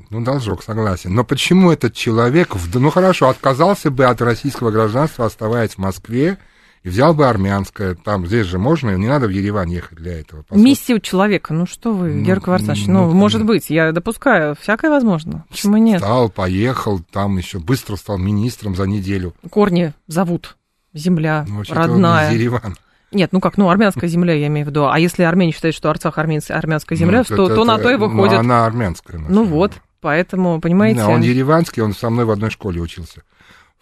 Ну, 0.09 0.25
должок, 0.25 0.63
согласен. 0.63 1.15
Но 1.15 1.25
почему 1.25 1.71
этот 1.71 1.95
человек, 1.95 2.57
ну, 2.75 2.91
хорошо, 2.91 3.29
отказался 3.29 3.91
бы 3.91 4.07
от 4.07 4.23
российского 4.23 4.71
гражданства, 4.71 5.27
оставаясь 5.27 5.75
в 5.75 5.79
Москве, 5.79 6.39
и 6.83 6.89
взял 6.89 7.15
бы 7.15 7.29
армянское, 7.29 7.95
там 7.95 8.27
здесь 8.27 8.47
же 8.47 8.59
можно, 8.59 8.97
не 8.97 9.07
надо 9.07 9.27
в 9.27 9.31
Ереван 9.31 9.69
ехать 9.69 9.99
для 9.99 10.21
этого. 10.21 10.45
Миссия 10.51 10.95
у 10.95 10.99
человека, 10.99 11.53
ну 11.53 11.67
что 11.67 11.93
вы, 11.93 12.15
ну, 12.15 12.25
Георг 12.25 12.47
Варсанович, 12.47 12.87
ну, 12.87 13.07
ну, 13.07 13.13
может 13.13 13.45
быть, 13.45 13.69
я 13.69 13.93
допускаю, 13.93 14.57
всякое 14.59 14.91
возможно, 14.91 15.45
почему 15.51 15.77
нет? 15.77 16.01
Стал, 16.01 16.31
поехал, 16.31 17.01
там 17.01 17.37
еще 17.37 17.59
быстро 17.59 17.97
стал 17.97 18.19
министром 18.19 18.75
за 18.75 18.85
неделю. 18.85 19.35
Корни 19.51 19.93
зовут, 20.07 20.57
земля 20.95 21.45
ну, 21.47 21.63
родная. 21.69 22.33
Ереван. 22.33 22.77
Нет, 23.13 23.31
ну 23.33 23.41
как, 23.41 23.59
ну 23.59 23.69
армянская 23.69 24.09
земля, 24.09 24.35
я 24.35 24.47
имею 24.47 24.67
в 24.67 24.71
виду. 24.71 24.87
А 24.87 24.99
если 24.99 25.25
Армения 25.25 25.53
считает, 25.53 25.75
что 25.75 25.91
Арцах 25.91 26.17
армянская 26.17 26.97
земля, 26.97 27.25
ну, 27.29 27.37
то, 27.37 27.47
это, 27.47 27.57
то 27.57 27.65
на 27.65 27.77
то 27.79 27.91
и 27.91 27.97
выходит. 27.97 28.35
Ну, 28.35 28.39
она 28.39 28.67
армянская. 28.67 29.19
Ну 29.19 29.45
вот, 29.45 29.73
поэтому, 30.01 30.61
понимаете... 30.61 31.01
Да, 31.01 31.09
он 31.09 31.21
ереванский, 31.21 31.83
он 31.83 31.93
со 31.93 32.09
мной 32.09 32.25
в 32.25 32.31
одной 32.31 32.51
школе 32.51 32.81
учился, 32.81 33.23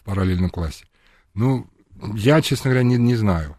в 0.01 0.05
параллельном 0.05 0.49
классе. 0.49 0.87
Ну, 1.35 1.67
я, 2.15 2.41
честно 2.41 2.71
говоря, 2.71 2.85
не, 2.85 2.97
не 2.97 3.15
знаю. 3.15 3.57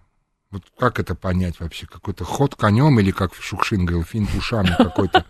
Вот 0.51 0.63
как 0.79 0.99
это 0.99 1.13
понять 1.13 1.59
вообще? 1.59 1.85
Какой-то 1.85 2.23
ход 2.23 2.55
конем 2.55 2.99
или 2.99 3.11
как 3.11 3.35
Шукшин 3.35 3.85
говорил, 3.85 4.03
финт 4.03 4.29
ушами 4.35 4.69
какой-то? 4.75 5.23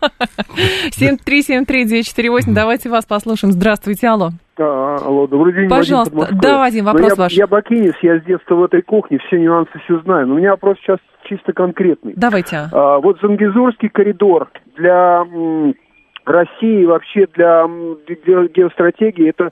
7373948, 0.98 2.54
давайте 2.54 2.88
вас 2.88 3.04
послушаем. 3.04 3.52
Здравствуйте, 3.52 4.08
алло. 4.08 4.30
А, 4.58 4.96
алло, 4.96 5.26
добрый 5.26 5.52
день, 5.52 5.68
Пожалуйста, 5.68 6.16
Вадим 6.16 6.38
да, 6.40 6.58
Вадим, 6.58 6.84
ну, 6.84 6.92
вопрос 6.92 7.10
я, 7.10 7.16
ваш. 7.16 7.32
Я 7.32 7.46
бакинец, 7.46 7.94
я 8.00 8.18
с 8.18 8.24
детства 8.24 8.54
в 8.54 8.64
этой 8.64 8.80
кухне, 8.80 9.18
все 9.26 9.38
нюансы 9.38 9.70
все 9.84 10.00
знаю. 10.00 10.26
Но 10.26 10.34
у 10.34 10.38
меня 10.38 10.52
вопрос 10.52 10.78
сейчас 10.78 10.98
чисто 11.24 11.52
конкретный. 11.52 12.14
Давайте. 12.16 12.68
А, 12.72 12.98
вот 12.98 13.18
Зангизурский 13.20 13.90
коридор 13.90 14.50
для 14.76 15.22
России, 16.24 16.84
вообще 16.86 17.26
для 17.34 17.66
геостратегии, 18.54 19.28
это 19.28 19.50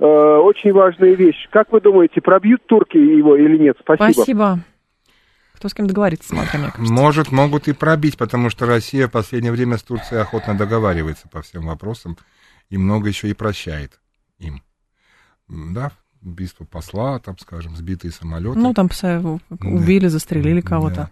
э, 0.00 0.04
очень 0.04 0.72
важная 0.72 1.14
вещь. 1.14 1.48
Как 1.50 1.70
вы 1.72 1.80
думаете, 1.80 2.20
пробьют 2.20 2.66
турки 2.66 2.96
его 2.96 3.36
или 3.36 3.56
нет? 3.56 3.76
Спасибо. 3.80 4.12
Спасибо. 4.12 4.60
Кто 5.54 5.68
с 5.68 5.74
кем 5.74 5.86
договорится, 5.86 6.30
смотря, 6.30 6.58
мне 6.58 6.70
кажется. 6.70 6.92
Может, 6.92 7.32
могут 7.32 7.68
и 7.68 7.72
пробить, 7.74 8.16
потому 8.16 8.48
что 8.48 8.64
Россия 8.66 9.08
в 9.08 9.12
последнее 9.12 9.52
время 9.52 9.76
с 9.76 9.82
Турцией 9.82 10.20
охотно 10.22 10.56
договаривается 10.56 11.28
по 11.28 11.42
всем 11.42 11.66
вопросам 11.66 12.16
и 12.70 12.78
много 12.78 13.08
еще 13.08 13.28
и 13.28 13.34
прощает 13.34 14.00
им. 14.38 14.62
Да, 15.48 15.92
убийство 16.22 16.64
посла, 16.64 17.18
там, 17.18 17.36
скажем, 17.38 17.76
сбитые 17.76 18.10
самолеты. 18.10 18.58
Ну, 18.58 18.72
там 18.72 18.86
пса- 18.86 19.40
убили, 19.50 20.06
застрелили 20.06 20.60
кого-то. 20.62 21.10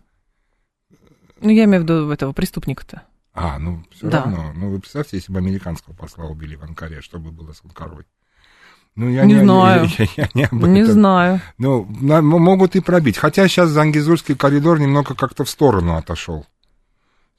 Ну, 1.40 1.50
я 1.50 1.64
имею 1.64 1.82
в 1.82 1.84
виду 1.84 2.10
этого 2.10 2.32
преступника-то. 2.32 3.02
А, 3.34 3.58
ну, 3.58 3.84
все 3.92 4.08
Да. 4.08 4.22
равно. 4.24 4.52
Ну, 4.56 4.70
вы 4.70 4.80
представьте, 4.80 5.16
если 5.18 5.30
бы 5.32 5.38
американского 5.38 5.94
посла 5.94 6.24
убили 6.24 6.56
в 6.56 6.62
Анкаре, 6.64 7.00
что 7.02 7.18
бы 7.18 7.30
было 7.30 7.52
с 7.52 7.62
Анкарой? 7.62 8.04
Ну, 8.98 9.08
я 9.08 9.24
Не 9.24 9.34
не, 9.34 9.40
знаю. 9.44 9.86
Я, 9.96 10.06
я- 10.16 10.22
я 10.24 10.28
не 10.34 10.44
об 10.46 10.52
Не 10.66 10.80
этом. 10.80 10.92
знаю. 10.92 11.40
Ну, 11.56 11.86
на- 12.00 12.20
могут 12.20 12.74
и 12.74 12.80
пробить. 12.80 13.16
Хотя 13.16 13.46
сейчас 13.46 13.68
Зангизурский 13.68 14.34
коридор 14.34 14.80
немного 14.80 15.14
как-то 15.14 15.44
в 15.44 15.48
сторону 15.50 15.94
отошел. 15.96 16.44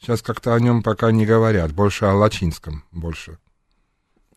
Сейчас 0.01 0.21
как-то 0.21 0.55
о 0.55 0.59
нем 0.61 0.81
пока 0.83 1.11
не 1.11 1.25
говорят. 1.25 1.73
Больше 1.73 2.05
о 2.05 2.13
Лачинском. 2.15 2.83
Больше. 2.93 3.37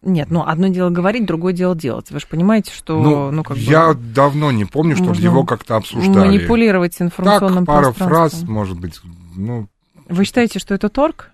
Нет, 0.02 0.32
ну, 0.32 0.42
одно 0.44 0.66
дело 0.66 0.90
говорить, 0.90 1.24
другое 1.24 1.52
дело 1.52 1.76
делать. 1.76 2.10
Вы 2.10 2.18
же 2.18 2.26
понимаете, 2.26 2.72
что, 2.74 3.00
ну, 3.00 3.30
ну, 3.30 3.44
как 3.44 3.56
я 3.56 3.92
бы 3.92 4.00
давно 4.00 4.50
не 4.50 4.64
помню, 4.64 4.96
чтобы 4.96 5.10
можно 5.10 5.22
его 5.24 5.44
как-то 5.44 5.76
обсуждали. 5.76 6.26
манипулировать 6.26 7.00
информационным 7.00 7.64
так, 7.64 7.72
пара 7.76 7.92
фраз, 7.92 8.42
может 8.42 8.80
быть, 8.80 9.00
ну, 9.36 9.68
Вы 10.08 10.24
считаете, 10.24 10.58
что 10.58 10.74
это 10.74 10.88
торг? 10.88 11.30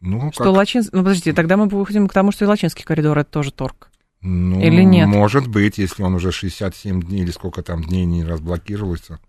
ну, 0.00 0.32
Что 0.32 0.44
как- 0.44 0.54
Лачинский... 0.54 0.90
Ну, 0.96 1.02
подождите, 1.02 1.34
тогда 1.34 1.58
мы 1.58 1.66
выходим 1.68 2.08
к 2.08 2.14
тому, 2.14 2.32
что 2.32 2.46
и 2.46 2.48
Лачинский 2.48 2.82
коридор— 2.84 3.18
это 3.20 3.30
тоже 3.30 3.52
торг. 3.52 3.90
Ну, 4.20 4.60
или 4.60 4.82
нет? 4.82 5.06
Может 5.06 5.46
быть, 5.46 5.78
если 5.78 6.02
он 6.02 6.14
уже 6.14 6.32
67 6.32 7.02
дней 7.02 7.22
или 7.22 7.30
сколько 7.30 7.62
там 7.62 7.84
дней 7.84 8.04
не 8.04 8.24
разблокировался. 8.24 9.20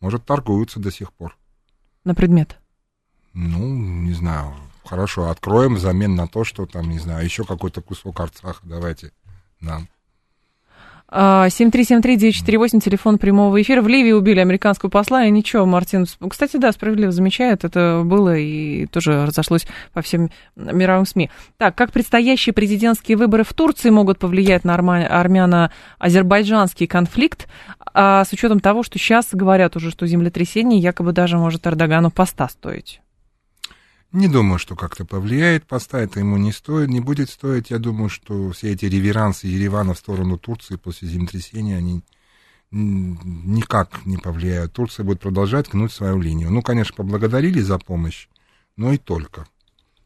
Может, 0.00 0.24
торгуются 0.24 0.78
до 0.78 0.90
сих 0.90 1.12
пор. 1.12 1.36
На 2.04 2.14
предмет. 2.14 2.58
Ну, 3.32 3.66
не 3.66 4.12
знаю. 4.12 4.54
Хорошо, 4.84 5.30
откроем 5.30 5.74
взамен 5.74 6.14
на 6.14 6.28
то, 6.28 6.44
что 6.44 6.64
там, 6.66 6.88
не 6.88 6.98
знаю, 7.00 7.24
еще 7.24 7.44
какой-то 7.44 7.82
кусок 7.82 8.20
Арцаха 8.20 8.60
давайте 8.62 9.12
нам. 9.60 9.88
А, 11.08 11.46
7373948, 11.48 12.80
телефон 12.80 13.18
прямого 13.18 13.62
эфира. 13.62 13.80
В 13.80 13.86
Ливии 13.86 14.10
убили 14.10 14.40
американского 14.40 14.90
посла, 14.90 15.24
и 15.24 15.30
ничего, 15.30 15.64
Мартин, 15.64 16.06
кстати, 16.28 16.56
да, 16.56 16.72
справедливо 16.72 17.12
замечает, 17.12 17.64
это 17.64 18.02
было 18.04 18.36
и 18.36 18.86
тоже 18.86 19.24
разошлось 19.24 19.68
по 19.92 20.02
всем 20.02 20.30
мировым 20.56 21.06
СМИ. 21.06 21.30
Так, 21.58 21.76
как 21.76 21.92
предстоящие 21.92 22.52
президентские 22.52 23.16
выборы 23.16 23.44
в 23.44 23.54
Турции 23.54 23.90
могут 23.90 24.18
повлиять 24.18 24.64
на 24.64 24.74
армяно-азербайджанский 24.74 26.88
конфликт, 26.88 27.46
а 27.94 28.24
с 28.24 28.32
учетом 28.32 28.58
того, 28.58 28.82
что 28.82 28.98
сейчас 28.98 29.28
говорят 29.32 29.76
уже, 29.76 29.92
что 29.92 30.06
землетрясение 30.06 30.80
якобы 30.80 31.12
даже 31.12 31.38
может 31.38 31.66
Эрдогану 31.66 32.10
поста 32.10 32.48
стоить? 32.48 33.00
Не 34.12 34.28
думаю, 34.28 34.58
что 34.58 34.76
как-то 34.76 35.04
повлияет, 35.04 35.66
поста 35.66 36.00
это 36.00 36.20
ему 36.20 36.36
не 36.36 36.52
стоит, 36.52 36.88
не 36.88 37.00
будет 37.00 37.28
стоить. 37.28 37.70
Я 37.70 37.78
думаю, 37.78 38.08
что 38.08 38.50
все 38.52 38.72
эти 38.72 38.86
реверансы 38.86 39.46
Еревана 39.46 39.94
в 39.94 39.98
сторону 39.98 40.38
Турции 40.38 40.76
после 40.76 41.08
землетрясения, 41.08 41.76
они 41.76 42.02
никак 42.70 44.06
не 44.06 44.16
повлияют. 44.16 44.72
Турция 44.72 45.04
будет 45.04 45.20
продолжать 45.20 45.68
гнуть 45.68 45.92
свою 45.92 46.20
линию. 46.20 46.50
Ну, 46.50 46.62
конечно, 46.62 46.94
поблагодарили 46.94 47.60
за 47.60 47.78
помощь, 47.78 48.28
но 48.76 48.92
и 48.92 48.98
только. 48.98 49.46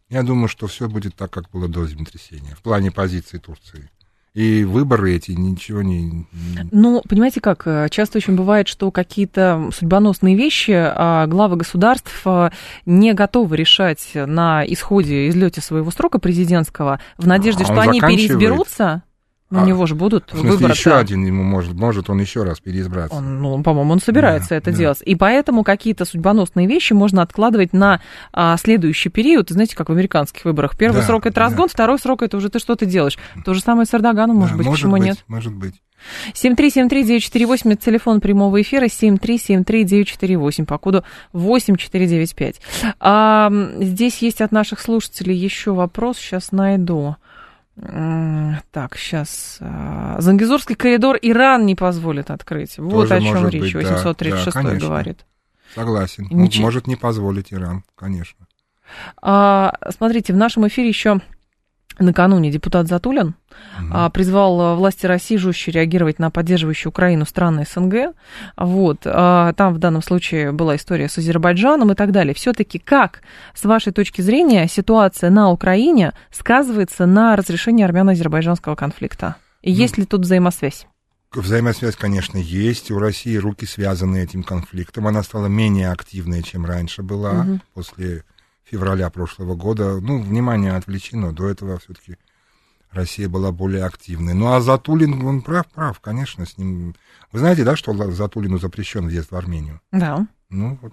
Я 0.08 0.22
думаю, 0.22 0.48
что 0.48 0.66
все 0.66 0.88
будет 0.88 1.14
так, 1.14 1.30
как 1.30 1.50
было 1.50 1.68
до 1.68 1.86
землетрясения, 1.86 2.54
в 2.56 2.62
плане 2.62 2.90
позиции 2.90 3.38
Турции. 3.38 3.90
И 4.32 4.64
выборы 4.64 5.16
эти 5.16 5.32
ничего 5.32 5.82
не... 5.82 6.26
Ну, 6.70 7.02
понимаете 7.08 7.40
как, 7.40 7.66
э, 7.66 7.88
часто 7.90 8.18
очень 8.18 8.36
бывает, 8.36 8.68
что 8.68 8.92
какие-то 8.92 9.70
судьбоносные 9.74 10.36
вещи 10.36 10.72
а, 10.72 11.26
главы 11.26 11.56
государств 11.56 12.22
а, 12.24 12.52
не 12.86 13.12
готовы 13.12 13.56
решать 13.56 14.12
на 14.14 14.64
исходе, 14.64 15.28
излете 15.28 15.60
своего 15.60 15.90
срока 15.90 16.20
президентского, 16.20 17.00
в 17.18 17.26
надежде, 17.26 17.64
А 17.64 17.66
что 17.66 17.74
он 17.74 17.88
они 17.88 18.00
переизберутся. 18.00 19.02
Ну, 19.50 19.58
А, 19.58 19.62
у 19.64 19.66
него 19.66 19.84
же 19.86 19.96
будут 19.96 20.26
В 20.28 20.38
смысле, 20.38 20.50
выборы. 20.50 20.72
еще 20.74 20.94
один 20.94 21.24
ему 21.24 21.42
может, 21.42 21.72
может 21.74 22.08
он 22.08 22.20
еще 22.20 22.44
раз 22.44 22.60
переизбраться. 22.60 23.16
Он, 23.16 23.42
ну, 23.42 23.62
по-моему, 23.64 23.92
он 23.92 24.00
собирается 24.00 24.50
Да, 24.50 24.56
это 24.56 24.70
да. 24.70 24.76
делать. 24.76 25.02
И 25.04 25.16
поэтому 25.16 25.64
какие-то 25.64 26.04
судьбоносные 26.04 26.68
вещи 26.68 26.92
можно 26.92 27.20
откладывать 27.22 27.72
на 27.72 28.00
а, 28.32 28.56
следующий 28.58 29.08
период. 29.08 29.50
Знаете, 29.50 29.74
как 29.74 29.88
в 29.88 29.92
американских 29.92 30.44
выборах. 30.44 30.76
Первый 30.78 31.00
Да, 31.00 31.06
срок 31.06 31.26
это 31.26 31.34
да. 31.34 31.40
разгон, 31.42 31.68
второй 31.68 31.98
срок 31.98 32.22
это 32.22 32.36
уже 32.36 32.48
ты 32.48 32.60
что-то 32.60 32.86
делаешь. 32.86 33.18
То 33.44 33.52
же 33.54 33.60
самое 33.60 33.86
с 33.86 33.94
Эрдоганом, 33.94 34.36
может 34.36 34.52
Да, 34.52 34.58
быть, 34.58 34.66
может 34.66 34.80
почему 34.82 34.96
быть, 34.96 35.02
нет? 35.04 35.24
Может 35.26 35.52
быть. 35.54 35.74
7373948, 36.32 37.72
это 37.72 37.84
телефон 37.84 38.20
прямого 38.20 38.62
эфира, 38.62 38.86
7373948, 38.86 40.64
по 40.64 40.78
коду 40.78 41.04
8495. 41.32 42.60
А, 43.00 43.50
здесь 43.80 44.18
есть 44.18 44.40
от 44.40 44.52
наших 44.52 44.80
слушателей 44.80 45.36
еще 45.36 45.72
вопрос, 45.72 46.16
сейчас 46.18 46.52
найду. 46.52 47.16
Так, 48.72 48.96
сейчас. 48.96 49.58
Зангизурский 50.18 50.74
коридор 50.74 51.16
Иран 51.22 51.64
не 51.66 51.74
позволит 51.74 52.30
открыть. 52.30 52.78
Вот 52.78 52.90
Тоже 53.08 53.14
о 53.14 53.20
чем 53.20 53.48
речь. 53.48 53.74
быть, 53.74 53.84
да, 53.84 53.94
836 53.96 54.44
да, 54.54 54.62
конечно. 54.62 54.88
говорит. 54.88 55.24
Согласен. 55.74 56.26
Ничего- 56.30 56.64
может 56.64 56.86
не 56.86 56.96
позволить 56.96 57.52
Иран, 57.52 57.84
конечно. 57.94 58.46
А, 59.22 59.74
смотрите, 59.90 60.32
в 60.32 60.36
нашем 60.36 60.66
эфире 60.66 60.88
еще 60.88 61.20
накануне 62.00 62.50
депутат 62.50 62.88
Затулин 62.88 63.34
а, 63.90 64.10
призвал 64.10 64.60
а, 64.60 64.74
власти 64.74 65.06
России 65.06 65.36
жестче 65.36 65.70
реагировать 65.70 66.18
на 66.18 66.30
поддерживающие 66.30 66.88
Украину 66.88 67.24
страны 67.26 67.64
СНГ. 67.70 68.14
Вот. 68.56 69.00
а, 69.04 69.52
Там 69.54 69.74
в 69.74 69.78
данном 69.78 70.02
случае 70.02 70.52
была 70.52 70.76
история 70.76 71.08
с 71.08 71.18
Азербайджаном 71.18 71.92
и 71.92 71.94
так 71.94 72.12
далее. 72.12 72.34
Все-таки 72.34 72.78
как, 72.78 73.22
с 73.54 73.64
вашей 73.64 73.92
точки 73.92 74.20
зрения, 74.20 74.66
ситуация 74.68 75.30
на 75.30 75.50
Украине 75.50 76.12
сказывается 76.30 77.06
на 77.06 77.36
разрешении 77.36 77.84
армяно-азербайджанского 77.84 78.74
конфликта? 78.74 79.36
И 79.62 79.70
есть 79.70 79.98
ли 79.98 80.04
тут 80.06 80.22
взаимосвязь? 80.22 80.86
Взаимосвязь, 81.32 81.94
конечно, 81.94 82.38
есть. 82.38 82.90
У 82.90 82.98
России 82.98 83.36
руки 83.36 83.64
связаны 83.64 84.16
этим 84.22 84.42
конфликтом. 84.42 85.06
Она 85.06 85.22
стала 85.22 85.46
менее 85.46 85.90
активной, 85.92 86.42
чем 86.42 86.66
раньше 86.66 87.02
была 87.02 87.44
Мгм. 87.44 87.62
после 87.72 88.24
февраля 88.70 89.10
прошлого 89.10 89.54
года. 89.54 90.00
Ну, 90.00 90.20
внимание 90.20 90.72
отвлечено. 90.72 91.32
До 91.32 91.48
этого 91.48 91.78
все-таки 91.78 92.16
Россия 92.90 93.28
была 93.28 93.52
более 93.52 93.84
активной. 93.84 94.34
Ну, 94.34 94.52
а 94.52 94.60
Затулин, 94.60 95.24
он 95.24 95.42
прав, 95.42 95.66
прав, 95.68 96.00
конечно, 96.00 96.46
с 96.46 96.58
ним... 96.58 96.94
Вы 97.32 97.38
знаете, 97.38 97.64
да, 97.64 97.76
что 97.76 97.92
Затулину 98.12 98.58
запрещен 98.58 99.06
въезд 99.06 99.30
в 99.30 99.36
Армению? 99.36 99.80
Да. 99.92 100.26
Ну, 100.48 100.78
вот, 100.82 100.92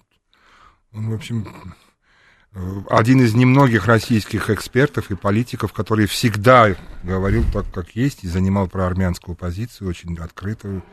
он, 0.93 1.09
в 1.09 1.13
общем, 1.13 1.47
э, 2.53 2.81
один 2.89 3.21
из 3.21 3.33
немногих 3.33 3.87
российских 3.87 4.49
экспертов 4.49 5.09
и 5.09 5.15
политиков, 5.15 5.73
который 5.73 6.05
всегда 6.05 6.75
говорил 7.03 7.43
так, 7.51 7.71
как 7.71 7.95
есть, 7.95 8.23
и 8.23 8.27
занимал 8.27 8.67
проармянскую 8.67 9.35
позицию, 9.35 9.89
очень 9.89 10.17
открытую. 10.17 10.83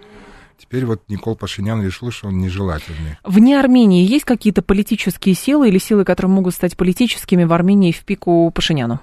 Теперь 0.59 0.87
вот 0.87 1.03
Никол 1.09 1.37
Пашинян 1.37 1.83
решил, 1.83 2.11
что 2.11 2.29
он 2.29 2.39
нежелательный. 2.39 3.19
Вне 3.25 3.59
Армении 3.59 4.05
есть 4.07 4.25
какие-то 4.25 4.63
политические 4.63 5.35
силы 5.35 5.69
или 5.69 5.79
силы, 5.79 6.05
которые 6.05 6.33
могут 6.33 6.55
стать 6.55 6.77
политическими 6.77 7.45
в 7.45 7.53
Армении 7.53 7.93
в 7.93 8.05
пику 8.05 8.51
Пашиняну? 8.51 9.01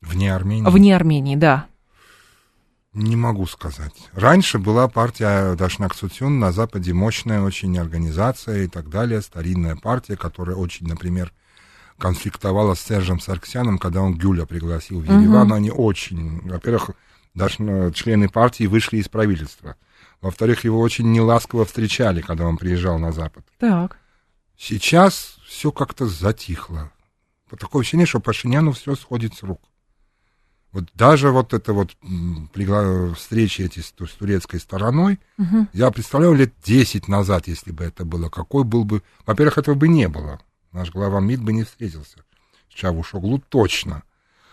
Вне 0.00 0.34
Армении? 0.34 0.68
Вне 0.68 0.96
Армении, 0.96 1.36
да. 1.36 1.66
Не 2.92 3.14
могу 3.14 3.46
сказать. 3.46 3.94
Раньше 4.12 4.58
была 4.58 4.88
партия 4.88 5.54
Дашнак 5.54 5.94
Сутюн 5.94 6.40
на 6.40 6.50
Западе 6.50 6.92
мощная 6.92 7.40
очень 7.40 7.78
организация 7.78 8.64
и 8.64 8.66
так 8.66 8.90
далее, 8.90 9.20
старинная 9.20 9.76
партия, 9.76 10.16
которая 10.16 10.56
очень, 10.56 10.88
например, 10.88 11.32
конфликтовала 11.98 12.74
с 12.74 12.80
Сержем 12.80 13.20
Сарксяном, 13.20 13.78
когда 13.78 14.02
он 14.02 14.14
Гюля 14.14 14.44
пригласил 14.44 15.00
в 15.00 15.04
Ереван. 15.04 15.46
Мгм. 15.46 15.52
Они 15.52 15.70
очень, 15.70 16.40
во-первых, 16.48 16.90
даже 17.34 17.92
члены 17.94 18.28
партии 18.28 18.64
вышли 18.64 18.96
из 18.96 19.08
правительства. 19.08 19.76
Во-вторых, 20.20 20.64
его 20.64 20.80
очень 20.80 21.10
неласково 21.12 21.64
встречали, 21.64 22.20
когда 22.20 22.46
он 22.46 22.56
приезжал 22.58 22.98
на 22.98 23.12
Запад. 23.12 23.44
Так. 23.58 23.98
Сейчас 24.56 25.36
все 25.46 25.72
как-то 25.72 26.06
затихло. 26.06 26.92
Такое 27.58 27.80
ощущение, 27.80 28.06
что 28.06 28.20
Пашиняну 28.20 28.72
все 28.72 28.94
сходит 28.94 29.34
с 29.34 29.42
рук. 29.42 29.60
Вот 30.72 30.84
даже 30.94 31.30
вот 31.32 31.52
это 31.52 31.72
вот 31.72 31.96
пригла- 32.54 33.12
встречи 33.14 33.62
эти 33.62 33.80
с, 33.80 33.86
с 33.86 34.12
турецкой 34.18 34.60
стороной, 34.60 35.18
Мгм. 35.36 35.68
я 35.72 35.90
представляю 35.90 36.34
лет 36.34 36.52
10 36.64 37.08
назад, 37.08 37.48
если 37.48 37.72
бы 37.72 37.82
это 37.84 38.04
было, 38.04 38.28
какой 38.28 38.62
был 38.62 38.84
бы... 38.84 39.02
Во-первых, 39.26 39.58
этого 39.58 39.74
бы 39.74 39.88
не 39.88 40.06
было. 40.06 40.38
Наш 40.70 40.90
глава 40.92 41.18
МИД 41.20 41.40
бы 41.40 41.52
не 41.52 41.64
встретился 41.64 42.18
с 42.68 42.74
Чавушоглу 42.74 43.42
точно. 43.48 44.04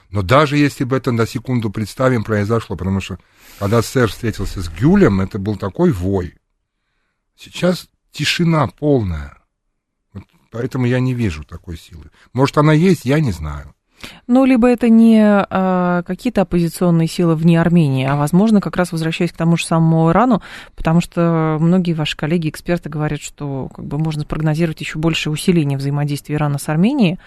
Но 0.10 0.22
даже 0.22 0.58
если 0.58 0.84
бы 0.84 0.96
это 0.96 1.12
на 1.12 1.28
секунду 1.28 1.70
представим 1.70 2.24
произошло, 2.24 2.76
потому 2.76 3.02
что 3.02 3.20
когда 3.60 3.82
сэр 3.82 4.10
встретился 4.10 4.62
с 4.62 4.70
Гюлем, 4.70 5.22
это 5.22 5.40
был 5.40 5.58
такой 5.58 5.92
вой. 5.92 6.36
Сейчас 7.36 7.90
тишина 8.12 8.68
полная. 8.68 9.38
Вот 10.14 10.24
поэтому 10.52 10.86
я 10.86 11.00
не 11.00 11.14
вижу 11.14 11.44
такой 11.44 11.78
силы. 11.78 12.10
Может, 12.34 12.58
она 12.58 12.74
есть, 12.74 13.06
я 13.06 13.20
не 13.20 13.32
знаю. 13.32 13.74
Ну, 14.28 14.46
либо 14.46 14.68
это 14.68 14.90
не 14.90 15.22
а, 15.24 16.04
какие-то 16.04 16.42
оппозиционные 16.42 17.08
силы 17.08 17.36
вне 17.36 17.60
Армении, 17.60 18.06
а, 18.06 18.16
возможно, 18.16 18.62
как 18.62 18.76
раз 18.76 18.92
возвращаясь 18.92 19.32
к 19.32 19.38
тому 19.38 19.58
же 19.58 19.66
самому 19.66 20.12
Ирану, 20.12 20.42
потому 20.76 21.02
что 21.02 21.58
многие 21.60 21.94
ваши 21.94 22.16
коллеги, 22.16 22.50
эксперты 22.50 22.90
говорят, 22.90 23.22
что 23.22 23.70
как 23.74 23.86
бы 23.86 23.98
можно 23.98 24.22
спрогнозировать 24.24 24.82
еще 24.82 25.00
большее 25.00 25.34
усиление 25.34 25.78
взаимодействия 25.78 26.36
Ирана 26.36 26.60
с 26.60 26.70
Арменией, 26.70 27.20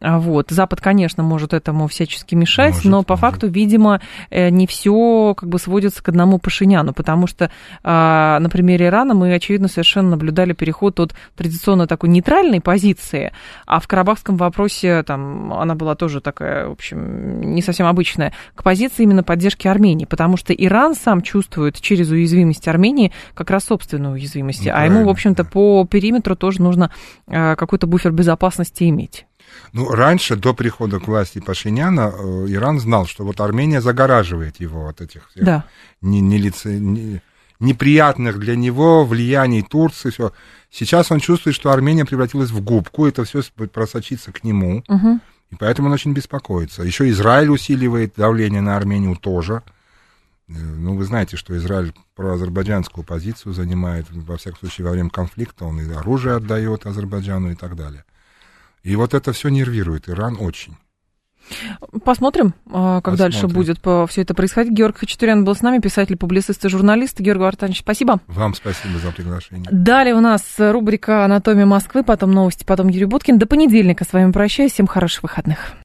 вот. 0.00 0.50
Запад, 0.50 0.80
конечно, 0.80 1.22
может 1.22 1.52
этому 1.52 1.86
всячески 1.86 2.34
мешать, 2.34 2.74
может, 2.76 2.84
но 2.84 3.02
по 3.02 3.14
может. 3.14 3.20
факту, 3.20 3.48
видимо, 3.48 4.00
э, 4.30 4.48
не 4.48 4.66
все 4.66 5.34
как 5.36 5.48
бы 5.48 5.58
сводится 5.58 6.02
к 6.02 6.08
одному 6.08 6.38
Пашиняну, 6.38 6.94
потому 6.94 7.26
что 7.26 7.50
а, 7.82 8.38
на 8.40 8.48
примере 8.48 8.86
Ирана 8.86 9.14
мы, 9.14 9.34
очевидно, 9.34 9.68
совершенно 9.68 10.10
наблюдали 10.10 10.54
переход 10.54 10.98
от 11.00 11.14
традиционно 11.36 11.86
такой 11.86 12.08
нейтральной 12.08 12.60
позиции, 12.60 13.32
а 13.66 13.80
в 13.80 13.88
карабахском 13.88 14.36
вопросе 14.36 15.02
там 15.02 15.52
она 15.52 15.74
была 15.74 15.94
тоже 15.94 16.20
такая, 16.20 16.68
в 16.68 16.72
общем, 16.72 17.40
не 17.42 17.60
совсем 17.60 17.86
обычная, 17.86 18.32
к 18.54 18.62
позиции 18.62 19.02
именно 19.02 19.22
поддержки 19.22 19.68
Армении, 19.68 20.06
потому 20.06 20.36
что 20.36 20.54
Иран 20.54 20.94
сам 20.94 21.20
чувствует 21.20 21.78
через 21.80 22.10
уязвимость 22.10 22.66
Армении 22.68 23.12
как 23.34 23.50
раз 23.50 23.64
собственную 23.64 24.14
уязвимость, 24.14 24.64
ну, 24.64 24.72
а 24.74 24.84
ему, 24.86 25.04
в 25.04 25.08
общем-то, 25.10 25.44
по 25.44 25.84
периметру 25.84 26.36
тоже 26.36 26.62
нужно 26.62 26.90
а, 27.26 27.54
какой-то 27.56 27.86
буфер 27.86 28.12
безопасности 28.12 28.88
иметь. 28.88 29.26
Ну, 29.72 29.88
раньше, 29.88 30.36
до 30.36 30.54
прихода 30.54 30.98
к 30.98 31.06
власти 31.06 31.38
Пашиняна, 31.38 32.12
э, 32.12 32.46
Иран 32.48 32.80
знал, 32.80 33.06
что 33.06 33.24
вот 33.24 33.40
Армения 33.40 33.80
загораживает 33.80 34.60
его 34.60 34.88
от 34.88 35.00
этих 35.00 35.28
всех 35.30 35.44
да. 35.44 35.64
не, 36.00 36.20
не 36.20 36.38
лице, 36.38 36.78
не, 36.78 37.22
неприятных 37.60 38.38
для 38.38 38.56
него 38.56 39.04
влияний 39.04 39.62
Турции. 39.62 40.10
Все. 40.10 40.32
Сейчас 40.70 41.12
он 41.12 41.20
чувствует, 41.20 41.54
что 41.54 41.70
Армения 41.70 42.04
превратилась 42.04 42.50
в 42.50 42.62
губку, 42.62 43.06
это 43.06 43.24
все 43.24 43.42
просочится 43.72 44.32
к 44.32 44.42
нему. 44.42 44.82
Угу. 44.88 45.20
И 45.50 45.56
поэтому 45.56 45.88
он 45.88 45.94
очень 45.94 46.12
беспокоится. 46.12 46.82
Еще 46.82 47.08
Израиль 47.10 47.50
усиливает 47.50 48.14
давление 48.16 48.60
на 48.60 48.76
Армению 48.76 49.16
тоже. 49.16 49.62
Э, 50.48 50.52
ну, 50.52 50.96
вы 50.96 51.04
знаете, 51.04 51.36
что 51.36 51.56
Израиль 51.56 51.92
про 52.14 52.34
азербайджанскую 52.34 53.04
позицию 53.04 53.52
занимает, 53.52 54.06
во 54.10 54.36
всяком 54.36 54.58
случае, 54.60 54.86
во 54.86 54.92
время 54.92 55.10
конфликта 55.10 55.64
он 55.64 55.80
и 55.80 55.92
оружие 55.92 56.36
отдает 56.36 56.86
Азербайджану 56.86 57.52
и 57.52 57.54
так 57.54 57.76
далее. 57.76 58.04
И 58.82 58.96
вот 58.96 59.14
это 59.14 59.32
все 59.32 59.48
нервирует 59.48 60.08
Иран 60.08 60.36
очень. 60.40 60.76
Посмотрим, 62.04 62.54
а, 62.70 63.00
как 63.00 63.14
Посмотрим. 63.14 63.32
дальше 63.32 63.48
будет 63.48 63.78
все 64.10 64.22
это 64.22 64.34
происходить. 64.34 64.72
Георг 64.72 64.98
Хачатурян 64.98 65.44
был 65.44 65.54
с 65.54 65.62
нами, 65.62 65.80
писатель, 65.80 66.16
публицист 66.16 66.64
и 66.64 66.68
журналист. 66.68 67.18
Георгий 67.18 67.44
Артанович, 67.44 67.80
спасибо. 67.80 68.20
Вам 68.28 68.54
спасибо 68.54 68.98
за 68.98 69.10
приглашение. 69.10 69.68
Далее 69.70 70.14
у 70.14 70.20
нас 70.20 70.42
рубрика 70.58 71.24
«Анатомия 71.24 71.66
Москвы», 71.66 72.04
потом 72.04 72.30
новости, 72.30 72.64
потом 72.64 72.88
Юрий 72.88 73.06
Буткин. 73.06 73.38
До 73.38 73.46
понедельника 73.46 74.04
с 74.04 74.12
вами 74.12 74.30
прощаюсь. 74.30 74.72
Всем 74.72 74.86
хороших 74.86 75.24
выходных. 75.24 75.72